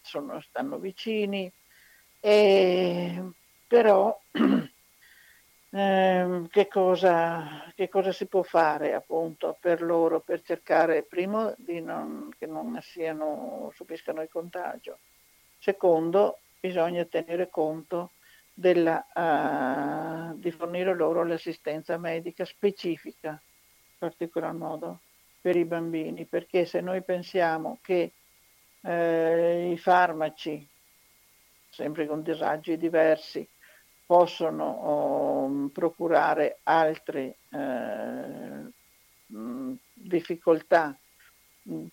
sono, 0.00 0.40
stanno 0.40 0.78
vicini, 0.78 1.50
e, 2.20 3.22
però 3.66 4.18
eh, 5.70 6.46
che, 6.50 6.68
cosa, 6.68 7.70
che, 7.74 7.88
cosa, 7.88 8.12
si 8.12 8.26
può 8.26 8.42
fare 8.42 8.94
appunto 8.94 9.56
per 9.60 9.82
loro 9.82 10.20
per 10.20 10.42
cercare 10.42 11.02
primo 11.02 11.54
di 11.58 11.80
non, 11.80 12.30
che 12.38 12.46
non 12.46 12.78
siano, 12.80 13.70
subiscano 13.74 14.22
il 14.22 14.28
contagio, 14.30 14.98
secondo 15.58 16.38
bisogna 16.58 17.04
tenere 17.04 17.48
conto 17.50 18.12
della, 18.52 19.06
uh, 19.14 20.36
di 20.38 20.50
fornire 20.50 20.94
loro 20.94 21.22
l'assistenza 21.24 21.96
medica 21.96 22.44
specifica, 22.44 23.30
in 23.30 23.96
particolar 23.98 24.52
modo 24.52 25.00
per 25.40 25.54
i 25.54 25.64
bambini, 25.64 26.24
perché 26.24 26.64
se 26.64 26.80
noi 26.80 27.02
pensiamo 27.02 27.78
che 27.80 28.12
eh, 28.80 29.70
i 29.72 29.78
farmaci, 29.78 30.66
sempre 31.68 32.06
con 32.06 32.22
disagi 32.22 32.76
diversi, 32.76 33.46
possono 34.08 34.64
oh, 34.64 35.68
procurare 35.68 36.60
altre 36.62 37.36
eh, 37.50 38.72
difficoltà 39.92 40.96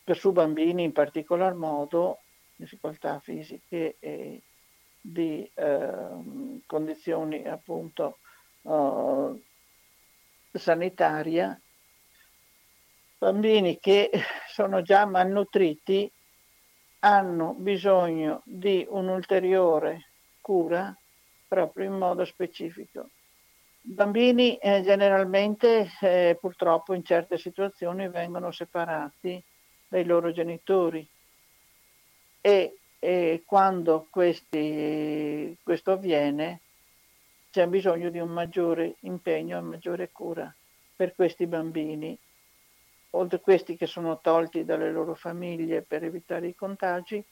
per 0.01 0.15
su 0.17 0.31
bambini 0.31 0.83
in 0.83 0.93
particolar 0.93 1.55
modo, 1.55 2.19
difficoltà 2.55 3.19
fisiche 3.19 3.97
e 3.99 4.41
di 5.01 5.51
eh, 5.55 6.61
condizioni 6.65 7.45
appunto 7.45 8.19
oh, 8.61 9.37
sanitaria, 10.53 11.59
bambini 13.17 13.77
che 13.77 14.09
sono 14.47 14.81
già 14.81 15.05
malnutriti 15.05 16.09
hanno 16.99 17.55
bisogno 17.55 18.41
di 18.45 18.87
un'ulteriore 18.89 20.11
cura 20.39 20.97
proprio 21.47 21.85
in 21.85 21.97
modo 21.97 22.25
specifico. 22.25 23.09
I 23.81 23.91
bambini 23.91 24.57
eh, 24.57 24.81
generalmente 24.83 25.91
eh, 26.01 26.37
purtroppo 26.39 26.93
in 26.93 27.03
certe 27.03 27.37
situazioni 27.37 28.09
vengono 28.09 28.51
separati 28.51 29.41
dai 29.87 30.05
loro 30.05 30.31
genitori 30.31 31.07
e, 32.41 32.77
e 32.99 33.43
quando 33.45 34.07
questi, 34.09 35.55
questo 35.63 35.91
avviene 35.91 36.61
c'è 37.51 37.67
bisogno 37.67 38.09
di 38.09 38.19
un 38.19 38.29
maggiore 38.29 38.95
impegno 39.01 39.57
e 39.57 39.61
maggiore 39.61 40.11
cura 40.11 40.53
per 40.95 41.15
questi 41.15 41.47
bambini, 41.47 42.17
oltre 43.11 43.37
a 43.37 43.39
questi 43.39 43.75
che 43.75 43.85
sono 43.85 44.19
tolti 44.19 44.65
dalle 44.65 44.91
loro 44.91 45.15
famiglie 45.15 45.81
per 45.81 46.03
evitare 46.03 46.47
i 46.47 46.55
contagi, 46.55 47.23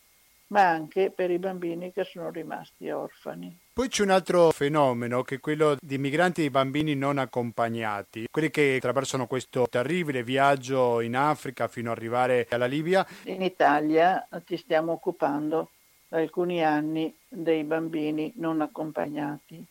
ma 0.48 0.68
anche 0.68 1.12
per 1.12 1.30
i 1.30 1.40
bambini 1.40 1.92
che 1.92 2.04
sono 2.04 2.30
rimasti 2.30 2.90
orfani. 2.90 3.58
Poi 3.76 3.88
c'è 3.88 4.04
un 4.04 4.12
altro 4.12 4.52
fenomeno 4.52 5.24
che 5.24 5.36
è 5.36 5.40
quello 5.40 5.76
di 5.82 5.98
migranti 5.98 6.46
e 6.46 6.52
bambini 6.52 6.94
non 6.94 7.18
accompagnati, 7.18 8.28
quelli 8.30 8.52
che 8.52 8.76
attraversano 8.78 9.26
questo 9.26 9.66
terribile 9.68 10.22
viaggio 10.22 11.02
in 11.02 11.16
Africa 11.16 11.68
fino 11.68 11.90
ad 11.90 11.98
arrivare 11.98 12.46
alla 12.52 12.68
Libia. 12.68 13.04
In 13.24 13.42
Italia 13.42 14.28
ci 14.46 14.58
stiamo 14.58 14.92
occupando 14.92 15.72
da 16.08 16.20
alcuni 16.20 16.64
anni 16.64 17.18
dei 17.28 17.64
bambini 17.64 18.32
non 18.36 18.62
accompagnati. 18.62 19.66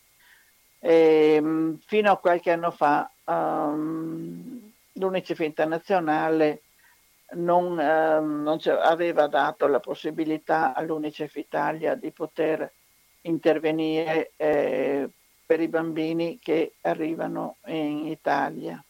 E, 0.79 1.35
ehm, 1.35 1.79
fino 1.85 2.11
a 2.11 2.17
qualche 2.17 2.51
anno 2.51 2.71
fa 2.71 3.09
um, 3.23 4.69
l'UNICEF 4.91 5.39
internazionale 5.39 6.63
non, 7.35 7.79
eh, 7.79 8.19
non 8.19 8.59
aveva 8.81 9.27
dato 9.27 9.65
la 9.67 9.79
possibilità 9.79 10.73
all'UNICEF 10.73 11.35
Italia 11.37 11.95
di 11.95 12.11
poter 12.11 12.69
intervenire 13.23 14.31
eh, 14.35 15.09
per 15.45 15.59
i 15.59 15.67
bambini 15.67 16.39
che 16.41 16.73
arrivano 16.81 17.57
in 17.67 18.07
Italia. 18.07 18.83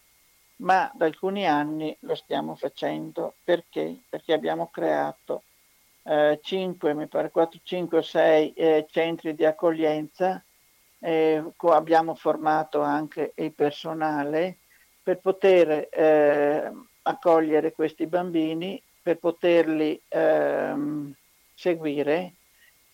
Ma 0.57 0.89
da 0.93 1.05
alcuni 1.05 1.47
anni 1.47 1.95
lo 2.01 2.15
stiamo 2.15 2.55
facendo 2.55 3.35
perché? 3.43 4.03
Perché 4.07 4.33
abbiamo 4.33 4.67
creato 4.67 5.43
eh, 6.03 6.39
5, 6.41 6.93
mi 6.93 7.07
pare 7.07 7.31
4, 7.31 7.59
5 7.63 7.97
o 7.97 8.01
6 8.01 8.53
eh, 8.53 8.85
centri 8.89 9.35
di 9.35 9.45
accoglienza, 9.45 10.41
eh, 10.99 11.43
abbiamo 11.57 12.15
formato 12.15 12.81
anche 12.81 13.33
il 13.35 13.51
personale 13.51 14.57
per 15.01 15.19
poter 15.19 15.89
eh, 15.91 16.71
accogliere 17.01 17.73
questi 17.73 18.07
bambini, 18.07 18.81
per 19.01 19.17
poterli 19.17 20.01
ehm, 20.07 21.13
seguire 21.53 22.33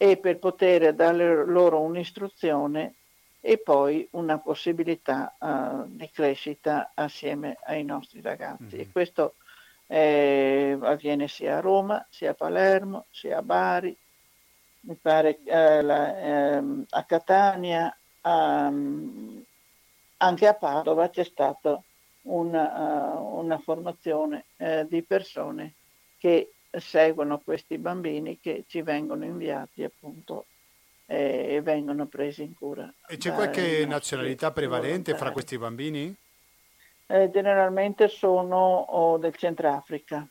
e 0.01 0.15
per 0.15 0.39
poter 0.39 0.93
dare 0.93 1.45
loro 1.45 1.81
un'istruzione 1.81 2.93
e 3.41 3.57
poi 3.57 4.07
una 4.11 4.37
possibilità 4.37 5.35
uh, 5.37 5.83
di 5.87 6.09
crescita 6.09 6.91
assieme 6.93 7.57
ai 7.65 7.83
nostri 7.83 8.21
ragazzi. 8.21 8.75
Mm-hmm. 8.75 8.79
E 8.79 8.89
questo 8.93 9.35
eh, 9.87 10.77
avviene 10.79 11.27
sia 11.27 11.57
a 11.57 11.59
Roma, 11.59 12.07
sia 12.09 12.31
a 12.31 12.33
Palermo, 12.33 13.07
sia 13.09 13.39
a 13.39 13.41
Bari, 13.41 13.93
mi 14.81 14.95
pare 14.95 15.39
eh, 15.43 15.81
la, 15.81 16.17
eh, 16.17 16.63
a 16.91 17.03
Catania, 17.03 17.93
a, 18.21 18.71
anche 20.21 20.47
a 20.47 20.53
Padova 20.53 21.09
c'è 21.09 21.25
stata 21.25 21.81
una, 22.21 23.17
uh, 23.17 23.37
una 23.37 23.57
formazione 23.57 24.45
uh, 24.55 24.85
di 24.87 25.01
persone 25.03 25.73
che 26.17 26.53
seguono 26.71 27.39
questi 27.39 27.77
bambini 27.77 28.39
che 28.39 28.65
ci 28.67 28.81
vengono 28.81 29.25
inviati 29.25 29.83
appunto 29.83 30.45
eh, 31.05 31.55
e 31.55 31.61
vengono 31.61 32.05
presi 32.05 32.43
in 32.43 32.53
cura. 32.53 32.91
E 33.07 33.17
c'è 33.17 33.31
qualche 33.33 33.85
nazionalità 33.85 34.51
prevalente 34.51 35.15
fra 35.15 35.31
questi 35.31 35.57
bambini? 35.57 36.15
Eh, 37.07 37.31
generalmente 37.31 38.07
sono 38.07 38.57
oh, 38.57 39.17
del 39.17 39.35
Centrafrica, 39.35 40.27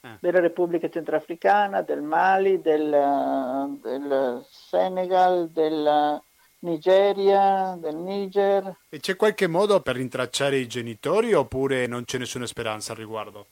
eh. 0.00 0.16
della 0.18 0.40
Repubblica 0.40 0.88
Centrafricana, 0.88 1.82
del 1.82 2.00
Mali, 2.00 2.62
del, 2.62 3.78
del 3.82 4.46
Senegal, 4.48 5.50
del 5.50 6.22
Nigeria, 6.60 7.76
del 7.78 7.96
Niger. 7.96 8.74
E 8.88 9.00
c'è 9.00 9.16
qualche 9.16 9.46
modo 9.46 9.82
per 9.82 9.96
rintracciare 9.96 10.56
i 10.56 10.66
genitori 10.66 11.34
oppure 11.34 11.86
non 11.86 12.04
c'è 12.04 12.16
nessuna 12.16 12.46
speranza 12.46 12.92
al 12.92 12.98
riguardo? 12.98 13.46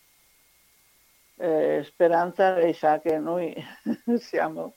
Eh, 1.41 1.82
speranza, 1.84 2.55
lei 2.55 2.72
sa 2.72 2.99
che 2.99 3.18
noi 3.18 3.55
siamo 4.18 4.74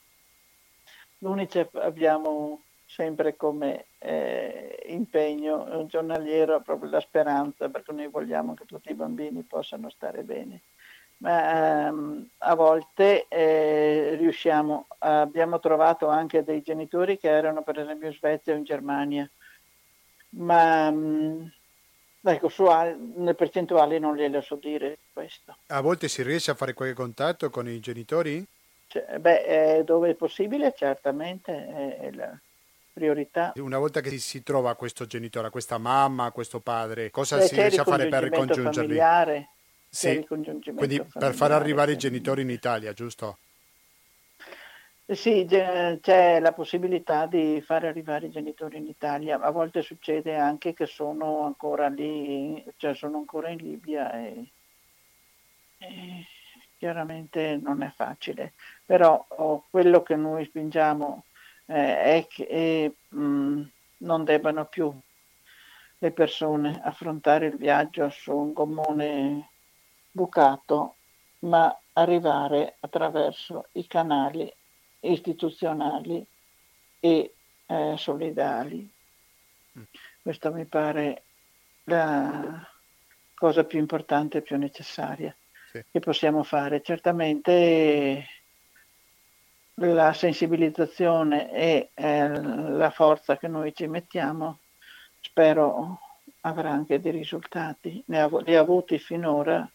l'UNICEF 1.21 1.75
abbiamo 1.75 2.63
sempre 2.85 3.35
come 3.35 3.85
eh, 3.99 4.83
impegno 4.87 5.85
giornaliero 5.87 6.61
proprio 6.61 6.89
la 6.89 6.99
speranza 6.99 7.69
perché 7.69 7.91
noi 7.93 8.07
vogliamo 8.07 8.53
che 8.53 8.65
tutti 8.65 8.91
i 8.91 8.95
bambini 8.95 9.43
possano 9.43 9.89
stare 9.89 10.23
bene. 10.23 10.61
Ma 11.17 11.87
ehm, 11.87 12.29
a 12.39 12.55
volte 12.55 13.27
eh, 13.27 14.15
riusciamo, 14.17 14.87
abbiamo 14.99 15.59
trovato 15.59 16.07
anche 16.07 16.43
dei 16.43 16.61
genitori 16.61 17.17
che 17.17 17.29
erano 17.29 17.61
per 17.61 17.79
esempio 17.79 18.07
in 18.07 18.13
Svezia 18.13 18.53
o 18.53 18.57
in 18.57 18.63
Germania, 18.63 19.29
ma 20.29 20.89
mh, 20.89 20.95
mm, 20.97 21.45
ecco, 22.21 22.49
su, 22.49 22.65
le 22.65 23.33
percentuali 23.33 23.99
non 23.99 24.15
glielo 24.15 24.41
so 24.41 24.55
dire 24.55 24.97
questo. 25.13 25.55
A 25.67 25.81
volte 25.81 26.07
si 26.07 26.23
riesce 26.23 26.51
a 26.51 26.55
fare 26.55 26.73
qualche 26.73 26.95
contatto 26.95 27.49
con 27.49 27.67
i 27.67 27.79
genitori? 27.79 28.45
Cioè, 28.87 29.19
beh, 29.19 29.77
eh, 29.77 29.83
dove 29.83 30.09
è 30.09 30.13
possibile 30.15 30.73
certamente 30.75 31.51
è, 31.51 31.97
è 31.97 32.11
la 32.11 32.37
priorità. 32.91 33.53
Una 33.55 33.77
volta 33.77 34.01
che 34.01 34.17
si 34.17 34.43
trova 34.43 34.75
questo 34.75 35.05
genitore, 35.05 35.49
questa 35.49 35.77
mamma, 35.77 36.31
questo 36.31 36.59
padre, 36.59 37.09
cosa 37.09 37.37
beh, 37.37 37.45
si 37.45 37.55
riesce 37.55 37.81
a 37.81 37.85
fare 37.85 38.07
per 38.07 38.23
ricongiungerli? 38.23 38.73
Familiare 38.73 39.49
sì, 39.93 40.25
quindi 40.73 41.03
per 41.03 41.33
far 41.33 41.51
arrivare 41.51 41.91
i 41.91 41.97
genitori 41.97 42.43
in 42.43 42.49
Italia, 42.49 42.93
giusto? 42.93 43.39
Sì, 45.13 45.45
c'è 45.45 46.39
la 46.39 46.53
possibilità 46.53 47.25
di 47.25 47.61
fare 47.61 47.87
arrivare 47.89 48.27
i 48.27 48.31
genitori 48.31 48.77
in 48.77 48.87
Italia. 48.87 49.39
A 49.41 49.51
volte 49.51 49.81
succede 49.81 50.37
anche 50.37 50.73
che 50.73 50.85
sono 50.85 51.41
ancora 51.41 51.89
lì, 51.89 52.63
cioè 52.77 52.93
sono 52.95 53.17
ancora 53.17 53.49
in 53.49 53.57
Libia 53.57 54.09
e, 54.13 54.51
e 55.79 56.25
chiaramente 56.77 57.59
non 57.61 57.81
è 57.83 57.91
facile. 57.93 58.53
Però 58.85 59.25
oh, 59.27 59.65
quello 59.69 60.01
che 60.01 60.15
noi 60.15 60.45
spingiamo 60.45 61.25
eh, 61.65 62.01
è 62.01 62.27
che 62.29 62.43
eh, 62.43 62.95
mh, 63.09 63.61
non 63.97 64.23
debbano 64.23 64.65
più 64.65 64.93
le 65.97 66.11
persone 66.11 66.79
affrontare 66.83 67.47
il 67.47 67.57
viaggio 67.57 68.09
su 68.09 68.33
un 68.33 68.53
gommone 68.53 69.49
bucato, 70.09 70.95
ma 71.39 71.77
arrivare 71.93 72.77
attraverso 72.79 73.67
i 73.73 73.85
canali 73.87 74.51
istituzionali 75.01 76.25
e 76.99 77.33
eh, 77.65 77.95
solidali. 77.97 78.89
Mm. 79.77 79.83
Questo 80.21 80.51
mi 80.51 80.65
pare 80.65 81.23
la 81.85 82.67
cosa 83.33 83.63
più 83.63 83.79
importante 83.79 84.39
e 84.39 84.41
più 84.41 84.57
necessaria 84.57 85.35
sì. 85.71 85.83
che 85.91 85.99
possiamo 85.99 86.43
fare. 86.43 86.81
Certamente 86.81 88.25
la 89.75 90.13
sensibilizzazione 90.13 91.51
e 91.51 91.89
eh, 91.93 92.27
la 92.29 92.91
forza 92.91 93.37
che 93.37 93.47
noi 93.47 93.73
ci 93.73 93.87
mettiamo 93.87 94.59
spero 95.21 95.99
avrà 96.41 96.71
anche 96.71 96.99
dei 96.99 97.11
risultati. 97.11 98.03
Ne 98.07 98.21
ha, 98.21 98.29
li 98.41 98.55
ha 98.55 98.59
avuti 98.59 98.99
finora 98.99 99.67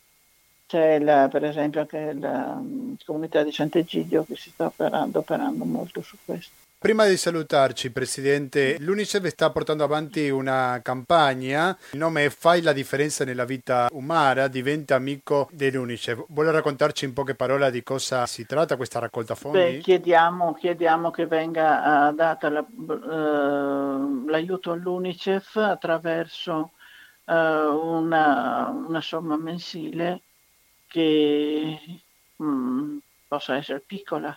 c'è 0.67 0.99
la, 0.99 1.29
per 1.31 1.45
esempio 1.45 1.81
anche 1.81 2.13
la 2.13 2.57
um, 2.59 2.97
comunità 3.05 3.43
di 3.43 3.53
Sant'Egidio 3.53 4.25
che 4.25 4.37
si 4.37 4.51
sta 4.51 4.67
operando, 4.67 5.21
operando 5.21 5.65
molto 5.65 6.03
su 6.03 6.17
questo. 6.25 6.65
Prima 6.79 7.07
di 7.07 7.17
salutarci, 7.17 7.91
Presidente, 7.91 8.77
l'UNICEF 8.81 9.27
sta 9.29 9.51
portando 9.51 9.83
avanti 9.83 10.29
una 10.29 10.79
campagna, 10.83 11.77
il 11.93 11.99
nome 11.99 12.27
è 12.27 12.29
Fai 12.29 12.61
la 12.61 12.75
differenza 12.75 13.25
nella 13.25 13.47
vita 13.47 13.89
umana, 13.93 14.47
diventa 14.47 14.95
amico 14.95 15.49
dell'UNICEF. 15.53 16.27
Vuole 16.29 16.51
raccontarci 16.51 17.07
in 17.07 17.15
poche 17.15 17.35
parole 17.35 17.71
di 17.71 17.83
cosa 17.83 18.27
si 18.27 18.45
tratta 18.45 18.77
questa 18.77 18.99
raccolta 18.99 19.35
fondi? 19.35 19.59
Beh, 19.59 19.79
chiediamo, 19.79 20.53
chiediamo, 20.53 21.11
che 21.11 21.27
venga 21.27 22.09
uh, 22.09 22.15
data 22.15 22.51
la, 22.51 22.61
uh, 22.61 24.27
l'aiuto 24.27 24.73
all'UNICEF 24.73 25.57
attraverso 25.57 26.73
uh, 27.25 27.33
una, 27.33 28.69
una 28.87 29.01
somma 29.01 29.37
mensile 29.37 30.21
che 30.97 31.79
mh, 32.37 32.45
mm, 32.45 32.97
possa 33.29 33.57
essere 33.57 33.81
piccola 33.81 34.37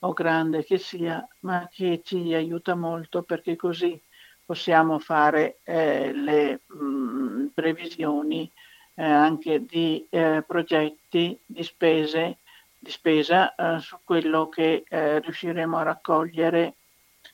o 0.00 0.12
grande 0.12 0.62
che 0.62 0.76
sia, 0.76 1.26
ma 1.40 1.66
che 1.72 2.02
ci 2.04 2.34
aiuta 2.34 2.74
molto 2.74 3.22
perché 3.22 3.56
così 3.56 3.98
possiamo 4.44 4.98
fare 4.98 5.60
eh, 5.62 6.12
le 6.12 6.60
mh, 6.66 6.84
mm, 6.84 7.46
previsioni 7.54 8.50
eh, 8.96 9.02
anche 9.02 9.64
di 9.64 10.06
eh, 10.10 10.44
progetti 10.46 11.38
di 11.46 11.62
spese 11.62 12.36
di 12.78 12.90
spesa 12.90 13.54
eh, 13.54 13.80
su 13.80 13.96
quello 14.04 14.50
che 14.50 14.84
eh, 14.86 15.20
riusciremo 15.20 15.78
a 15.78 15.84
raccogliere 15.84 16.74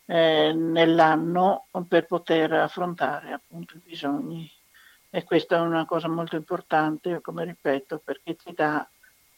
eh, 0.07 0.53
nell'anno 0.53 1.67
per 1.89 2.07
poter 2.07 2.53
affrontare 2.53 3.33
appunto 3.33 3.75
i 3.77 3.81
bisogni 3.85 4.49
e 5.11 5.25
questa 5.25 5.57
è 5.57 5.61
una 5.61 5.85
cosa 5.85 6.09
molto 6.09 6.37
importante, 6.37 7.21
come 7.21 7.45
ripeto, 7.45 8.01
perché 8.05 8.37
ti 8.37 8.53
dà 8.55 8.89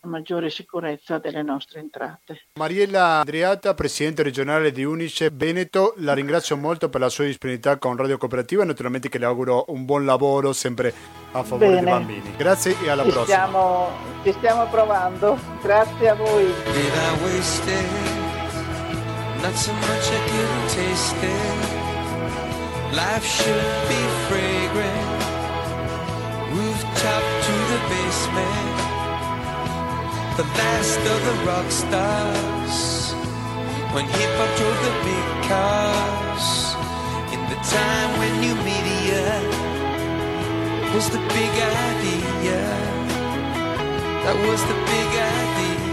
maggiore 0.04 0.50
sicurezza 0.50 1.18
delle 1.18 1.42
nostre 1.42 1.80
entrate. 1.80 2.46
Mariella 2.58 3.20
Andriata, 3.20 3.72
Presidente 3.72 4.22
regionale 4.22 4.72
di 4.72 4.84
Unicef 4.84 5.30
Veneto, 5.32 5.94
la 5.98 6.12
ringrazio 6.12 6.56
molto 6.56 6.88
per 6.88 7.00
la 7.00 7.08
sua 7.08 7.24
disponibilità 7.24 7.78
con 7.78 7.96
Radio 7.96 8.18
Cooperativa 8.18 8.62
e 8.62 8.66
naturalmente 8.66 9.08
che 9.08 9.18
le 9.18 9.26
auguro 9.26 9.64
un 9.68 9.84
buon 9.84 10.04
lavoro 10.04 10.52
sempre 10.52 10.92
a 11.32 11.42
favore 11.42 11.68
Bene. 11.68 11.80
dei 11.80 11.90
bambini. 11.90 12.36
Grazie 12.36 12.76
e 12.82 12.90
alla 12.90 13.04
ci 13.04 13.10
prossima. 13.10 13.36
Stiamo, 13.36 13.90
ci 14.24 14.32
stiamo 14.32 14.66
provando, 14.66 15.38
grazie 15.62 16.08
a 16.08 16.14
voi. 16.14 16.52
Life 22.92 23.24
should 23.24 23.88
be 23.88 23.96
fragrant 24.28 24.61
rooftop 26.92 27.22
to 27.44 27.52
the 27.72 27.80
basement. 27.88 28.76
The 30.36 30.44
last 30.44 30.98
of 30.98 31.20
the 31.26 31.46
rock 31.46 31.70
stars. 31.70 33.12
When 33.92 34.04
hip 34.06 34.30
hop 34.38 34.56
drove 34.58 34.80
the 34.88 34.94
big 35.04 35.26
cars. 35.48 36.46
In 37.32 37.40
the 37.48 37.58
time 37.68 38.18
when 38.18 38.40
new 38.40 38.54
media 38.64 39.24
was 40.94 41.08
the 41.10 41.18
big 41.18 41.54
idea. 41.90 42.62
That 44.24 44.36
was 44.46 44.60
the 44.62 44.74
big 44.74 45.10
idea. 45.16 45.91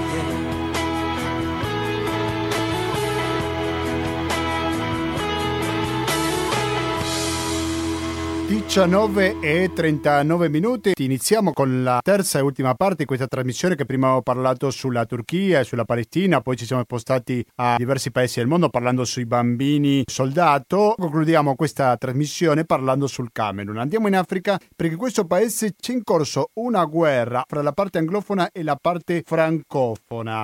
19 8.49 9.41
e 9.41 9.71
39 9.71 10.49
minuti. 10.49 10.93
Iniziamo 10.97 11.53
con 11.53 11.83
la 11.83 11.99
terza 12.03 12.39
e 12.39 12.41
ultima 12.41 12.73
parte 12.73 12.95
di 12.97 13.05
questa 13.05 13.27
trasmissione 13.27 13.75
che 13.75 13.85
prima 13.85 14.15
ho 14.15 14.23
parlato 14.23 14.71
sulla 14.71 15.05
Turchia 15.05 15.59
e 15.59 15.63
sulla 15.63 15.85
Palestina, 15.85 16.41
poi 16.41 16.57
ci 16.57 16.65
siamo 16.65 16.81
spostati 16.81 17.45
a 17.57 17.75
diversi 17.77 18.09
paesi 18.09 18.39
del 18.39 18.47
mondo 18.47 18.69
parlando 18.69 19.05
sui 19.05 19.27
bambini 19.27 20.01
soldato. 20.07 20.95
Concludiamo 20.97 21.53
questa 21.53 21.95
trasmissione 21.95 22.65
parlando 22.65 23.05
sul 23.05 23.29
Camerun. 23.31 23.77
Andiamo 23.77 24.07
in 24.07 24.15
Africa 24.15 24.57
perché 24.75 24.93
in 24.93 24.99
questo 24.99 25.25
paese 25.25 25.75
c'è 25.79 25.93
in 25.93 26.03
corso 26.03 26.49
una 26.53 26.85
guerra 26.85 27.43
fra 27.47 27.61
la 27.61 27.71
parte 27.71 27.99
anglofona 27.99 28.49
e 28.51 28.63
la 28.63 28.77
parte 28.81 29.21
francofona. 29.23 30.43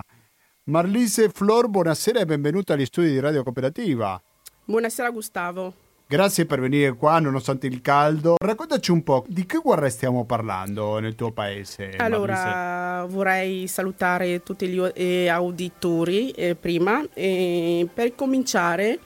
Marlise 0.65 1.29
Flor, 1.29 1.69
buonasera 1.69 2.19
e 2.19 2.25
benvenuta 2.27 2.73
agli 2.73 2.85
studi 2.85 3.09
di 3.09 3.19
Radio 3.19 3.41
Cooperativa. 3.41 4.21
Buonasera 4.63 5.09
Gustavo. 5.09 5.84
Grazie 6.07 6.45
per 6.45 6.59
venire 6.59 6.93
qua 6.93 7.17
nonostante 7.17 7.65
il 7.65 7.81
caldo. 7.81 8.35
Raccontaci 8.37 8.91
un 8.91 9.01
po' 9.01 9.25
di 9.27 9.47
che 9.47 9.57
guerra 9.57 9.89
stiamo 9.89 10.23
parlando 10.23 10.99
nel 10.99 11.15
tuo 11.15 11.31
paese. 11.31 11.93
Allora, 11.97 12.35
Maurizio? 12.35 13.15
vorrei 13.15 13.67
salutare 13.67 14.43
tutti 14.43 14.67
gli 14.67 14.79
eh, 14.93 15.27
auditori 15.29 16.29
eh, 16.29 16.53
prima. 16.53 17.03
E 17.11 17.87
per 17.91 18.13
cominciare, 18.13 18.99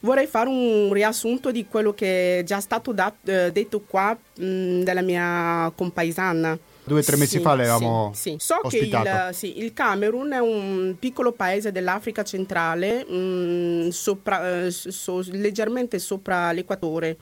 vorrei 0.00 0.26
fare 0.26 0.48
un 0.48 0.90
riassunto 0.90 1.50
di 1.50 1.66
quello 1.68 1.92
che 1.92 2.38
è 2.38 2.42
già 2.44 2.60
stato 2.60 2.92
dat- 2.92 3.28
eh, 3.28 3.52
detto 3.52 3.82
qua 3.86 4.16
mh, 4.38 4.84
dalla 4.84 5.02
mia 5.02 5.70
compaesana. 5.76 6.58
Due 6.84 6.98
o 7.00 7.02
tre 7.02 7.16
mesi 7.16 7.36
Sì, 7.36 7.42
fa 7.42 7.54
l'avevamo 7.54 8.10
sì, 8.12 8.30
sì. 8.30 8.36
So 8.38 8.58
ospitato. 8.62 9.04
che 9.04 9.28
il, 9.28 9.34
sì, 9.34 9.58
il 9.62 9.72
Camerun 9.72 10.32
è 10.32 10.38
un 10.38 10.96
piccolo 10.98 11.32
paese 11.32 11.70
dell'Africa 11.70 12.24
centrale, 12.24 13.04
mh, 13.04 13.90
sopra- 13.90 14.64
eh, 14.64 14.70
so- 14.70 15.22
leggermente 15.30 15.98
sopra 16.00 16.50
l'equatore. 16.50 17.16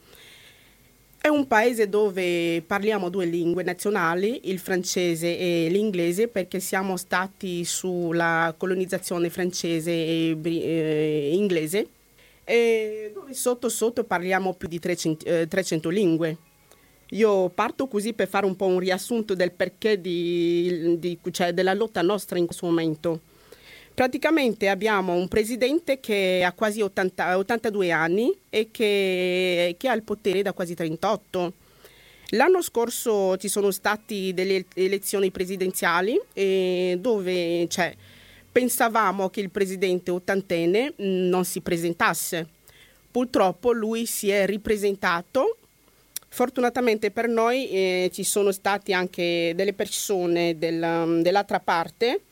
È 1.22 1.28
un 1.28 1.46
paese 1.46 1.90
dove 1.90 2.62
parliamo 2.66 3.10
due 3.10 3.26
lingue 3.26 3.62
nazionali, 3.62 4.40
il 4.50 4.58
francese 4.58 5.36
e 5.38 5.68
l'inglese, 5.68 6.28
perché 6.28 6.60
siamo 6.60 6.96
stati 6.96 7.62
sulla 7.66 8.54
colonizzazione 8.56 9.28
francese 9.28 9.90
e 9.90 10.38
eh, 10.42 11.30
inglese, 11.34 11.88
e 12.42 13.10
dove 13.12 13.34
sotto 13.34 13.68
sotto 13.68 14.04
parliamo 14.04 14.54
più 14.54 14.66
di 14.66 14.78
300, 14.78 15.26
eh, 15.26 15.46
300 15.46 15.90
lingue. 15.90 16.38
Io 17.10 17.48
parto 17.48 17.88
così 17.88 18.12
per 18.12 18.28
fare 18.28 18.46
un 18.46 18.54
po' 18.54 18.66
un 18.66 18.78
riassunto 18.78 19.34
del 19.34 19.52
perché 19.52 20.00
di- 20.00 20.96
di- 20.98 21.18
cioè 21.32 21.52
della 21.52 21.74
lotta 21.74 22.02
nostra 22.02 22.38
in 22.38 22.46
questo 22.46 22.66
momento. 22.66 23.20
Praticamente 23.92 24.68
abbiamo 24.68 25.14
un 25.14 25.26
presidente 25.26 25.98
che 26.00 26.42
ha 26.44 26.52
quasi 26.52 26.80
80 26.80 27.36
82 27.36 27.90
anni 27.90 28.32
e 28.48 28.68
che, 28.70 29.74
che 29.76 29.88
ha 29.88 29.92
il 29.94 30.02
potere 30.02 30.42
da 30.42 30.52
quasi 30.52 30.74
38. 30.74 31.52
L'anno 32.30 32.62
scorso 32.62 33.36
ci 33.36 33.48
sono 33.48 33.72
state 33.72 34.32
delle 34.32 34.64
elezioni 34.74 35.32
presidenziali 35.32 36.18
dove 36.98 37.66
cioè, 37.68 37.94
pensavamo 38.52 39.28
che 39.30 39.40
il 39.40 39.50
presidente 39.50 40.12
ottantenne 40.12 40.94
non 40.98 41.44
si 41.44 41.60
presentasse. 41.60 42.46
Purtroppo 43.10 43.72
lui 43.72 44.06
si 44.06 44.30
è 44.30 44.46
ripresentato 44.46 45.56
Fortunatamente 46.32 47.10
per 47.10 47.28
noi 47.28 47.68
eh, 47.68 48.10
ci 48.12 48.22
sono 48.22 48.52
stati 48.52 48.92
anche 48.92 49.52
delle 49.56 49.72
persone 49.72 50.56
del- 50.56 51.20
dell'altra 51.22 51.58
parte 51.58 52.22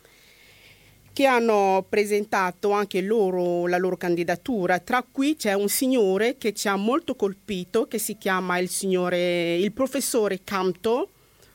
che 1.13 1.27
hanno 1.27 1.85
presentato 1.89 2.71
anche 2.71 3.01
loro 3.01 3.67
la 3.67 3.77
loro 3.77 3.97
candidatura. 3.97 4.79
Tra 4.79 5.05
cui 5.11 5.35
c'è 5.35 5.53
un 5.53 5.69
signore 5.69 6.37
che 6.39 6.53
ci 6.53 6.69
ha 6.69 6.77
molto 6.77 7.17
colpito, 7.17 7.89
che 7.89 7.99
si 7.99 8.17
chiama 8.17 8.59
il 8.59 8.69
signore, 8.69 9.57
il 9.57 9.73
professore 9.73 10.43
Camto, 10.45 11.09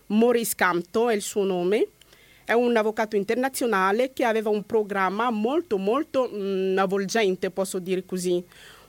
Maurice 0.08 0.56
Camto 0.58 1.08
è 1.08 1.16
il 1.16 1.22
suo 1.22 1.46
nome. 1.46 1.88
È 2.44 2.52
un 2.52 2.76
avvocato 2.76 3.16
internazionale 3.16 4.12
che 4.12 4.26
aveva 4.26 4.50
un 4.50 4.66
programma 4.66 5.30
molto 5.32 5.78
molto 5.78 6.28
mh, 6.28 6.76
avvolgente, 6.78 7.50
posso 7.52 7.80
dire 7.80 8.04
così. 8.04 8.44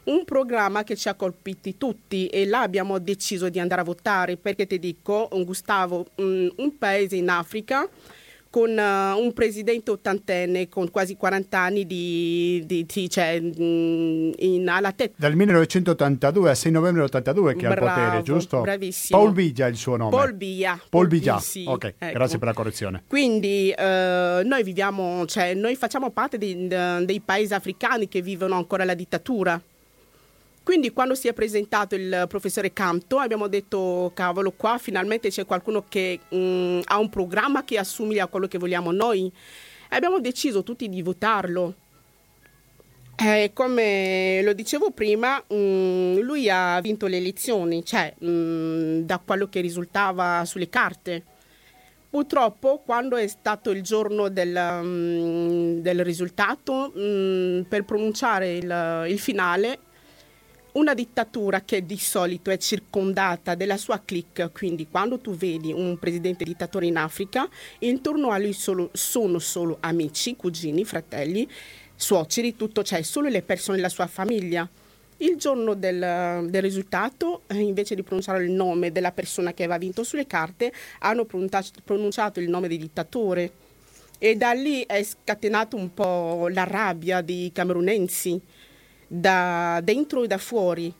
Un 0.05 0.25
programma 0.25 0.85
che 0.85 0.97
ci 0.97 1.09
ha 1.09 1.15
colpiti 1.15 1.79
tutti 1.79 2.27
e 2.27 2.45
là 2.47 2.61
abbiamo 2.61 2.99
deciso 2.99 3.49
di 3.49 3.59
andare 3.59 3.81
a 3.81 3.85
votare 3.85 4.37
perché 4.37 4.67
ti 4.67 4.79
dico, 4.79 5.29
Gustavo, 5.45 6.07
un 6.17 6.73
paese 6.79 7.17
in 7.17 7.29
Africa 7.31 7.89
con 8.51 8.79
eh, 8.79 9.13
un 9.13 9.33
presidente 9.33 9.91
ottantenne 9.91 10.69
con 10.69 10.89
quasi 10.93 11.17
40 11.17 11.59
anni 11.59 11.87
di, 11.87 12.63
di- 12.67 12.87
di- 12.87 13.11
cioè, 13.11 13.41
mh, 13.41 14.33
in- 14.39 14.69
alla 14.69 14.93
testa. 14.93 15.15
Dal 15.17 15.35
1982 15.35 16.51
al 16.51 16.57
6 16.57 16.71
novembre 16.71 17.03
82 17.03 17.57
che 17.57 17.67
ha 17.67 17.71
il 17.71 17.75
Bravo, 17.81 18.01
potere, 18.01 18.23
giusto? 18.23 18.61
bravissimo. 18.61 19.19
Paul 19.19 19.33
Bigia 19.33 19.67
è 19.67 19.71
il 19.71 19.77
suo 19.77 19.97
nome. 19.97 20.11
Paul 20.11 20.35
Biya. 20.35 20.81
Paul 20.89 21.09
Bigia. 21.09 21.39
sì, 21.41 21.65
ok, 21.67 21.95
ecco. 21.99 22.13
grazie 22.13 22.39
per 22.39 22.47
la 22.47 22.55
correzione. 22.55 23.03
Quindi 23.09 23.71
eh, 23.71 24.43
noi 24.45 24.63
viviamo, 24.63 25.27
cioè 25.27 25.55
noi 25.55 25.75
facciamo 25.75 26.11
parte 26.11 26.39
di- 26.39 26.69
de- 26.69 27.05
dei 27.05 27.21
paesi 27.21 27.55
africani 27.55 28.07
che 28.07 28.23
vivono 28.23 28.55
ancora 28.55 28.85
la 28.85 28.95
dittatura. 28.95 29.61
Quindi 30.65 30.93
quando 30.93 31.15
si 31.15 31.29
è 31.29 31.35
presentato 31.35 31.95
il 31.95 32.25
professore 32.27 32.73
Canto 32.73 33.19
abbiamo 33.19 33.49
detto 33.49 34.11
cavolo 34.15 34.51
qua 34.51 34.79
finalmente 34.79 35.29
c'è 35.29 35.45
qualcuno 35.45 35.85
che 35.87 36.21
mm, 36.35 36.81
ha 36.85 36.99
un 36.99 37.11
programma 37.11 37.65
che 37.65 37.77
assomiglia 37.77 38.25
a 38.25 38.29
quello 38.29 38.49
che 38.49 38.57
vogliamo 38.57 38.91
noi 38.91 39.31
e 39.91 39.95
abbiamo 39.95 40.21
deciso 40.21 40.62
tutti 40.62 40.89
di 40.89 41.03
votarlo. 41.03 41.75
Eh, 43.17 43.51
come 43.53 44.41
lo 44.43 44.55
dicevo 44.55 44.91
prima, 44.91 45.39
mm, 45.53 46.19
lui 46.21 46.49
ha 46.49 46.81
vinto 46.81 47.07
le 47.09 47.19
elezioni, 47.19 47.85
cioè 47.85 48.15
mm, 48.25 49.01
da 49.01 49.21
quello 49.25 49.49
che 49.51 49.61
risultava 49.61 50.47
sulle 50.47 50.71
carte. 50.71 51.23
Purtroppo, 52.09 52.83
quando 52.85 53.17
è 53.17 53.27
stato 53.27 53.71
il 53.71 53.83
giorno 53.83 54.31
del, 54.31 54.81
mm, 54.83 55.79
del 55.81 56.03
risultato, 56.05 56.91
per 57.69 57.85
pronunciare 57.85 58.57
il, 58.57 59.05
il 59.09 59.19
finale, 59.19 59.79
una 60.75 60.95
dittatura 60.95 61.62
che 61.62 61.87
di 61.87 61.99
solito 61.99 62.51
è 62.51 62.57
circondata 62.57 63.55
della 63.55 63.77
sua 63.77 64.03
clique, 64.05 64.51
quindi 64.51 64.89
quando 64.89 65.18
tu 65.18 65.35
vedi 65.35 65.72
un 65.72 65.99
presidente 65.99 66.45
dittatore 66.45 66.87
in 66.87 66.97
Africa, 66.97 67.49
intorno 67.81 68.31
a 68.31 68.39
lui 68.39 68.53
solo- 68.53 68.91
sono 68.93 69.39
solo 69.39 69.77
amici, 69.81 70.35
cugini, 70.35 70.85
fratelli, 70.85 71.49
suoceri, 71.95 72.57
tutto, 72.57 72.83
cioè 72.83 73.03
solo 73.03 73.29
le 73.29 73.43
persone 73.43 73.77
della 73.77 73.89
sua 73.89 74.09
famiglia. 74.09 74.68
Il 75.18 75.37
giorno 75.37 75.75
del, 75.75 76.49
del 76.51 76.62
risultato, 76.62 77.43
eh, 77.47 77.55
invece 77.61 77.95
di 77.95 78.03
pronunciare 78.03 78.45
il 78.45 78.51
nome 78.51 78.91
della 78.91 79.12
persona 79.12 79.55
che 79.55 79.62
aveva 79.62 79.79
vinto 79.79 80.03
sulle 80.03 80.27
carte, 80.27 80.72
hanno 80.99 81.25
pronuncia- 81.25 81.62
pronunciato 81.85 82.41
il 82.41 82.51
nome 82.51 82.66
di 82.66 82.79
dittatore. 82.79 83.53
E 84.18 84.35
da 84.37 84.53
lì 84.53 84.85
è 84.87 85.03
scatenato 85.05 85.77
un 85.77 85.95
po' 85.95 86.49
la 86.49 86.64
rabbia 86.64 87.20
dei 87.20 87.53
camerunensi, 87.53 88.41
da 89.07 89.81
dentro 89.83 90.23
e 90.23 90.27
da 90.27 90.39
fuori. 90.39 90.93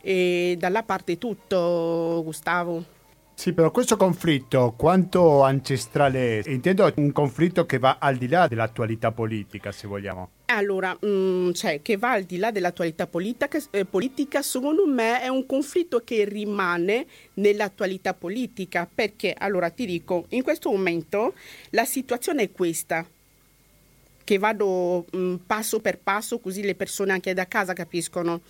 E 0.00 0.56
dalla 0.58 0.82
parte 0.82 1.18
tutto, 1.18 2.22
Gustavo. 2.24 2.96
Sì, 3.38 3.52
però 3.52 3.70
questo 3.70 3.96
conflitto 3.96 4.74
quanto 4.76 5.44
ancestrale 5.44 6.40
è? 6.40 6.50
Intendo 6.50 6.92
un 6.96 7.12
conflitto 7.12 7.66
che 7.66 7.78
va 7.78 7.98
al 8.00 8.16
di 8.16 8.26
là 8.26 8.48
dell'attualità 8.48 9.12
politica, 9.12 9.70
se 9.70 9.86
vogliamo. 9.86 10.30
Allora, 10.46 10.98
mm, 11.06 11.52
cioè, 11.52 11.80
che 11.80 11.96
va 11.96 12.10
al 12.10 12.24
di 12.24 12.38
là 12.38 12.50
dell'attualità 12.50 13.06
politica, 13.06 13.56
eh, 13.70 13.84
politica, 13.84 14.42
secondo 14.42 14.86
me 14.86 15.20
è 15.20 15.28
un 15.28 15.46
conflitto 15.46 16.00
che 16.00 16.24
rimane 16.24 17.06
nell'attualità 17.34 18.12
politica, 18.12 18.90
perché, 18.92 19.36
allora 19.38 19.70
ti 19.70 19.86
dico, 19.86 20.24
in 20.30 20.42
questo 20.42 20.70
momento 20.70 21.34
la 21.70 21.84
situazione 21.84 22.42
è 22.42 22.50
questa, 22.50 23.06
che 24.28 24.36
vado 24.36 25.06
mm, 25.16 25.36
passo 25.46 25.80
per 25.80 26.00
passo 26.00 26.38
così 26.38 26.62
le 26.62 26.74
persone 26.74 27.12
anche 27.12 27.32
da 27.32 27.48
casa 27.48 27.72
capiscono. 27.72 28.42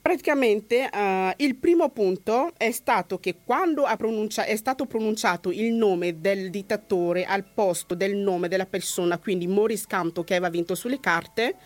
Praticamente 0.00 0.88
eh, 0.88 1.34
il 1.36 1.56
primo 1.56 1.90
punto 1.90 2.50
è 2.56 2.70
stato 2.70 3.18
che 3.18 3.36
quando 3.44 3.84
pronuncia- 3.98 4.46
è 4.46 4.56
stato 4.56 4.86
pronunciato 4.86 5.50
il 5.50 5.74
nome 5.74 6.18
del 6.18 6.48
dittatore 6.48 7.26
al 7.26 7.44
posto 7.44 7.94
del 7.94 8.16
nome 8.16 8.48
della 8.48 8.64
persona, 8.64 9.18
quindi 9.18 9.46
Maurice 9.46 9.84
Camto 9.86 10.24
che 10.24 10.34
aveva 10.34 10.48
vinto 10.48 10.74
sulle 10.74 10.98
carte, 10.98 11.56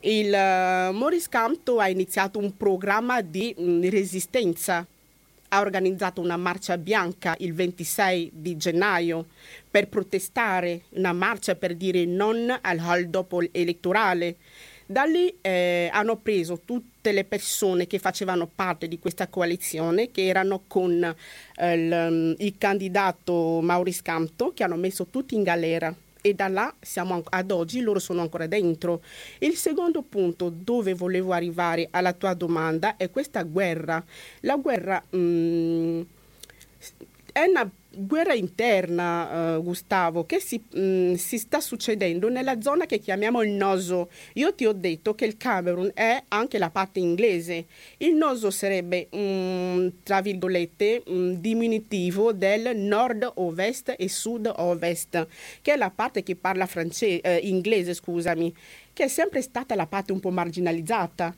il 0.00 0.32
eh, 0.32 0.90
Maurice 0.90 1.28
Camto 1.28 1.80
ha 1.80 1.88
iniziato 1.90 2.38
un 2.38 2.56
programma 2.56 3.20
di 3.20 3.54
mm, 3.60 3.82
resistenza. 3.90 4.86
Ha 5.54 5.60
organizzato 5.60 6.22
una 6.22 6.38
marcia 6.38 6.78
bianca 6.78 7.34
il 7.40 7.52
26 7.52 8.30
di 8.32 8.56
gennaio 8.56 9.26
per 9.70 9.86
protestare, 9.88 10.84
una 10.94 11.12
marcia 11.12 11.56
per 11.56 11.74
dire 11.74 12.06
non 12.06 12.58
al 12.58 12.78
hold 12.78 13.14
up 13.14 13.48
elettorale. 13.52 14.36
Da 14.86 15.04
lì 15.04 15.34
eh, 15.42 15.90
hanno 15.92 16.16
preso 16.16 16.60
tutte 16.64 17.12
le 17.12 17.24
persone 17.24 17.86
che 17.86 17.98
facevano 17.98 18.46
parte 18.46 18.88
di 18.88 18.98
questa 18.98 19.28
coalizione, 19.28 20.10
che 20.10 20.26
erano 20.26 20.62
con 20.66 21.04
eh, 21.56 21.74
il, 21.74 22.34
il 22.38 22.54
candidato 22.56 23.60
Maurice 23.60 24.00
Camto, 24.02 24.54
che 24.54 24.64
hanno 24.64 24.76
messo 24.76 25.06
tutti 25.08 25.34
in 25.34 25.42
galera. 25.42 25.94
E 26.24 26.34
da 26.34 26.46
là 26.46 26.72
siamo 26.80 27.20
ad 27.28 27.50
oggi, 27.50 27.80
loro 27.80 27.98
sono 27.98 28.20
ancora 28.20 28.46
dentro. 28.46 29.02
Il 29.40 29.56
secondo 29.56 30.02
punto 30.02 30.50
dove 30.50 30.94
volevo 30.94 31.32
arrivare 31.32 31.88
alla 31.90 32.12
tua 32.12 32.32
domanda 32.34 32.96
è 32.96 33.10
questa 33.10 33.42
guerra. 33.42 34.02
La 34.40 34.56
guerra 34.56 35.02
mm, 35.16 36.00
è 37.32 37.42
una 37.42 37.68
guerra 37.94 38.34
interna, 38.34 39.56
eh, 39.56 39.62
Gustavo, 39.62 40.24
che 40.24 40.40
si, 40.40 40.62
mm, 40.76 41.14
si 41.14 41.38
sta 41.38 41.60
succedendo 41.60 42.28
nella 42.28 42.60
zona 42.60 42.86
che 42.86 42.98
chiamiamo 42.98 43.42
il 43.42 43.50
Noso. 43.50 44.10
Io 44.34 44.54
ti 44.54 44.66
ho 44.66 44.72
detto 44.72 45.14
che 45.14 45.24
il 45.24 45.36
Camerun 45.36 45.90
è 45.94 46.22
anche 46.28 46.58
la 46.58 46.70
parte 46.70 46.98
inglese. 46.98 47.66
Il 47.98 48.14
Noso 48.14 48.50
sarebbe, 48.50 49.08
mm, 49.14 49.88
tra 50.02 50.20
virgolette, 50.20 51.02
un 51.06 51.40
diminutivo 51.40 52.32
del 52.32 52.76
nord-ovest 52.76 53.94
e 53.98 54.08
sud-ovest, 54.08 55.26
che 55.60 55.72
è 55.72 55.76
la 55.76 55.90
parte 55.90 56.22
che 56.22 56.36
parla 56.36 56.66
france- 56.66 57.20
eh, 57.20 57.36
inglese, 57.42 57.94
scusami, 57.94 58.54
che 58.92 59.04
è 59.04 59.08
sempre 59.08 59.42
stata 59.42 59.74
la 59.74 59.86
parte 59.86 60.12
un 60.12 60.20
po' 60.20 60.30
marginalizzata. 60.30 61.34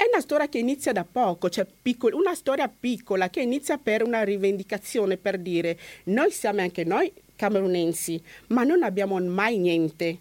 È 0.00 0.04
una 0.08 0.20
storia 0.20 0.48
che 0.48 0.58
inizia 0.58 0.92
da 0.92 1.04
poco, 1.04 1.50
cioè 1.50 1.66
piccolo, 1.82 2.16
una 2.16 2.36
storia 2.36 2.68
piccola 2.68 3.30
che 3.30 3.40
inizia 3.40 3.78
per 3.78 4.04
una 4.04 4.22
rivendicazione, 4.22 5.16
per 5.16 5.38
dire 5.38 5.76
noi 6.04 6.30
siamo 6.30 6.60
anche 6.60 6.84
noi 6.84 7.12
camerunensi, 7.34 8.22
ma 8.48 8.62
non 8.62 8.84
abbiamo 8.84 9.18
mai 9.18 9.58
niente 9.58 10.16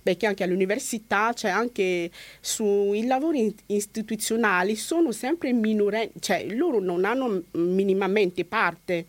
perché 0.00 0.26
anche 0.26 0.44
all'università, 0.44 1.32
cioè 1.32 1.50
anche 1.50 2.08
sui 2.40 3.04
lavori 3.04 3.52
istituzionali 3.66 4.76
sono 4.76 5.10
sempre 5.10 5.52
minorenni, 5.52 6.12
cioè 6.20 6.46
loro 6.50 6.78
non 6.78 7.04
hanno 7.04 7.42
minimamente 7.50 8.44
parte. 8.44 9.06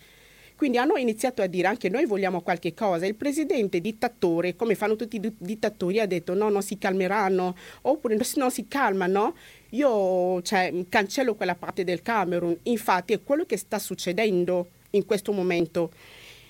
Quindi 0.57 0.79
hanno 0.79 0.97
iniziato 0.97 1.43
a 1.43 1.45
dire 1.45 1.67
anche 1.67 1.87
noi 1.87 2.07
vogliamo 2.07 2.41
qualche 2.41 2.73
cosa. 2.73 3.05
Il 3.05 3.13
presidente 3.13 3.79
dittatore, 3.79 4.55
come 4.55 4.73
fanno 4.73 4.95
tutti 4.95 5.17
i 5.17 5.33
dittatori, 5.37 5.99
ha 5.99 6.07
detto 6.07 6.33
no, 6.33 6.49
non 6.49 6.63
si 6.63 6.79
calmeranno, 6.79 7.55
oppure 7.83 8.21
se 8.23 8.39
non 8.39 8.49
si 8.49 8.67
calmano, 8.67 9.35
io 9.71 10.41
cioè, 10.41 10.73
cancello 10.89 11.35
quella 11.35 11.55
parte 11.55 11.83
del 11.83 12.01
Camerun. 12.01 12.57
Infatti 12.63 13.13
è 13.13 13.23
quello 13.23 13.45
che 13.45 13.57
sta 13.57 13.79
succedendo 13.79 14.69
in 14.91 15.05
questo 15.05 15.31
momento 15.31 15.91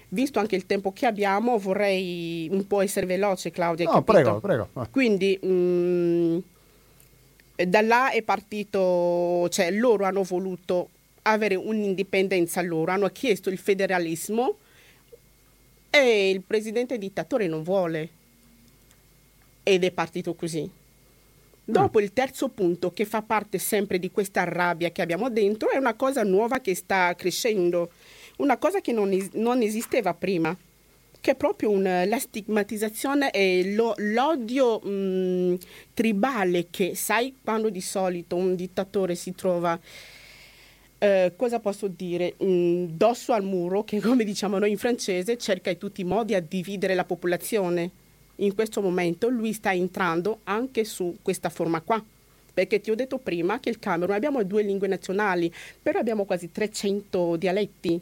visto 0.10 0.40
anche 0.40 0.56
il 0.56 0.66
tempo 0.66 0.94
che 0.94 1.06
abbiamo, 1.06 1.58
vorrei 1.58 2.48
un 2.52 2.66
po' 2.68 2.82
essere 2.82 3.06
veloce, 3.06 3.52
Claudia. 3.52 3.92
No, 3.92 4.04
prego, 4.04 4.40
prego. 4.40 4.70
Quindi 4.92 5.38
mh, 5.42 5.48
mm, 5.48 6.38
da 7.66 7.82
là 7.82 8.12
è 8.12 8.22
partito, 8.22 9.48
cioè 9.50 9.72
loro 9.72 10.06
hanno 10.06 10.24
voluto 10.24 10.90
avere 11.24 11.56
un'indipendenza 11.56 12.62
loro, 12.62 12.92
hanno 12.92 13.10
chiesto 13.10 13.50
il 13.50 13.58
federalismo 13.58 14.58
e 15.90 16.30
il 16.30 16.42
presidente 16.42 16.98
dittatore 16.98 17.48
non 17.48 17.64
vuole. 17.64 18.10
Ed 19.64 19.84
è 19.84 19.92
partito 19.92 20.34
così. 20.34 20.70
Dopo 21.70 22.00
mm. 22.00 22.02
il 22.02 22.14
terzo 22.14 22.48
punto, 22.48 22.94
che 22.94 23.04
fa 23.04 23.22
parte 23.22 23.58
sempre 23.58 24.00
di 24.00 24.10
questa 24.10 24.46
rabbia 24.46 24.90
che 24.92 25.02
abbiamo 25.02 25.30
dentro, 25.30 25.70
è 25.70 25.76
una 25.76 25.96
cosa 25.96 26.24
nuova 26.24 26.60
che 26.60 26.74
sta 26.74 27.14
crescendo 27.14 27.92
una 28.38 28.58
cosa 28.58 28.80
che 28.80 28.92
non, 28.92 29.12
es- 29.12 29.32
non 29.34 29.62
esisteva 29.62 30.14
prima, 30.14 30.56
che 31.20 31.32
è 31.32 31.36
proprio 31.36 31.72
una, 31.72 32.06
la 32.06 32.20
stigmatizzazione 32.20 33.32
e 33.32 33.74
lo, 33.74 33.94
l'odio 33.98 34.80
mh, 34.80 35.58
tribale 35.94 36.68
che 36.70 36.96
sai 36.96 37.36
quando 37.44 37.70
di 37.70 37.82
solito 37.82 38.36
un 38.36 38.56
dittatore 38.56 39.16
si 39.16 39.34
trova... 39.36 39.80
Uh, 41.00 41.32
cosa 41.36 41.60
posso 41.60 41.88
dire? 41.88 42.34
Mm, 42.44 42.86
dosso 42.86 43.32
al 43.32 43.44
muro, 43.44 43.84
che 43.84 44.02
come 44.02 44.24
diciamo 44.24 44.58
noi 44.58 44.72
in 44.72 44.80
francese, 44.80 45.38
cerca 45.38 45.70
in 45.70 45.78
tutti 45.78 46.02
i 46.02 46.06
modi 46.06 46.34
a 46.34 46.40
dividere 46.40 46.96
la 46.96 47.06
popolazione. 47.06 47.92
In 48.38 48.54
questo 48.54 48.82
momento 48.82 49.30
lui 49.30 49.54
sta 49.54 49.74
entrando 49.74 50.40
anche 50.44 50.84
su 50.84 51.18
questa 51.22 51.50
forma 51.50 51.82
qua. 51.82 52.04
Perché 52.54 52.82
ti 52.82 52.90
ho 52.90 52.96
detto 52.96 53.20
prima 53.20 53.60
che 53.60 53.70
il 53.70 53.78
Camerun 53.78 54.16
abbiamo 54.16 54.44
due 54.44 54.64
lingue 54.64 54.88
nazionali, 54.88 55.52
però 55.82 56.00
abbiamo 56.00 56.26
quasi 56.26 56.52
300 56.52 57.36
dialetti. 57.36 58.02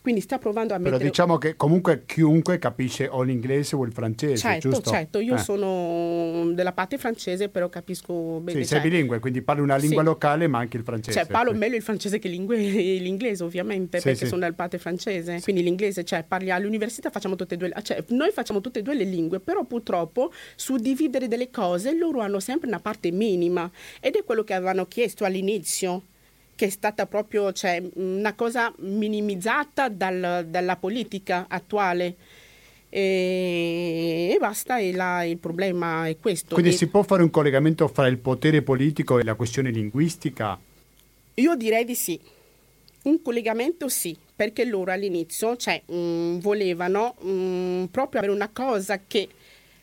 Quindi 0.00 0.20
sta 0.20 0.38
provando 0.38 0.74
a 0.74 0.78
mettere... 0.78 0.96
Però 0.96 1.08
diciamo 1.10 1.38
che 1.38 1.56
comunque 1.56 2.04
chiunque 2.06 2.58
capisce 2.58 3.08
o 3.08 3.22
l'inglese 3.22 3.76
o 3.76 3.84
il 3.84 3.92
francese, 3.92 4.36
certo, 4.36 4.70
giusto? 4.70 4.90
Certo, 4.90 5.18
io 5.18 5.34
eh. 5.34 5.38
sono 5.38 6.52
della 6.52 6.72
parte 6.72 6.98
francese, 6.98 7.48
però 7.48 7.68
capisco 7.68 8.40
bene. 8.40 8.62
Sì, 8.62 8.68
sei 8.68 8.80
cioè... 8.80 8.88
bilingue, 8.88 9.18
quindi 9.18 9.42
parli 9.42 9.62
una 9.62 9.76
lingua 9.76 10.02
sì. 10.02 10.08
locale 10.08 10.46
ma 10.46 10.58
anche 10.58 10.76
il 10.76 10.82
francese. 10.82 11.18
Cioè, 11.18 11.26
parlo 11.26 11.52
meglio 11.52 11.76
il 11.76 11.82
francese 11.82 12.18
che 12.18 12.28
l'inglese, 12.28 13.44
ovviamente, 13.44 13.98
sì, 13.98 14.04
perché 14.04 14.20
sì. 14.20 14.26
sono 14.26 14.40
della 14.40 14.54
parte 14.54 14.78
francese. 14.78 15.40
Quindi 15.42 15.62
l'inglese, 15.62 16.04
cioè, 16.04 16.24
parli 16.24 16.50
all'università, 16.50 17.10
facciamo 17.10 17.36
tutte 17.36 17.54
e 17.54 17.56
due... 17.56 17.72
Cioè, 17.82 18.04
noi 18.08 18.30
facciamo 18.30 18.60
tutte 18.60 18.80
e 18.80 18.82
due 18.82 18.94
le 18.94 19.04
lingue, 19.04 19.40
però 19.40 19.64
purtroppo 19.64 20.32
su 20.56 20.76
dividere 20.76 21.28
delle 21.28 21.50
cose 21.50 21.96
loro 21.96 22.20
hanno 22.20 22.40
sempre 22.40 22.68
una 22.68 22.80
parte 22.80 23.10
minima. 23.10 23.70
Ed 24.00 24.14
è 24.14 24.24
quello 24.24 24.44
che 24.44 24.54
avevano 24.54 24.86
chiesto 24.86 25.24
all'inizio 25.24 26.04
che 26.54 26.66
è 26.66 26.70
stata 26.70 27.06
proprio 27.06 27.52
cioè, 27.52 27.82
una 27.94 28.34
cosa 28.34 28.72
minimizzata 28.78 29.88
dal, 29.88 30.46
dalla 30.48 30.76
politica 30.76 31.46
attuale. 31.48 32.16
E, 32.88 34.32
e 34.34 34.36
basta, 34.38 34.78
e 34.78 34.92
la, 34.92 35.24
il 35.24 35.38
problema 35.38 36.06
è 36.06 36.18
questo. 36.18 36.54
Quindi 36.54 36.72
e, 36.72 36.76
si 36.76 36.88
può 36.88 37.02
fare 37.02 37.22
un 37.22 37.30
collegamento 37.30 37.88
fra 37.88 38.06
il 38.06 38.18
potere 38.18 38.62
politico 38.62 39.18
e 39.18 39.24
la 39.24 39.34
questione 39.34 39.70
linguistica? 39.70 40.58
Io 41.34 41.54
direi 41.56 41.84
di 41.84 41.94
sì. 41.94 42.20
Un 43.04 43.20
collegamento 43.20 43.88
sì, 43.88 44.16
perché 44.36 44.64
loro 44.64 44.92
all'inizio 44.92 45.56
cioè, 45.56 45.82
mh, 45.84 45.94
mm, 45.94 46.38
volevano 46.38 47.16
mh, 47.20 47.30
mm, 47.30 47.84
proprio 47.86 48.20
avere 48.20 48.34
una 48.34 48.50
cosa 48.52 49.00
che 49.06 49.28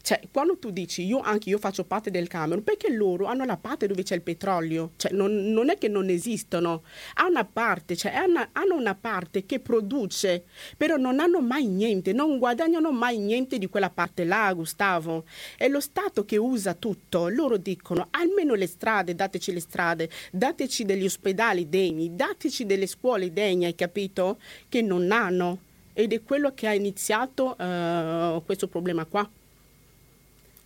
cioè, 0.02 0.22
quando 0.32 0.58
tu 0.58 0.72
dici 0.72 1.06
io 1.06 1.20
anche 1.20 1.50
io 1.50 1.58
faccio 1.58 1.84
parte 1.84 2.10
del 2.10 2.28
Camerun, 2.28 2.64
perché 2.64 2.90
loro 2.92 3.26
hanno 3.26 3.44
la 3.44 3.58
parte 3.58 3.86
dove 3.86 4.04
c'è 4.04 4.16
il 4.16 4.22
petrolio, 4.22 4.92
cioè 4.96 5.12
non, 5.12 5.52
non 5.52 5.70
è 5.70 5.78
che 5.78 5.88
non 5.88 6.10
esistono, 6.10 6.84
hanno 7.16 7.30
una 7.30 7.46
parte, 7.46 7.96
cioè 7.96 8.14
hanno, 8.14 8.48
hanno, 8.54 8.76
una 8.76 8.96
parte 8.96 9.46
che 9.46 9.60
produce, 9.60 10.46
però 10.78 10.96
non 10.96 11.20
hanno 11.20 11.42
mai 11.42 11.68
niente, 11.68 12.14
non 12.14 12.38
guadagnano 12.38 12.92
mai 12.92 13.18
niente 13.18 13.58
di 13.58 13.68
quella 13.68 13.90
parte 13.90 14.24
là, 14.24 14.52
Gustavo. 14.54 15.26
È 15.58 15.68
lo 15.68 15.80
Stato 15.80 16.24
che 16.24 16.38
usa 16.38 16.74
tutto, 16.74 17.28
loro 17.28 17.58
dicono 17.58 18.08
almeno 18.12 18.54
le 18.54 18.68
strade, 18.68 19.16
dateci 19.16 19.52
le 19.52 19.60
strade, 19.60 20.10
dateci 20.32 20.86
degli 20.86 21.06
ospedali 21.06 21.68
degni, 21.68 22.16
dateci 22.16 22.66
delle 22.66 22.88
scuole 22.88 23.34
degne, 23.34 23.68
hai 23.68 23.76
capito? 23.76 24.38
Che 24.70 24.82
non 24.82 25.12
hanno. 25.12 25.60
Ed 25.94 26.14
è 26.14 26.24
quello 26.24 26.54
che 26.54 26.68
ha 26.68 26.74
iniziato 26.74 27.56
uh, 27.58 28.44
questo 28.46 28.68
problema 28.68 29.06
qua. 29.06 29.30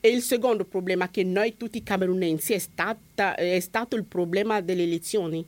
E 0.05 0.09
il 0.09 0.21
secondo 0.21 0.65
problema 0.65 1.09
che 1.09 1.23
noi 1.23 1.55
tutti 1.55 1.81
camerunensi 1.81 2.51
è, 2.51 2.57
stata, 2.57 3.35
è 3.35 3.57
stato 3.61 3.95
il 3.95 4.03
problema 4.03 4.59
delle 4.59 4.83
elezioni. 4.83 5.47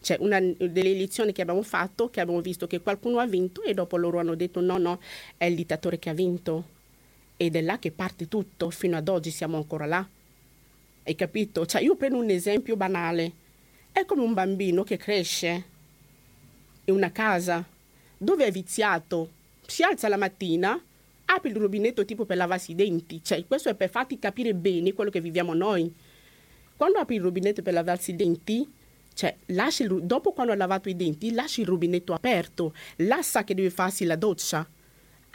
Cioè 0.00 0.16
una 0.18 0.40
delle 0.40 0.90
elezioni 0.90 1.30
che 1.30 1.42
abbiamo 1.42 1.62
fatto, 1.62 2.10
che 2.10 2.20
abbiamo 2.20 2.40
visto 2.40 2.66
che 2.66 2.80
qualcuno 2.80 3.20
ha 3.20 3.26
vinto 3.26 3.62
e 3.62 3.72
dopo 3.72 3.96
loro 3.96 4.18
hanno 4.18 4.34
detto 4.34 4.60
no, 4.60 4.78
no, 4.78 4.98
è 5.36 5.44
il 5.44 5.54
dittatore 5.54 6.00
che 6.00 6.10
ha 6.10 6.12
vinto. 6.12 6.64
Ed 7.36 7.54
è 7.54 7.60
là 7.60 7.78
che 7.78 7.92
parte 7.92 8.26
tutto, 8.26 8.68
fino 8.70 8.96
ad 8.96 9.06
oggi 9.06 9.30
siamo 9.30 9.58
ancora 9.58 9.86
là. 9.86 10.04
Hai 11.04 11.14
capito? 11.14 11.64
Cioè 11.64 11.80
io 11.80 11.94
prendo 11.94 12.18
un 12.18 12.30
esempio 12.30 12.74
banale. 12.74 13.30
È 13.92 14.04
come 14.04 14.22
un 14.22 14.34
bambino 14.34 14.82
che 14.82 14.96
cresce 14.96 15.64
in 16.86 16.94
una 16.94 17.12
casa 17.12 17.64
dove 18.18 18.44
è 18.44 18.50
viziato, 18.50 19.30
si 19.64 19.84
alza 19.84 20.08
la 20.08 20.16
mattina, 20.16 20.82
apri 21.26 21.50
il 21.50 21.56
rubinetto 21.56 22.04
tipo 22.04 22.24
per 22.24 22.36
lavarsi 22.36 22.72
i 22.72 22.74
denti, 22.74 23.22
cioè 23.22 23.44
questo 23.46 23.68
è 23.68 23.74
per 23.74 23.90
farti 23.90 24.18
capire 24.18 24.54
bene 24.54 24.92
quello 24.92 25.10
che 25.10 25.20
viviamo 25.20 25.54
noi. 25.54 25.92
Quando 26.76 26.98
apri 26.98 27.16
il 27.16 27.22
rubinetto 27.22 27.62
per 27.62 27.72
lavarsi 27.72 28.10
i 28.10 28.16
denti, 28.16 28.68
cioè, 29.14 29.34
lasci 29.46 29.84
il, 29.84 30.02
dopo 30.02 30.32
quando 30.32 30.52
ha 30.52 30.56
lavato 30.56 30.88
i 30.88 30.96
denti, 30.96 31.32
lasci 31.32 31.60
il 31.60 31.68
rubinetto 31.68 32.12
aperto, 32.12 32.74
là 32.96 33.22
sa 33.22 33.44
che 33.44 33.54
deve 33.54 33.70
farsi 33.70 34.04
la 34.04 34.16
doccia. 34.16 34.68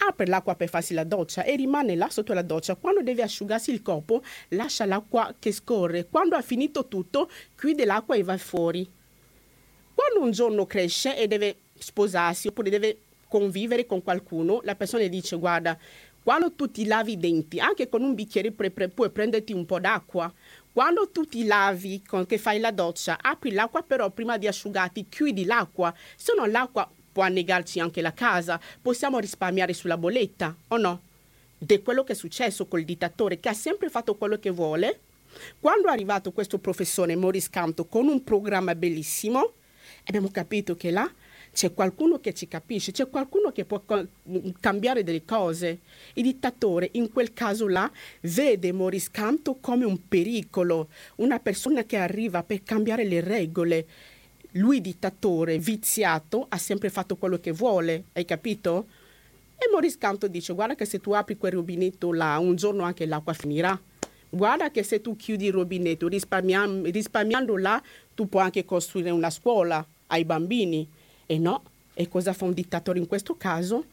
Apre 0.02 0.28
l'acqua 0.28 0.56
per 0.56 0.70
farsi 0.70 0.94
la 0.94 1.04
doccia 1.04 1.44
e 1.44 1.56
rimane 1.56 1.96
là 1.96 2.10
sotto 2.10 2.34
la 2.34 2.42
doccia. 2.42 2.76
Quando 2.76 3.02
deve 3.02 3.22
asciugarsi 3.22 3.72
il 3.72 3.82
corpo, 3.82 4.22
lascia 4.50 4.86
l'acqua 4.86 5.34
che 5.38 5.52
scorre. 5.52 6.08
Quando 6.08 6.36
ha 6.36 6.42
finito 6.42 6.88
tutto, 6.88 7.30
chiude 7.58 7.86
l'acqua 7.86 8.16
e 8.16 8.24
va 8.24 8.38
fuori. 8.38 8.90
Quando 9.94 10.26
un 10.26 10.32
giorno 10.32 10.66
cresce 10.66 11.18
e 11.18 11.28
deve 11.28 11.56
sposarsi 11.78 12.48
oppure 12.48 12.70
deve 12.70 12.98
convivere 13.30 13.86
con 13.86 14.04
qualcuno, 14.04 14.60
la 14.64 14.76
persona 14.76 15.08
dice 15.08 15.38
guarda, 15.38 15.78
quando 16.22 16.52
tu 16.52 16.70
ti 16.70 16.86
lavi 16.86 17.14
i 17.14 17.18
denti, 17.18 17.60
anche 17.60 17.88
con 17.88 18.04
un 18.04 18.14
bicchiere 18.14 18.52
pre- 18.52 18.72
pre- 18.72 18.90
puoi 18.90 19.10
prenderti 19.10 19.54
un 19.54 19.66
po' 19.66 19.80
d'acqua. 19.80 20.32
Quando 20.72 21.10
tu 21.10 21.26
ti 21.26 21.46
lavi, 21.46 22.04
con, 22.06 22.26
che 22.26 22.38
fai 22.38 22.60
la 22.60 22.72
doccia, 22.72 23.18
apri 23.22 23.52
l'acqua, 23.52 23.82
però 23.82 24.10
prima 24.10 24.38
di 24.38 24.48
asciugarti 24.48 25.08
chiudi 25.10 25.46
l'acqua, 25.46 25.94
se 26.16 26.34
no 26.36 26.46
l'acqua 26.46 26.90
può 27.12 27.24
annegarci 27.24 27.80
anche 27.80 28.02
la 28.02 28.14
casa, 28.14 28.60
possiamo 28.82 29.20
risparmiare 29.20 29.74
sulla 29.74 29.98
bolletta, 29.98 30.56
o 30.68 30.78
no? 30.78 31.02
È 31.66 31.82
quello 31.82 32.04
che 32.04 32.14
è 32.14 32.16
successo 32.16 32.68
col 32.68 32.84
dittatore, 32.84 33.40
che 33.40 33.50
ha 33.50 33.54
sempre 33.54 33.90
fatto 33.90 34.16
quello 34.16 34.38
che 34.38 34.50
vuole. 34.52 35.00
Quando 35.60 35.88
è 35.88 35.92
arrivato 35.92 36.32
questo 36.32 36.60
professore 36.60 37.16
Maurice 37.16 37.50
Canto 37.50 37.86
con 37.86 38.08
un 38.08 38.24
programma 38.24 38.76
bellissimo, 38.76 39.54
abbiamo 40.06 40.30
capito 40.30 40.76
che 40.76 40.92
là 40.92 41.10
c'è 41.52 41.74
qualcuno 41.74 42.20
che 42.20 42.34
ci 42.34 42.48
capisce, 42.48 42.92
c'è 42.92 43.10
qualcuno 43.10 43.52
che 43.52 43.66
può 43.66 43.82
cambiare 44.60 45.04
delle 45.04 45.26
cose. 45.26 45.80
Il 46.14 46.24
dittatore 46.24 46.90
in 46.94 47.12
quel 47.12 47.34
caso 47.34 47.68
là 47.68 47.92
vede 48.22 48.72
Maurice 48.72 49.10
Canto 49.12 49.58
come 49.60 49.86
un 49.86 50.08
pericolo, 50.08 50.90
una 51.16 51.40
persona 51.40 51.84
che 51.84 51.98
arriva 51.98 52.44
per 52.44 52.64
cambiare 52.64 53.04
le 53.06 53.22
regole. 53.22 53.86
Lui 54.54 54.82
dittatore, 54.82 55.60
viziato, 55.60 56.46
ha 56.50 56.58
sempre 56.58 56.90
fatto 56.90 57.16
quello 57.18 57.40
che 57.40 57.52
vuole, 57.52 58.06
hai 58.14 58.26
capito? 58.26 58.88
E 59.58 59.70
Maurice 59.72 59.98
Canto 59.98 60.28
dice 60.28 60.54
guarda 60.54 60.76
che 60.76 60.86
se 60.86 61.00
tu 61.00 61.12
apri 61.12 61.38
quel 61.38 61.52
rubinetto 61.52 62.14
là, 62.14 62.38
un 62.40 62.56
giorno 62.56 62.84
anche 62.84 63.06
l'acqua 63.06 63.34
finirà. 63.34 63.80
Guarda 64.30 64.72
che 64.72 64.84
se 64.84 65.02
tu 65.02 65.16
chiudi 65.16 65.48
il 65.48 65.54
rubinetto, 65.54 66.08
risparmiando, 66.08 67.58
là, 67.58 67.82
tu 68.14 68.30
puoi 68.30 68.44
anche 68.44 68.64
costruire 68.64 69.10
una 69.10 69.32
scuola 69.32 69.86
ai 70.08 70.24
bambini 70.24 70.88
e 71.32 71.38
no, 71.38 71.62
e 71.94 72.08
cosa 72.08 72.34
fa 72.34 72.46
un 72.46 72.54
dittatore 72.54 72.98
in 72.98 73.06
questo 73.06 73.38
caso? 73.38 73.86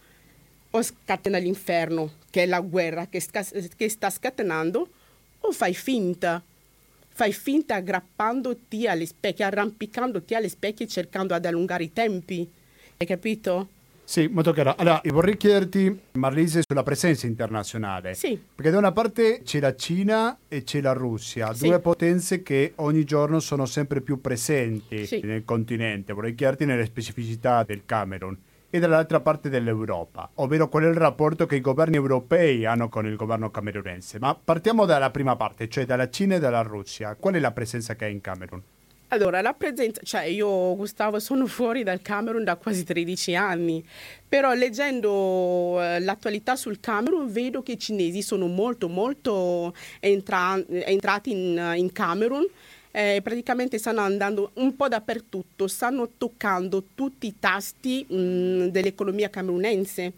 O 0.71 0.81
scatena 0.81 1.37
l'inferno, 1.37 2.15
che 2.31 2.45
è 2.45 2.47
la 2.47 2.61
guerra 2.61 3.09
che, 3.09 3.21
sca- 3.21 3.45
che 3.77 3.89
sta 3.91 4.09
scatenando, 4.09 4.89
o 5.41 5.53
fai 5.53 5.75
finta. 5.75 6.43
fai 7.09 7.35
finta 7.35 7.75
aggrappandoti 7.75 8.87
alle 8.87 9.05
specchie, 9.05 9.45
arrampicandoti 9.45 10.35
alle 10.35 10.49
specchie 10.49 10.87
cercando 10.87 11.39
di 11.39 11.47
allungare 11.47 11.85
i 11.85 11.93
tempi. 11.93 12.49
Hai 12.97 13.07
capito? 13.07 13.69
Sì, 14.09 14.29
molto 14.29 14.53
chiaro. 14.53 14.73
Allora, 14.79 15.01
vorrei 15.07 15.37
chiederti, 15.37 16.01
Marlise, 16.13 16.63
sulla 16.65 16.85
presenza 16.85 17.27
internazionale. 17.27 18.15
Sì. 18.15 18.41
Perché 18.55 18.71
da 18.71 18.79
una 18.79 18.93
parte 18.93 19.41
c'è 19.43 19.59
la 19.59 19.75
Cina 19.75 20.39
e 20.47 20.63
c'è 20.63 20.81
la 20.81 20.93
Russia, 20.93 21.53
Sì. 21.53 21.67
due 21.67 21.81
potenze 21.81 22.41
che 22.45 22.75
ogni 22.77 23.03
giorno 23.03 23.41
sono 23.41 23.67
sempre 23.67 24.01
più 24.01 24.21
presenti 24.21 25.07
Sì. 25.07 25.21
nel 25.25 25.45
continente. 25.45 26.13
Vorrei 26.13 26.37
chiederti 26.37 26.65
nelle 26.67 26.85
specificità 26.85 27.65
del 27.65 27.83
Camerun 27.85 28.39
e 28.71 28.79
dall'altra 28.79 29.19
parte 29.19 29.49
dell'Europa, 29.49 30.31
ovvero 30.35 30.69
qual 30.69 30.85
è 30.85 30.89
il 30.89 30.95
rapporto 30.95 31.45
che 31.47 31.57
i 31.57 31.61
governi 31.61 31.97
europei 31.97 32.65
hanno 32.65 32.89
con 32.89 33.07
il 33.07 33.17
governo 33.17 33.51
camerunense. 33.51 34.21
Ma 34.21 34.37
partiamo 34.37 34.85
dalla 34.87 35.11
prima 35.11 35.35
parte, 35.35 35.69
cioè 35.69 35.85
dalla 35.85 36.09
Cina 36.11 36.37
e 36.37 36.39
dalla 36.39 36.63
Russia. 36.63 37.17
Qual 37.17 37.35
è 37.35 37.41
la 37.41 37.51
presenza 37.51 37.97
che 37.97 38.05
ha 38.05 38.09
in 38.09 38.21
Camerun? 38.21 38.63
Allora, 39.09 39.41
la 39.41 39.53
presenza, 39.55 40.01
cioè 40.03 40.23
io, 40.25 40.75
Gustavo, 40.75 41.21
sono 41.21 41.47
fuori 41.49 41.85
dal 41.85 42.03
Camerun 42.03 42.43
da 42.43 42.57
quasi 42.57 42.83
13 42.85 43.35
anni, 43.37 43.85
però 44.29 44.53
leggendo 44.53 45.81
eh, 45.81 46.01
l'attualità 46.01 46.57
sul 46.57 46.81
Camerun 46.81 47.31
vedo 47.31 47.63
che 47.63 47.73
i 47.73 47.79
cinesi 47.79 48.21
sono 48.23 48.47
molto, 48.49 48.89
molto 48.89 49.73
entra- 50.01 50.61
entrati 50.69 51.31
in, 51.31 51.75
in 51.77 51.93
Camerun. 51.93 52.47
Eh, 52.91 53.21
praticamente 53.23 53.77
stanno 53.79 54.01
andando 54.01 54.51
un 54.55 54.75
po' 54.75 54.89
dappertutto, 54.89 55.69
stanno 55.69 56.13
toccando 56.17 56.83
tutti 56.95 57.27
i 57.27 57.35
tasti 57.39 58.05
mh, 58.09 58.69
dell'economia 58.69 59.29
camerunense. 59.29 60.15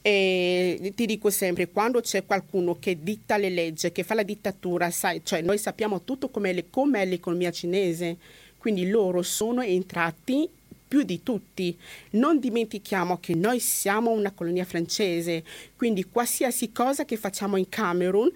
E 0.00 0.92
ti 0.94 1.06
dico 1.06 1.28
sempre, 1.30 1.68
quando 1.68 2.00
c'è 2.00 2.24
qualcuno 2.24 2.76
che 2.78 2.98
ditta 3.02 3.36
le 3.36 3.50
leggi, 3.50 3.90
che 3.92 4.04
fa 4.04 4.14
la 4.14 4.22
dittatura, 4.22 4.90
sai, 4.90 5.20
cioè 5.24 5.42
noi 5.42 5.58
sappiamo 5.58 6.02
tutto 6.02 6.28
com'è, 6.30 6.52
le- 6.52 6.70
com'è 6.70 7.04
l'economia 7.04 7.50
cinese, 7.50 8.16
quindi 8.58 8.88
loro 8.88 9.22
sono 9.22 9.60
entrati 9.62 10.48
più 10.88 11.02
di 11.02 11.22
tutti. 11.22 11.76
Non 12.10 12.38
dimentichiamo 12.40 13.18
che 13.18 13.34
noi 13.34 13.60
siamo 13.60 14.10
una 14.10 14.30
colonia 14.32 14.64
francese, 14.64 15.44
quindi 15.76 16.04
qualsiasi 16.04 16.72
cosa 16.72 17.04
che 17.04 17.16
facciamo 17.16 17.56
in 17.56 17.68
Camerun, 17.68 18.30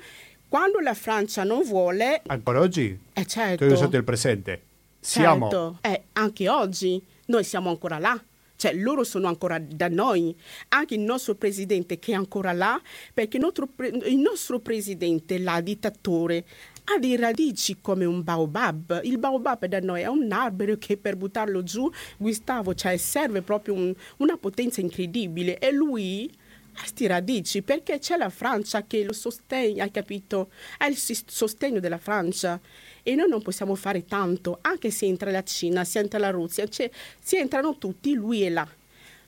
quando 0.49 0.81
la 0.81 0.93
Francia 0.93 1.45
non 1.45 1.63
vuole, 1.63 2.21
Ancora 2.27 2.61
oggi? 2.61 2.99
è 3.15 3.25
certo. 3.25 3.67
Tu 3.67 3.73
usate 3.73 3.97
il 3.97 4.05
presente. 4.05 4.63
Siamo. 5.01 5.49
Certo, 5.49 5.79
eh, 5.81 6.03
anche 6.13 6.49
oggi 6.51 7.01
noi 7.27 7.43
siamo 7.45 7.71
ancora 7.71 7.99
là. 7.99 8.23
Cioè, 8.63 8.75
loro 8.75 9.03
sono 9.03 9.27
ancora 9.27 9.59
da 9.59 9.89
noi, 9.89 10.33
anche 10.69 10.95
il 10.95 11.01
nostro 11.01 11.35
presidente 11.35 11.99
che 11.99 12.13
è 12.13 12.15
ancora 12.15 12.53
là, 12.53 12.81
perché 13.13 13.39
il 13.39 13.43
nostro, 13.43 13.67
pre- 13.67 13.89
il 13.89 14.19
nostro 14.19 14.61
presidente, 14.61 15.37
là, 15.41 15.61
dittatore, 15.61 16.45
ha 16.85 16.99
dei 17.01 17.17
radici 17.17 17.79
come 17.81 18.05
un 18.05 18.23
baobab. 18.23 19.01
Il 19.03 19.19
baobab 19.19 19.67
da 19.67 19.81
noi 19.81 20.03
è 20.03 20.07
un 20.07 20.31
albero 20.31 20.77
che 20.77 20.97
per 20.97 21.17
buttarlo 21.17 21.65
giù, 21.65 21.91
Gustavo, 22.17 22.73
cioè, 22.73 22.97
serve 22.99 23.43
proprio 23.43 23.75
un- 23.75 23.93
una 24.19 24.37
potenza 24.37 24.81
incredibile. 24.81 25.59
E 25.59 25.73
lui 25.73 26.31
ha 26.75 26.79
questi 26.79 27.09
radici 27.09 27.63
perché 27.63 27.99
c'è 27.99 28.17
la 28.17 28.31
Francia 28.31 28.87
che 28.87 29.03
lo 29.03 29.13
sostiene, 29.13 29.83
hai 29.83 29.91
capito? 29.91 30.53
Ha 30.79 30.87
il 30.87 30.97
sostegno 30.97 31.81
della 31.81 31.99
Francia 31.99 32.61
e 33.03 33.15
noi 33.15 33.29
non 33.29 33.43
possiamo 33.43 33.75
fare 33.75 34.05
tanto, 34.05 34.59
anche 34.61 34.91
se 34.91 35.07
entra 35.07 35.31
la 35.31 35.43
Cina, 35.43 35.85
se 35.85 35.99
entra 35.99 36.19
la 36.19 36.31
Russia, 36.31 36.67
cioè, 36.69 36.91
si 37.21 37.37
entrano 37.37 37.77
tutti, 37.79 38.15
lui 38.15 38.43
è 38.43 38.49
là. 38.49 38.67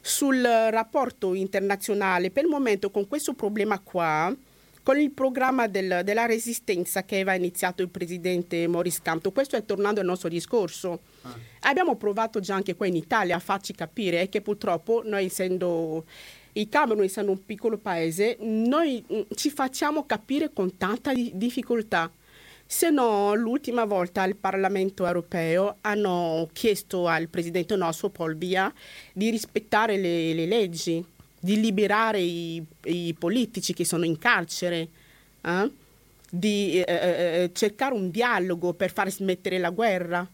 Sul 0.01 0.43
rapporto 0.43 1.35
internazionale, 1.35 2.31
per 2.31 2.45
il 2.45 2.51
momento 2.51 2.91
con 2.91 3.09
questo 3.09 3.33
problema 3.33 3.79
qua, 3.81 4.35
con 4.83 5.01
il 5.01 5.11
programma 5.13 5.67
del- 5.67 6.03
della 6.05 6.27
resistenza 6.27 7.05
che 7.05 7.15
aveva 7.15 7.33
iniziato 7.35 7.81
il 7.81 7.89
presidente 7.89 8.67
Maurice 8.69 9.01
Camto, 9.03 9.33
questo 9.33 9.57
è 9.57 9.65
tornando 9.65 10.01
al 10.01 10.07
nostro 10.07 10.29
discorso. 10.29 11.01
Abbiamo 11.61 11.97
provato 11.97 12.39
già 12.41 12.55
anche 12.55 12.75
qua 12.75 12.87
in 12.87 12.97
Italia 12.97 13.37
a 13.37 13.41
farci 13.41 13.73
capire 13.75 14.29
che 14.29 14.43
purtroppo 14.43 15.01
noi 15.03 15.25
essendo 15.25 16.05
il 16.53 16.69
Camerun 16.69 17.03
essendo 17.03 17.31
un 17.31 17.43
piccolo 17.45 17.79
paese, 17.79 18.37
noi 18.41 19.03
mm, 19.11 19.21
ci 19.35 19.51
facciamo 19.51 20.05
capire 20.05 20.53
con 20.53 20.77
tanta 20.77 21.15
di- 21.15 21.33
difficoltà. 21.35 22.13
Se 22.77 22.91
no, 22.91 23.37
l'ultima 23.37 23.85
volta 23.85 24.23
al 24.23 24.35
Parlamento 24.35 25.07
europeo 25.07 25.77
hanno 25.83 26.49
chiesto 26.53 27.07
al 27.07 27.29
presidente 27.29 27.77
nostro, 27.77 28.09
Paul 28.09 28.35
Biya, 28.35 28.75
di 29.13 29.31
rispettare 29.31 29.97
le, 29.97 30.35
le 30.35 30.45
leggi, 30.45 31.03
di 31.39 31.61
liberare 31.61 32.19
i, 32.19 32.61
i 32.87 33.15
politici 33.17 33.75
che 33.75 33.85
sono 33.85 34.05
in 34.05 34.19
carcere, 34.19 34.89
eh? 35.41 35.71
di 36.29 36.81
eh, 36.81 36.85
eh, 36.85 37.51
cercare 37.53 37.95
un 37.95 38.11
dialogo 38.11 38.73
per 38.73 38.93
far 38.93 39.09
smettere 39.09 39.59
la 39.59 39.71
guerra. 39.71 40.29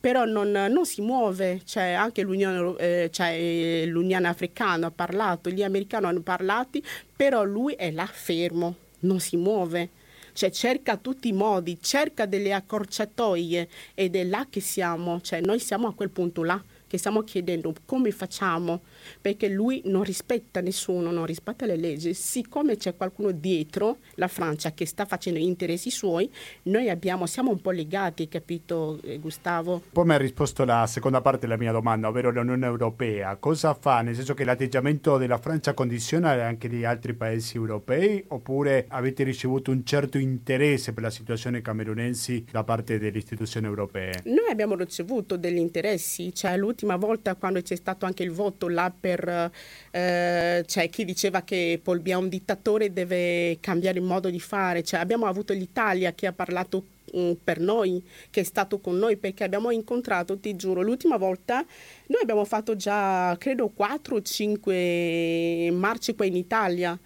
Però 0.00 0.24
non, 0.24 0.50
non 0.50 0.86
si 0.86 1.02
muove, 1.02 1.60
cioè 1.66 1.90
anche 1.90 2.22
l'Unione, 2.22 2.74
eh, 2.78 3.10
cioè, 3.12 3.36
eh, 3.38 3.84
l'Unione 3.86 4.28
Africana 4.28 4.86
ha 4.86 4.90
parlato, 4.90 5.50
gli 5.50 5.62
americani 5.62 6.06
hanno 6.06 6.20
parlato, 6.20 6.80
però 7.14 7.44
lui 7.44 7.74
è 7.74 7.90
là 7.90 8.06
fermo, 8.06 8.76
non 9.00 9.20
si 9.20 9.36
muove 9.36 9.95
cioè 10.36 10.50
cerca 10.50 10.98
tutti 10.98 11.28
i 11.28 11.32
modi, 11.32 11.78
cerca 11.80 12.26
delle 12.26 12.52
accorciatoie 12.52 13.68
ed 13.94 14.14
è 14.16 14.22
là 14.22 14.46
che 14.50 14.60
siamo, 14.60 15.18
cioè 15.22 15.40
noi 15.40 15.58
siamo 15.58 15.88
a 15.88 15.94
quel 15.94 16.10
punto 16.10 16.42
là 16.44 16.62
che 16.86 16.98
stiamo 16.98 17.22
chiedendo 17.22 17.72
come 17.86 18.10
facciamo 18.10 18.82
perché 19.20 19.48
lui 19.48 19.82
non 19.84 20.02
rispetta 20.02 20.60
nessuno, 20.60 21.10
non 21.10 21.26
rispetta 21.26 21.66
le 21.66 21.76
leggi, 21.76 22.14
siccome 22.14 22.76
c'è 22.76 22.96
qualcuno 22.96 23.30
dietro 23.30 23.98
la 24.14 24.28
Francia 24.28 24.72
che 24.72 24.86
sta 24.86 25.04
facendo 25.04 25.38
gli 25.38 25.44
interessi 25.44 25.90
suoi, 25.90 26.30
noi 26.64 26.88
abbiamo, 26.88 27.26
siamo 27.26 27.50
un 27.50 27.60
po' 27.60 27.70
legati, 27.70 28.28
capito 28.28 28.98
eh, 29.02 29.18
Gustavo? 29.18 29.82
Poi 29.92 30.04
mi 30.04 30.14
ha 30.14 30.18
risposto 30.18 30.64
la 30.64 30.86
seconda 30.86 31.20
parte 31.20 31.40
della 31.40 31.58
mia 31.58 31.72
domanda, 31.72 32.08
ovvero 32.08 32.30
l'Unione 32.30 32.66
Europea. 32.66 33.36
Cosa 33.36 33.74
fa? 33.74 34.00
Nel 34.00 34.14
senso 34.14 34.34
che 34.34 34.44
l'atteggiamento 34.44 35.16
della 35.18 35.38
Francia 35.38 35.74
condiziona 35.74 36.30
anche 36.44 36.68
gli 36.68 36.84
altri 36.84 37.14
paesi 37.14 37.56
europei 37.56 38.24
oppure 38.28 38.86
avete 38.88 39.22
ricevuto 39.22 39.70
un 39.70 39.84
certo 39.84 40.18
interesse 40.18 40.92
per 40.92 41.02
la 41.02 41.10
situazione 41.10 41.60
camerunense 41.60 42.44
da 42.50 42.64
parte 42.64 42.98
delle 42.98 43.18
istituzioni 43.18 43.66
europee? 43.66 44.22
Noi 44.24 44.50
abbiamo 44.50 44.74
ricevuto 44.74 45.36
degli 45.36 45.58
interessi, 45.58 46.34
cioè 46.34 46.56
l'ultima 46.56 46.96
volta 46.96 47.34
quando 47.34 47.60
c'è 47.60 47.76
stato 47.76 48.06
anche 48.06 48.22
il 48.22 48.30
voto 48.30 48.68
là 48.68 48.92
per 48.98 49.50
eh, 49.90 50.64
cioè, 50.66 50.88
chi 50.88 51.04
diceva 51.04 51.42
che 51.42 51.80
Paul 51.82 52.00
Biya 52.00 52.16
è 52.16 52.18
un 52.18 52.28
dittatore 52.28 52.92
deve 52.92 53.58
cambiare 53.60 53.98
il 53.98 54.04
modo 54.04 54.30
di 54.30 54.40
fare, 54.40 54.82
cioè, 54.82 55.00
abbiamo 55.00 55.26
avuto 55.26 55.52
l'Italia 55.52 56.12
che 56.12 56.26
ha 56.26 56.32
parlato 56.32 56.84
mm, 57.16 57.32
per 57.42 57.60
noi, 57.60 58.02
che 58.30 58.40
è 58.40 58.44
stato 58.44 58.78
con 58.78 58.96
noi 58.96 59.16
perché 59.16 59.44
abbiamo 59.44 59.70
incontrato, 59.70 60.38
ti 60.38 60.56
giuro, 60.56 60.82
l'ultima 60.82 61.16
volta 61.16 61.64
noi 62.06 62.20
abbiamo 62.22 62.44
fatto 62.44 62.76
già 62.76 63.36
credo 63.38 63.68
4 63.68 64.16
o 64.16 64.22
5 64.22 65.70
marce 65.72 66.14
qua 66.14 66.24
in 66.24 66.36
Italia, 66.36 66.98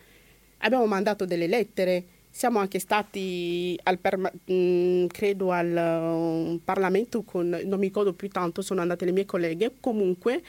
abbiamo 0.59 0.87
mandato 0.87 1.25
delle 1.25 1.47
lettere. 1.47 2.05
Siamo 2.33 2.61
anche 2.61 2.79
stati 2.79 3.79
al 3.83 3.99
mh, 4.45 5.07
credo 5.07 5.51
al 5.51 6.53
uh, 6.55 6.61
Parlamento 6.63 7.23
con 7.23 7.49
non 7.49 7.79
mi 7.79 7.87
ricordo 7.87 8.13
più 8.13 8.29
tanto, 8.29 8.63
sono 8.63 8.81
andate 8.81 9.05
le 9.05 9.13
mie 9.13 9.25
colleghe. 9.27 9.73
Comunque 9.81 10.43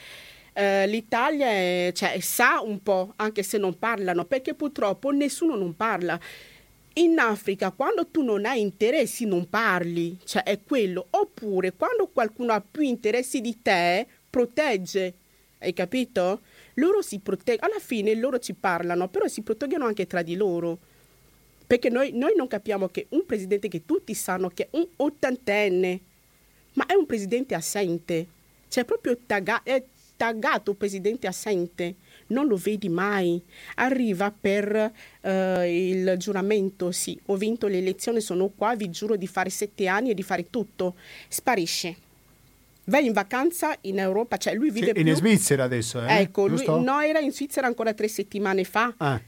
eh, 0.52 0.86
l'Italia 0.86 1.46
è- 1.46 1.92
cioè, 1.94 2.18
sa 2.20 2.60
un 2.60 2.82
po', 2.82 3.12
anche 3.16 3.42
se 3.42 3.58
non 3.58 3.78
parlano, 3.78 4.24
perché 4.24 4.54
purtroppo 4.54 5.10
nessuno 5.10 5.56
non 5.56 5.74
parla. 5.76 6.18
In 6.94 7.18
Africa, 7.18 7.70
quando 7.70 8.06
tu 8.06 8.22
non 8.22 8.44
hai 8.44 8.60
interessi, 8.60 9.24
non 9.24 9.48
parli, 9.48 10.18
cioè 10.24 10.42
è 10.42 10.58
quello. 10.62 11.06
Oppure 11.10 11.72
quando 11.72 12.06
qualcuno 12.12 12.52
ha 12.52 12.60
più 12.60 12.82
interessi 12.82 13.40
di 13.40 13.62
te, 13.62 14.06
protegge. 14.28 15.14
Hai 15.58 15.72
capito? 15.72 16.40
Loro 16.74 17.00
si 17.00 17.18
proteggono, 17.20 17.72
alla 17.72 17.80
fine 17.80 18.14
loro 18.14 18.38
ci 18.38 18.52
parlano, 18.52 19.08
però 19.08 19.26
si 19.26 19.40
proteggono 19.42 19.86
anche 19.86 20.06
tra 20.06 20.22
di 20.22 20.36
loro. 20.36 20.78
Perché 21.66 21.88
noi, 21.88 22.12
noi 22.12 22.34
non 22.36 22.46
capiamo 22.46 22.88
che 22.88 23.06
un 23.10 23.24
presidente 23.24 23.68
che 23.68 23.86
tutti 23.86 24.12
sanno 24.12 24.50
che 24.50 24.64
è 24.64 24.68
un 24.72 24.86
ottantenne, 24.96 26.00
ma 26.74 26.84
è 26.84 26.94
un 26.94 27.06
presidente 27.06 27.54
assente. 27.54 28.26
Cioè 28.68 28.84
proprio 28.84 29.16
tagga- 29.24 29.62
è 29.62 29.82
taggato 30.22 30.74
presidente 30.74 31.26
assente. 31.26 31.96
Non 32.28 32.46
lo 32.46 32.54
vedi 32.54 32.88
mai. 32.88 33.42
Arriva 33.74 34.30
per 34.30 34.92
eh, 35.20 35.88
il 35.88 36.14
giuramento, 36.16 36.92
sì, 36.92 37.18
ho 37.26 37.36
vinto 37.36 37.66
le 37.66 37.78
elezioni, 37.78 38.20
sono 38.20 38.48
qua, 38.54 38.76
vi 38.76 38.88
giuro 38.88 39.16
di 39.16 39.26
fare 39.26 39.50
sette 39.50 39.88
anni 39.88 40.10
e 40.10 40.14
di 40.14 40.22
fare 40.22 40.48
tutto. 40.48 40.94
Sparisce. 41.26 41.96
Vai 42.84 43.06
in 43.06 43.12
vacanza 43.12 43.76
in 43.82 43.98
Europa, 43.98 44.36
cioè 44.36 44.54
lui 44.54 44.70
vive 44.70 44.86
Sì, 44.86 44.92
più... 44.92 45.06
in 45.06 45.14
Svizzera 45.16 45.64
adesso, 45.64 46.04
eh? 46.04 46.20
Ecco, 46.20 46.46
lui, 46.46 46.58
Giusto? 46.58 46.80
no, 46.80 47.00
era 47.00 47.18
in 47.18 47.32
Svizzera 47.32 47.66
ancora 47.66 47.92
tre 47.92 48.06
settimane 48.06 48.62
fa. 48.62 48.94
Ah, 48.98 49.20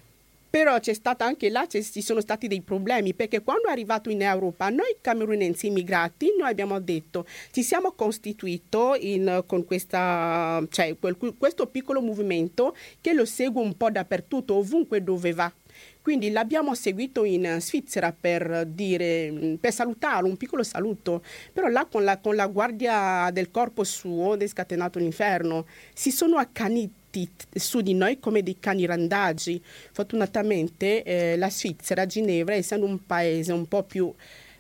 Però 0.54 0.78
c'è 0.78 0.94
stata 0.94 1.24
anche 1.24 1.50
là, 1.50 1.66
ci 1.66 2.00
sono 2.00 2.20
stati 2.20 2.46
dei 2.46 2.60
problemi, 2.60 3.12
perché 3.12 3.42
quando 3.42 3.66
è 3.66 3.72
arrivato 3.72 4.08
in 4.08 4.22
Europa, 4.22 4.68
noi 4.68 4.98
camerunensi 5.00 5.66
immigrati, 5.66 6.32
noi 6.38 6.48
abbiamo 6.48 6.78
detto, 6.78 7.26
ci 7.50 7.64
siamo 7.64 7.90
costituito 7.90 8.94
in- 8.96 9.42
con 9.48 9.64
questa, 9.64 10.64
cioè, 10.70 10.96
quel- 10.96 11.16
questo 11.36 11.66
piccolo 11.66 12.00
movimento 12.00 12.76
che 13.00 13.14
lo 13.14 13.24
segue 13.24 13.60
un 13.60 13.76
po' 13.76 13.90
dappertutto, 13.90 14.54
ovunque 14.54 15.02
dove 15.02 15.32
va. 15.32 15.52
Quindi 16.00 16.30
l'abbiamo 16.30 16.72
seguito 16.76 17.24
in 17.24 17.56
Svizzera 17.58 18.12
per 18.12 18.64
dire, 18.66 19.56
per 19.58 19.72
salutare, 19.72 20.24
un 20.24 20.36
piccolo 20.36 20.62
saluto, 20.62 21.24
però 21.52 21.66
là 21.66 21.84
con 21.86 22.04
la, 22.04 22.18
con 22.18 22.36
la 22.36 22.46
guardia 22.46 23.28
del 23.32 23.50
corpo 23.50 23.82
suo, 23.82 24.36
descatenato 24.36 25.00
l'inferno, 25.00 25.66
si 25.92 26.12
sono 26.12 26.36
accaniti 26.36 27.02
su 27.54 27.80
di 27.80 27.94
noi 27.94 28.18
come 28.18 28.42
dei 28.42 28.56
cani 28.60 28.86
randaggi. 28.86 29.62
Fortunatamente 29.92 31.02
eh, 31.02 31.36
la 31.36 31.50
Svizzera, 31.50 32.06
Ginevra, 32.06 32.54
essendo 32.54 32.86
un 32.86 33.04
paese 33.04 33.52
un 33.52 33.66
po' 33.66 33.82
più 33.82 34.12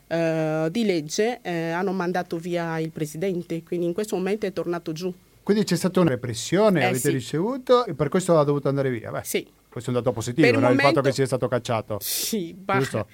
eh, 0.08 0.68
di 0.70 0.84
legge, 0.84 1.40
eh, 1.42 1.70
hanno 1.70 1.92
mandato 1.92 2.36
via 2.38 2.78
il 2.78 2.90
presidente, 2.90 3.62
quindi 3.62 3.86
in 3.86 3.92
questo 3.92 4.16
momento 4.16 4.46
è 4.46 4.52
tornato 4.52 4.92
giù. 4.92 5.12
Quindi 5.42 5.64
c'è 5.64 5.76
stata 5.76 6.00
una 6.00 6.10
repressione, 6.10 6.80
Eh, 6.80 6.84
avete 6.84 6.98
sì. 7.00 7.10
ricevuto 7.10 7.84
e 7.84 7.94
per 7.94 8.08
questo 8.08 8.38
ha 8.38 8.44
dovuto 8.44 8.68
andare 8.68 8.90
via. 8.90 9.10
Beh, 9.10 9.20
Sì. 9.24 9.46
questo 9.68 9.90
è 9.90 9.94
un 9.94 10.00
dato 10.00 10.12
positivo, 10.12 10.46
Per 10.46 10.56
il 10.56 10.60
no? 10.62 10.68
il 10.70 10.74
momento- 10.76 10.94
fatto 10.94 11.06
che 11.08 11.14
sia 11.14 11.26
stato 11.26 11.48
cacciato. 11.48 11.98
Sì, 12.00 12.56
ma 12.64 12.78
Giusto. 12.78 13.06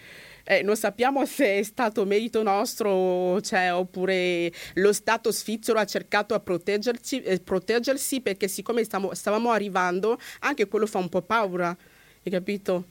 Eh, 0.50 0.62
non 0.62 0.76
sappiamo 0.76 1.24
se 1.26 1.58
è 1.58 1.62
stato 1.62 2.04
merito 2.04 2.42
nostro, 2.42 3.40
cioè, 3.40 3.72
oppure 3.72 4.50
lo 4.74 4.92
Stato 4.92 5.30
svizzero 5.30 5.78
ha 5.78 5.84
cercato 5.84 6.34
a 6.34 6.40
proteggerci, 6.40 7.22
eh, 7.22 7.38
proteggersi 7.38 8.20
perché 8.20 8.48
siccome 8.48 8.82
stiamo- 8.82 9.14
stavamo 9.14 9.50
arrivando, 9.52 10.18
anche 10.40 10.66
quello 10.66 10.86
fa 10.86 10.98
un 10.98 11.08
po' 11.08 11.22
paura, 11.22 11.68
hai 11.68 12.30
capito? 12.32 12.84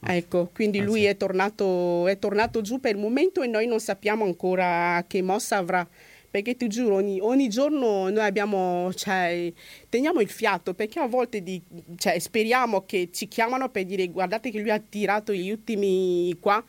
Ecco, 0.00 0.50
quindi 0.54 0.78
Eh, 0.78 0.82
lui 0.82 1.00
sì. 1.00 1.06
è, 1.06 1.16
tornato, 1.16 2.06
è 2.08 2.18
tornato 2.18 2.62
giù 2.62 2.80
per 2.80 2.94
il 2.94 3.00
momento 3.00 3.42
e 3.42 3.48
noi 3.48 3.66
non 3.66 3.80
sappiamo 3.80 4.24
ancora 4.24 5.04
che 5.06 5.20
mossa 5.20 5.58
avrà. 5.58 5.86
Perché 6.30 6.56
ti 6.56 6.66
giuro, 6.68 6.96
ogni, 6.96 7.20
ogni 7.20 7.48
giorno 7.48 8.08
noi 8.10 8.24
abbiamo, 8.24 8.92
cioè, 8.94 9.52
teniamo 9.88 10.20
il 10.20 10.28
fiato, 10.28 10.74
perché 10.74 10.98
a 10.98 11.06
volte 11.06 11.42
di- 11.42 11.62
cioè, 11.96 12.18
speriamo 12.18 12.84
che 12.84 13.10
ci 13.12 13.28
chiamano 13.28 13.68
per 13.68 13.84
dire 13.84 14.08
guardate 14.08 14.50
che 14.50 14.58
lui 14.58 14.70
ha 14.70 14.80
tirato 14.80 15.32
gli 15.32 15.50
ultimi 15.50 16.36
qua, 16.40 16.62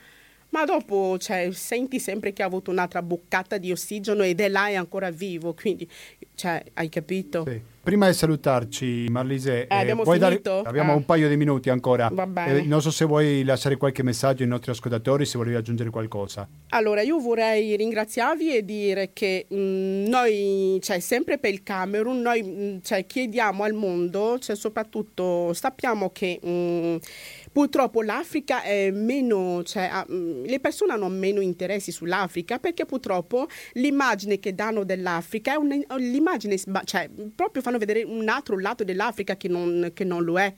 ma 0.49 0.63
dopo 0.65 1.17
cioè, 1.17 1.49
senti 1.51 1.99
sempre 1.99 2.31
che 2.33 2.41
ha 2.43 2.45
avuto 2.45 2.71
un'altra 2.71 3.01
boccata 3.01 3.57
di 3.57 3.71
ossigeno 3.71 4.23
ed 4.23 4.39
è 4.39 4.47
là 4.47 4.67
è 4.67 4.75
ancora 4.75 5.09
vivo, 5.11 5.53
quindi 5.53 5.87
cioè, 6.35 6.63
hai 6.73 6.89
capito? 6.89 7.43
Sì. 7.47 7.73
Prima 7.85 8.07
di 8.07 8.15
salutarci, 8.15 9.05
Marlise, 9.11 9.67
Eh, 9.67 9.75
abbiamo 9.75 10.01
vuoi 10.01 10.17
dare- 10.17 10.41
abbiamo 10.63 10.93
Ah. 10.93 10.95
un 10.95 11.05
paio 11.05 11.29
di 11.29 11.37
minuti 11.37 11.69
ancora. 11.69 12.11
Eh, 12.47 12.63
non 12.63 12.81
so 12.81 12.89
se 12.89 13.05
vuoi 13.05 13.43
lasciare 13.43 13.77
qualche 13.77 14.01
messaggio 14.01 14.41
ai 14.41 14.49
nostri 14.49 14.71
ascoltatori, 14.71 15.23
se 15.23 15.37
volevi 15.37 15.55
aggiungere 15.55 15.91
qualcosa. 15.91 16.47
Allora, 16.69 17.01
io 17.03 17.19
vorrei 17.19 17.75
ringraziarvi 17.75 18.55
e 18.57 18.65
dire 18.65 19.11
che 19.13 19.45
mh, 19.47 19.55
noi, 20.09 20.79
cioè, 20.81 20.99
sempre 20.99 21.37
per 21.37 21.51
il 21.53 21.61
Camerun, 21.61 22.21
noi 22.21 22.41
mh, 22.41 22.79
cioè, 22.81 23.05
chiediamo 23.05 23.61
al 23.63 23.73
mondo, 23.73 24.39
cioè, 24.39 24.55
soprattutto 24.55 25.53
sappiamo 25.53 26.09
che 26.09 26.39
mh, 26.41 26.95
purtroppo 27.55 28.01
l'Africa 28.01 28.63
è 28.63 28.91
meno, 28.91 29.63
cioè, 29.63 29.87
ha- 29.89 30.05
mh, 30.05 30.43
le 30.43 30.59
persone 30.59 30.91
hanno 30.91 31.07
meno 31.07 31.39
interessi 31.39 31.89
sull'Africa 31.89 32.59
perché 32.59 32.83
purtroppo 32.83 33.47
l'immagine 33.75 34.39
che 34.39 34.53
danno 34.53 34.83
dell'Africa 34.83 35.53
è 35.53 35.55
un- 35.55 35.85
l'immagine, 35.95 36.57
sba- 36.57 36.83
cioè, 36.83 37.09
proprio 37.33 37.61
fanno 37.61 37.77
vedere 37.77 38.03
un 38.03 38.27
altro 38.27 38.59
lato 38.59 38.83
dell'Africa 38.83 39.37
che 39.37 39.47
non, 39.47 39.91
che 39.93 40.03
non 40.03 40.25
lo 40.25 40.37
è. 40.37 40.53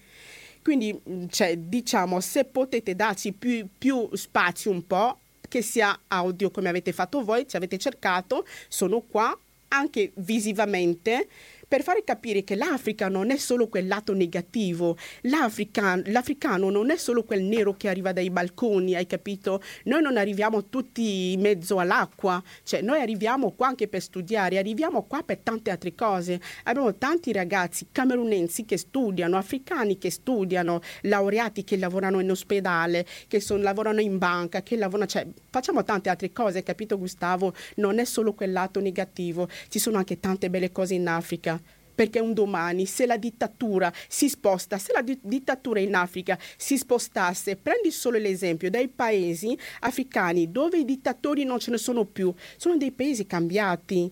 Quindi, 0.63 0.91
mh, 0.91 1.25
cioè, 1.27 1.55
diciamo, 1.55 2.19
se 2.19 2.45
potete 2.45 2.95
darci 2.95 3.31
più, 3.31 3.67
più 3.77 4.09
spazio 4.13 4.71
un 4.71 4.87
po', 4.87 5.19
che 5.47 5.61
sia 5.61 5.99
audio 6.07 6.49
come 6.49 6.67
avete 6.67 6.93
fatto 6.93 7.23
voi, 7.23 7.47
ci 7.47 7.57
avete 7.57 7.77
cercato, 7.77 8.43
sono 8.67 9.01
qua 9.01 9.37
anche 9.69 10.13
visivamente 10.15 11.27
per 11.67 11.83
fare 11.83 12.03
capire 12.03 12.43
che 12.43 12.55
l'Africa 12.55 13.09
non 13.09 13.31
è 13.31 13.37
solo 13.37 13.67
quel 13.67 13.87
lato 13.87 14.13
negativo, 14.13 14.97
L'Africa- 15.21 15.99
l'africano 16.05 16.69
non 16.69 16.89
è 16.89 16.97
solo 16.97 17.23
quel 17.23 17.43
nero 17.43 17.75
che 17.75 17.89
arriva 17.89 18.11
dai 18.11 18.29
balconi, 18.29 18.95
hai 18.95 19.07
capito? 19.07 19.61
Noi 19.85 20.01
non 20.01 20.17
arriviamo 20.17 20.65
tutti 20.65 21.33
in 21.33 21.41
mezzo 21.41 21.79
all'acqua, 21.79 22.41
cioè 22.63 22.81
noi 22.81 23.01
arriviamo 23.01 23.51
qua 23.51 23.67
anche 23.67 23.87
per 23.87 24.01
studiare, 24.01 24.57
arriviamo 24.57 25.03
qua 25.03 25.23
per 25.23 25.39
tante 25.39 25.71
altre 25.71 25.95
cose. 25.95 26.39
Abbiamo 26.63 26.95
tanti 26.95 27.31
ragazzi 27.31 27.87
camerunensi 27.91 28.65
che 28.65 28.77
studiano, 28.77 29.37
africani 29.37 29.97
che 29.97 30.11
studiano, 30.11 30.81
laureati 31.01 31.63
che 31.63 31.77
lavorano 31.77 32.19
in 32.19 32.31
ospedale, 32.31 33.05
che 33.27 33.39
son- 33.39 33.61
lavorano 33.61 34.01
in 34.01 34.17
banca, 34.17 34.61
che 34.61 34.77
lavorano, 34.77 35.09
cioè 35.09 35.25
facciamo 35.49 35.83
tante 35.83 36.09
altre 36.09 36.31
cose, 36.31 36.63
capito 36.63 36.97
Gustavo? 36.97 37.53
Non 37.75 37.99
è 37.99 38.05
solo 38.05 38.33
quel 38.33 38.51
lato 38.51 38.79
negativo, 38.79 39.47
ci 39.69 39.79
sono 39.79 39.97
anche 39.97 40.19
tante 40.19 40.49
belle 40.49 40.71
cose 40.71 40.93
in 40.93 41.07
Africa. 41.07 41.56
Perché 41.97 42.19
un 42.19 42.35
domani, 42.35 42.85
se 42.85 43.07
la 43.07 43.17
dittatura 43.17 43.91
si 44.07 44.29
sposta, 44.29 44.77
se 44.77 44.93
la 44.93 45.01
di- 45.01 45.17
dittatura 45.19 45.79
in 45.79 45.95
Africa 45.95 46.37
si 46.55 46.77
spostasse, 46.77 47.55
prendi 47.55 47.89
solo 47.89 48.19
l'esempio 48.19 48.69
dei 48.69 48.87
paesi 48.87 49.57
africani 49.79 50.51
dove 50.51 50.77
i 50.77 50.85
dittatori 50.85 51.43
non 51.43 51.57
ce 51.57 51.71
ne 51.71 51.79
sono 51.79 52.05
più, 52.05 52.31
sono 52.55 52.77
dei 52.77 52.91
paesi 52.91 53.25
cambiati. 53.25 54.11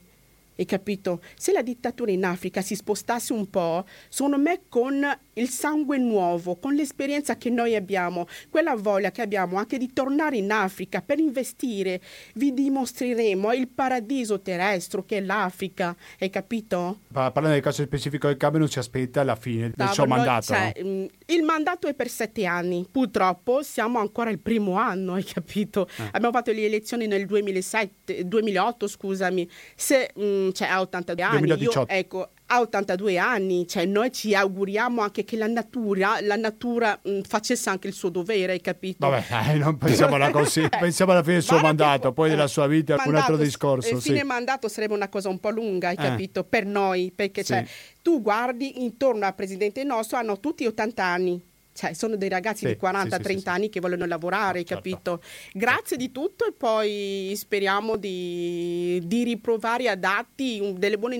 Hai 0.57 0.65
capito? 0.65 1.21
Se 1.37 1.51
la 1.51 1.61
dittatura 1.61 2.09
in 2.09 2.25
Africa 2.25 2.63
si 2.63 2.73
spostasse 2.73 3.33
un 3.33 3.51
po', 3.51 3.85
secondo 4.09 4.39
me 4.39 4.61
con 4.67 5.05
il 5.35 5.49
sangue 5.49 5.97
nuovo, 5.97 6.57
con 6.57 6.73
l'esperienza 6.73 7.37
che 7.37 7.49
noi 7.49 7.75
abbiamo, 7.75 8.27
quella 8.49 8.75
voglia 8.75 9.11
che 9.11 9.21
abbiamo 9.21 9.57
anche 9.57 9.77
di 9.77 9.91
tornare 9.93 10.37
in 10.37 10.51
Africa 10.51 11.01
per 11.01 11.19
investire, 11.19 12.01
vi 12.35 12.53
dimostreremo 12.53 13.51
il 13.53 13.67
paradiso 13.67 14.41
terrestre 14.41 15.03
che 15.05 15.17
è 15.17 15.21
l'Africa. 15.21 15.95
Hai 16.19 16.29
capito? 16.29 16.99
Pa- 17.11 17.31
Parlando 17.31 17.57
del 17.57 17.61
caso 17.61 17.83
specifico 17.83 18.27
del 18.27 18.37
Camerun, 18.37 18.69
si 18.69 18.79
aspetta 18.79 19.23
la 19.23 19.35
fine 19.35 19.71
del 19.75 19.89
suo 19.89 20.05
mandato. 20.05 20.45
cioè, 20.53 20.73
no? 20.81 21.07
il 21.25 21.43
mandato 21.43 21.87
è 21.87 21.93
per 21.93 22.09
sette 22.09 22.45
anni, 22.45 22.85
purtroppo 22.89 23.61
siamo 23.63 23.99
ancora 23.99 24.29
il 24.29 24.39
primo 24.39 24.77
anno, 24.77 25.13
hai 25.13 25.23
capito? 25.23 25.87
Eh. 25.97 26.09
Abbiamo 26.11 26.31
fatto 26.31 26.51
le 26.51 26.65
elezioni 26.65 27.07
nel 27.07 27.25
2007, 27.25 28.27
2008, 28.27 28.87
scusami, 28.87 29.49
se 29.75 30.11
mh, 30.15 30.51
cioè, 30.51 30.67
ha 30.67 30.79
82 30.81 31.23
anni, 31.23 31.47
2018. 31.47 31.79
io 31.79 31.97
ecco, 31.97 32.29
ha 32.47 32.59
82 32.59 33.17
anni, 33.17 33.67
cioè 33.67 33.85
noi 33.85 34.11
ci 34.11 34.35
auguriamo 34.35 35.01
anche 35.01 35.23
che 35.23 35.35
la 35.35 35.47
natura, 35.47 36.17
la 36.21 36.35
natura 36.35 36.99
mh, 37.01 37.21
facesse 37.21 37.69
anche 37.69 37.87
il 37.87 37.93
suo 37.93 38.09
dovere, 38.09 38.51
hai 38.53 38.61
capito? 38.61 39.09
Vabbè, 39.09 39.25
dai, 39.29 39.57
non 39.59 39.77
pensiamola 39.79 40.29
così. 40.29 40.67
Pensiamo 40.69 41.11
alla 41.11 41.21
fine 41.23 41.35
del 41.35 41.43
suo 41.43 41.57
che 41.57 41.63
mandato, 41.63 42.09
po- 42.09 42.13
poi 42.13 42.27
eh, 42.27 42.29
della 42.31 42.47
sua 42.47 42.67
vita, 42.67 42.95
mandato, 42.97 43.17
altro 43.17 43.37
discorso. 43.37 43.93
Il 43.95 44.01
sì. 44.01 44.09
fine 44.09 44.23
mandato 44.23 44.67
sarebbe 44.67 44.93
una 44.93 45.09
cosa 45.09 45.29
un 45.29 45.39
po' 45.39 45.49
lunga, 45.49 45.87
hai 45.89 45.95
Eh. 45.95 46.03
capito? 46.03 46.43
Per 46.43 46.65
noi, 46.65 47.11
perché 47.15 47.41
Sì. 47.43 47.53
cioè, 47.53 47.65
tu 48.01 48.21
guardi 48.21 48.83
intorno 48.83 49.25
al 49.25 49.33
presidente 49.33 49.83
nostro, 49.83 50.17
hanno 50.17 50.39
tutti 50.39 50.65
80 50.65 51.03
anni. 51.03 51.41
Cioè, 51.75 51.93
sono 51.93 52.15
dei 52.15 52.29
ragazzi 52.29 52.65
Sì, 52.65 52.67
di 52.67 52.77
40-30 52.81 53.37
sì, 53.37 53.49
anni 53.49 53.69
che 53.69 53.81
vogliono 53.81 54.05
lavorare, 54.05 54.59
hai 54.59 54.65
Certo. 54.65 54.89
capito? 54.89 55.21
Grazie 55.51 55.97
di 55.97 56.09
tutto 56.09 56.45
e 56.45 56.53
poi 56.53 57.33
speriamo 57.35 57.97
di, 57.97 59.01
di 59.03 59.25
riprovare 59.25 59.89
a 59.89 59.97
darti 59.97 60.73
delle 60.77 60.97
buone 60.97 61.17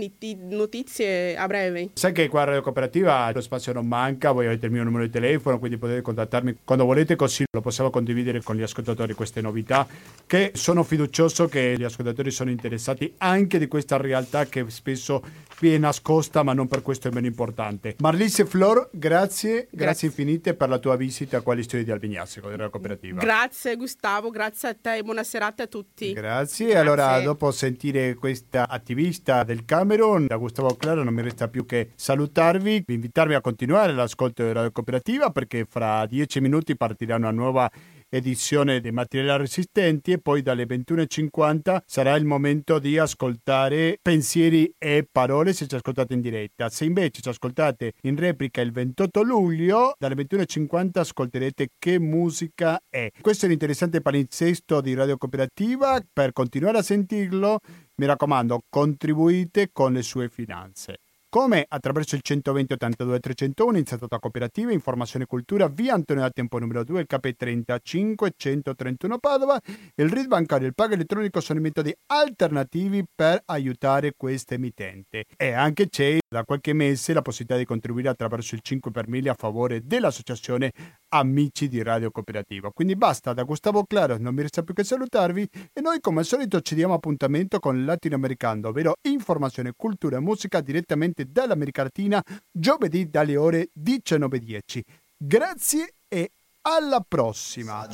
notizie 0.50 1.36
a 1.36 1.46
breve. 1.48 1.90
Sai 1.96 2.14
che 2.14 2.30
qua 2.30 2.44
a 2.44 2.46
Radio 2.46 2.62
Cooperativa 2.62 3.30
lo 3.34 3.42
spazio 3.42 3.74
non 3.74 3.86
manca, 3.86 4.32
voi 4.32 4.46
avete 4.46 4.68
il 4.68 4.72
mio 4.72 4.86
numero 4.86 5.04
di 5.04 5.10
telefono, 5.10 5.60
quindi 5.60 5.78
potete 5.78 6.02
contattarmi 6.02 6.60
quando 6.64 6.86
volete, 6.86 7.18
così 7.18 7.44
lo 7.52 7.60
possiamo 7.60 7.90
condividere 7.90 8.42
con 8.42 8.56
gli 8.56 8.62
ascoltatori 8.62 9.14
queste 9.14 9.42
novità, 9.42 9.86
che 10.26 10.52
sono 10.54 10.84
fiducioso 10.84 11.50
che 11.50 11.76
gli 11.78 11.84
ascoltatori 11.84 12.32
sono 12.32 12.50
interessati 12.50 13.14
anche 13.18 13.60
di 13.60 13.68
questa 13.68 13.98
realtà 13.98 14.46
che 14.46 14.64
spesso 14.70 15.22
viene 15.60 15.78
nascosta, 15.80 16.44
ma 16.44 16.54
non 16.54 16.68
per 16.68 16.82
questo 16.82 17.08
è 17.08 17.12
meno 17.12 17.28
importante. 17.28 17.96
Marlise 18.00 18.46
Flor, 18.46 18.90
grazie, 18.92 19.52
grazie, 19.54 19.68
Grazie. 19.72 20.08
infinite 20.08 20.54
per 20.54 20.70
la 20.70 20.78
tua 20.78 20.96
visita 20.96 21.42
qua 21.42 21.54
agli 21.54 21.64
studi 21.64 21.84
di 21.84 21.92
Albignazzico, 21.92 22.48
di 22.48 22.56
Radio 22.56 22.70
Cooperativa. 22.70 23.20
Grazie 23.22 23.76
Gustavo, 23.76 24.30
grazie 24.30 24.70
a 24.70 24.76
te 24.80 24.98
e 24.98 25.04
buona 25.04 25.24
serata 25.24 25.64
a 25.64 25.68
tutti. 25.68 26.14
Grazie. 26.14 26.76
Allora, 26.78 27.06
Grazie. 27.08 27.24
dopo 27.26 27.52
sentire 27.52 28.16
questa 28.16 28.68
attivista 28.68 29.44
del 29.44 29.66
Camerun, 29.66 30.28
da 30.28 30.38
Gustavo 30.38 30.76
Claro, 30.76 31.04
non 31.04 31.14
mi 31.14 31.22
resta 31.22 31.48
più 31.48 31.66
che 31.66 31.92
salutarvi, 31.96 32.84
invitarvi 32.88 33.34
a 33.34 33.42
continuare 33.42 33.94
l'ascolto 33.94 34.52
Radio 34.52 34.72
Cooperativa 34.72 35.30
perché 35.30 35.66
fra 35.70 36.06
dieci 36.06 36.40
minuti 36.42 36.76
partirà 36.76 37.16
una 37.16 37.32
nuova 37.32 37.70
edizione 38.10 38.82
dei 38.82 38.92
materiali 38.92 39.44
resistenti 39.44 40.12
e 40.12 40.20
poi 40.20 40.42
dalle 40.42 40.66
21.50 40.66 41.82
sarà 41.86 42.16
il 42.16 42.26
momento 42.26 42.80
di 42.80 42.98
ascoltare 42.98 43.98
pensieri 44.02 44.74
e 44.78 45.08
parole 45.10 45.54
se 45.54 45.68
ci 45.68 45.76
ascoltate 45.76 46.14
in 46.14 46.22
diretta. 46.22 46.70
Se 46.70 46.86
invece 46.86 47.22
ci 47.22 47.30
ascoltate 47.30 47.94
in 48.02 48.16
replica 48.16 48.62
il 48.62 48.72
28 48.72 49.22
luglio, 49.22 49.96
dalle 49.98 50.16
21.50 50.16 51.00
ascolterete 51.00 51.70
che 51.78 52.00
musica 52.00 52.82
è. 52.90 53.10
Questo 53.20 53.46
è 53.46 53.50
l'interessante 53.50 54.02
palinsesto 54.02 54.82
di 54.82 54.94
Radio 54.94 55.18
Cooperativa. 55.18 56.02
Per 56.12 56.32
continuare 56.34 56.80
a 56.80 56.84
sentirlo, 56.84 57.60
mi 57.96 58.06
raccomando, 58.06 58.64
contribuite 58.70 59.70
con 59.72 59.94
le 59.94 60.02
sue 60.02 60.30
finanze. 60.30 61.00
Come 61.36 61.66
attraverso 61.68 62.16
il 62.16 62.22
120 62.22 62.72
82 62.72 63.20
301 63.20 63.72
iniziato 63.76 64.08
cooperativa, 64.08 64.72
informazione 64.72 65.26
e 65.26 65.28
cultura 65.28 65.68
via 65.68 65.94
Antonio 65.94 66.22
da 66.22 66.30
Tempo 66.30 66.60
numero 66.60 66.86
2, 66.86 67.02
il 67.02 67.08
KP35 67.10 68.30
131 68.38 69.18
Padova, 69.18 69.60
il 69.96 70.10
RID 70.10 70.28
bancario 70.28 70.64
e 70.64 70.70
il 70.70 70.74
pago 70.74 70.94
elettronico 70.94 71.42
sono 71.42 71.60
i 71.60 71.62
metodi 71.62 71.94
alternativi 72.06 73.04
per 73.14 73.42
aiutare 73.48 74.14
questa 74.16 74.54
emittente. 74.54 75.26
E 75.36 75.52
anche 75.52 75.90
c'è 75.90 76.20
da 76.36 76.44
qualche 76.44 76.74
mese 76.74 77.14
la 77.14 77.22
possibilità 77.22 77.58
di 77.58 77.64
contribuire 77.64 78.10
attraverso 78.10 78.56
il 78.56 78.62
5 78.62 78.92
per 78.92 79.08
1000 79.08 79.30
a 79.30 79.36
favore 79.38 79.82
dell'associazione 79.86 80.74
Amici 81.14 81.70
di 81.70 81.82
Radio 81.82 82.12
Cooperativa. 82.12 82.72
Quindi 82.72 82.98
basta, 82.98 83.32
da 83.32 83.44
Gustavo 83.44 83.86
Claro 83.86 84.18
non 84.18 84.36
mi 84.36 84.42
resta 84.42 84.62
più 84.62 84.74
che 84.74 84.84
salutarvi 84.84 85.48
e 85.72 85.80
noi 85.80 86.02
come 86.02 86.20
al 86.20 86.26
solito 86.26 86.60
ci 86.60 86.76
diamo 86.76 86.94
appuntamento 86.94 87.60
con 87.60 87.86
Latinoamericano, 87.86 88.68
ovvero 88.68 88.96
informazione, 89.04 89.72
cultura 89.78 90.18
e 90.18 90.20
musica 90.20 90.60
direttamente 90.60 91.24
dall'America 91.32 91.84
Latina, 91.84 92.22
giovedì 92.52 93.10
dalle 93.10 93.38
ore 93.38 93.70
19.10. 93.80 94.82
Grazie 95.16 95.94
e 96.10 96.32
alla 96.68 97.04
prossima! 97.08 97.88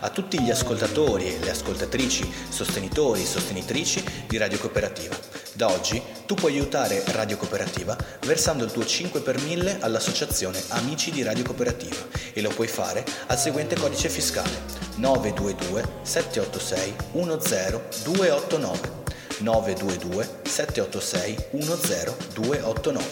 A 0.00 0.10
tutti 0.10 0.40
gli 0.40 0.50
ascoltatori 0.50 1.26
e 1.26 1.38
le 1.40 1.50
ascoltatrici, 1.50 2.32
sostenitori 2.48 3.22
e 3.22 3.26
sostenitrici 3.26 4.04
di 4.28 4.36
Radio 4.36 4.58
Cooperativa. 4.58 5.16
Da 5.54 5.68
oggi 5.68 6.00
tu 6.24 6.34
puoi 6.34 6.56
aiutare 6.56 7.02
Radio 7.08 7.36
Cooperativa 7.36 7.96
versando 8.20 8.64
il 8.64 8.70
tuo 8.70 8.84
5 8.86 9.20
per 9.20 9.40
1000 9.42 9.78
all'associazione 9.80 10.62
Amici 10.68 11.10
di 11.10 11.22
Radio 11.22 11.44
Cooperativa 11.44 12.06
e 12.32 12.40
lo 12.40 12.50
puoi 12.50 12.68
fare 12.68 13.04
al 13.26 13.38
seguente 13.38 13.74
codice 13.76 14.08
fiscale 14.08 14.62
922 14.96 16.00
786 16.02 16.96
10289 17.12 19.00
922 19.40 20.40
786 20.44 21.36
10289. 21.50 23.04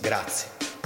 Grazie. 0.00 0.77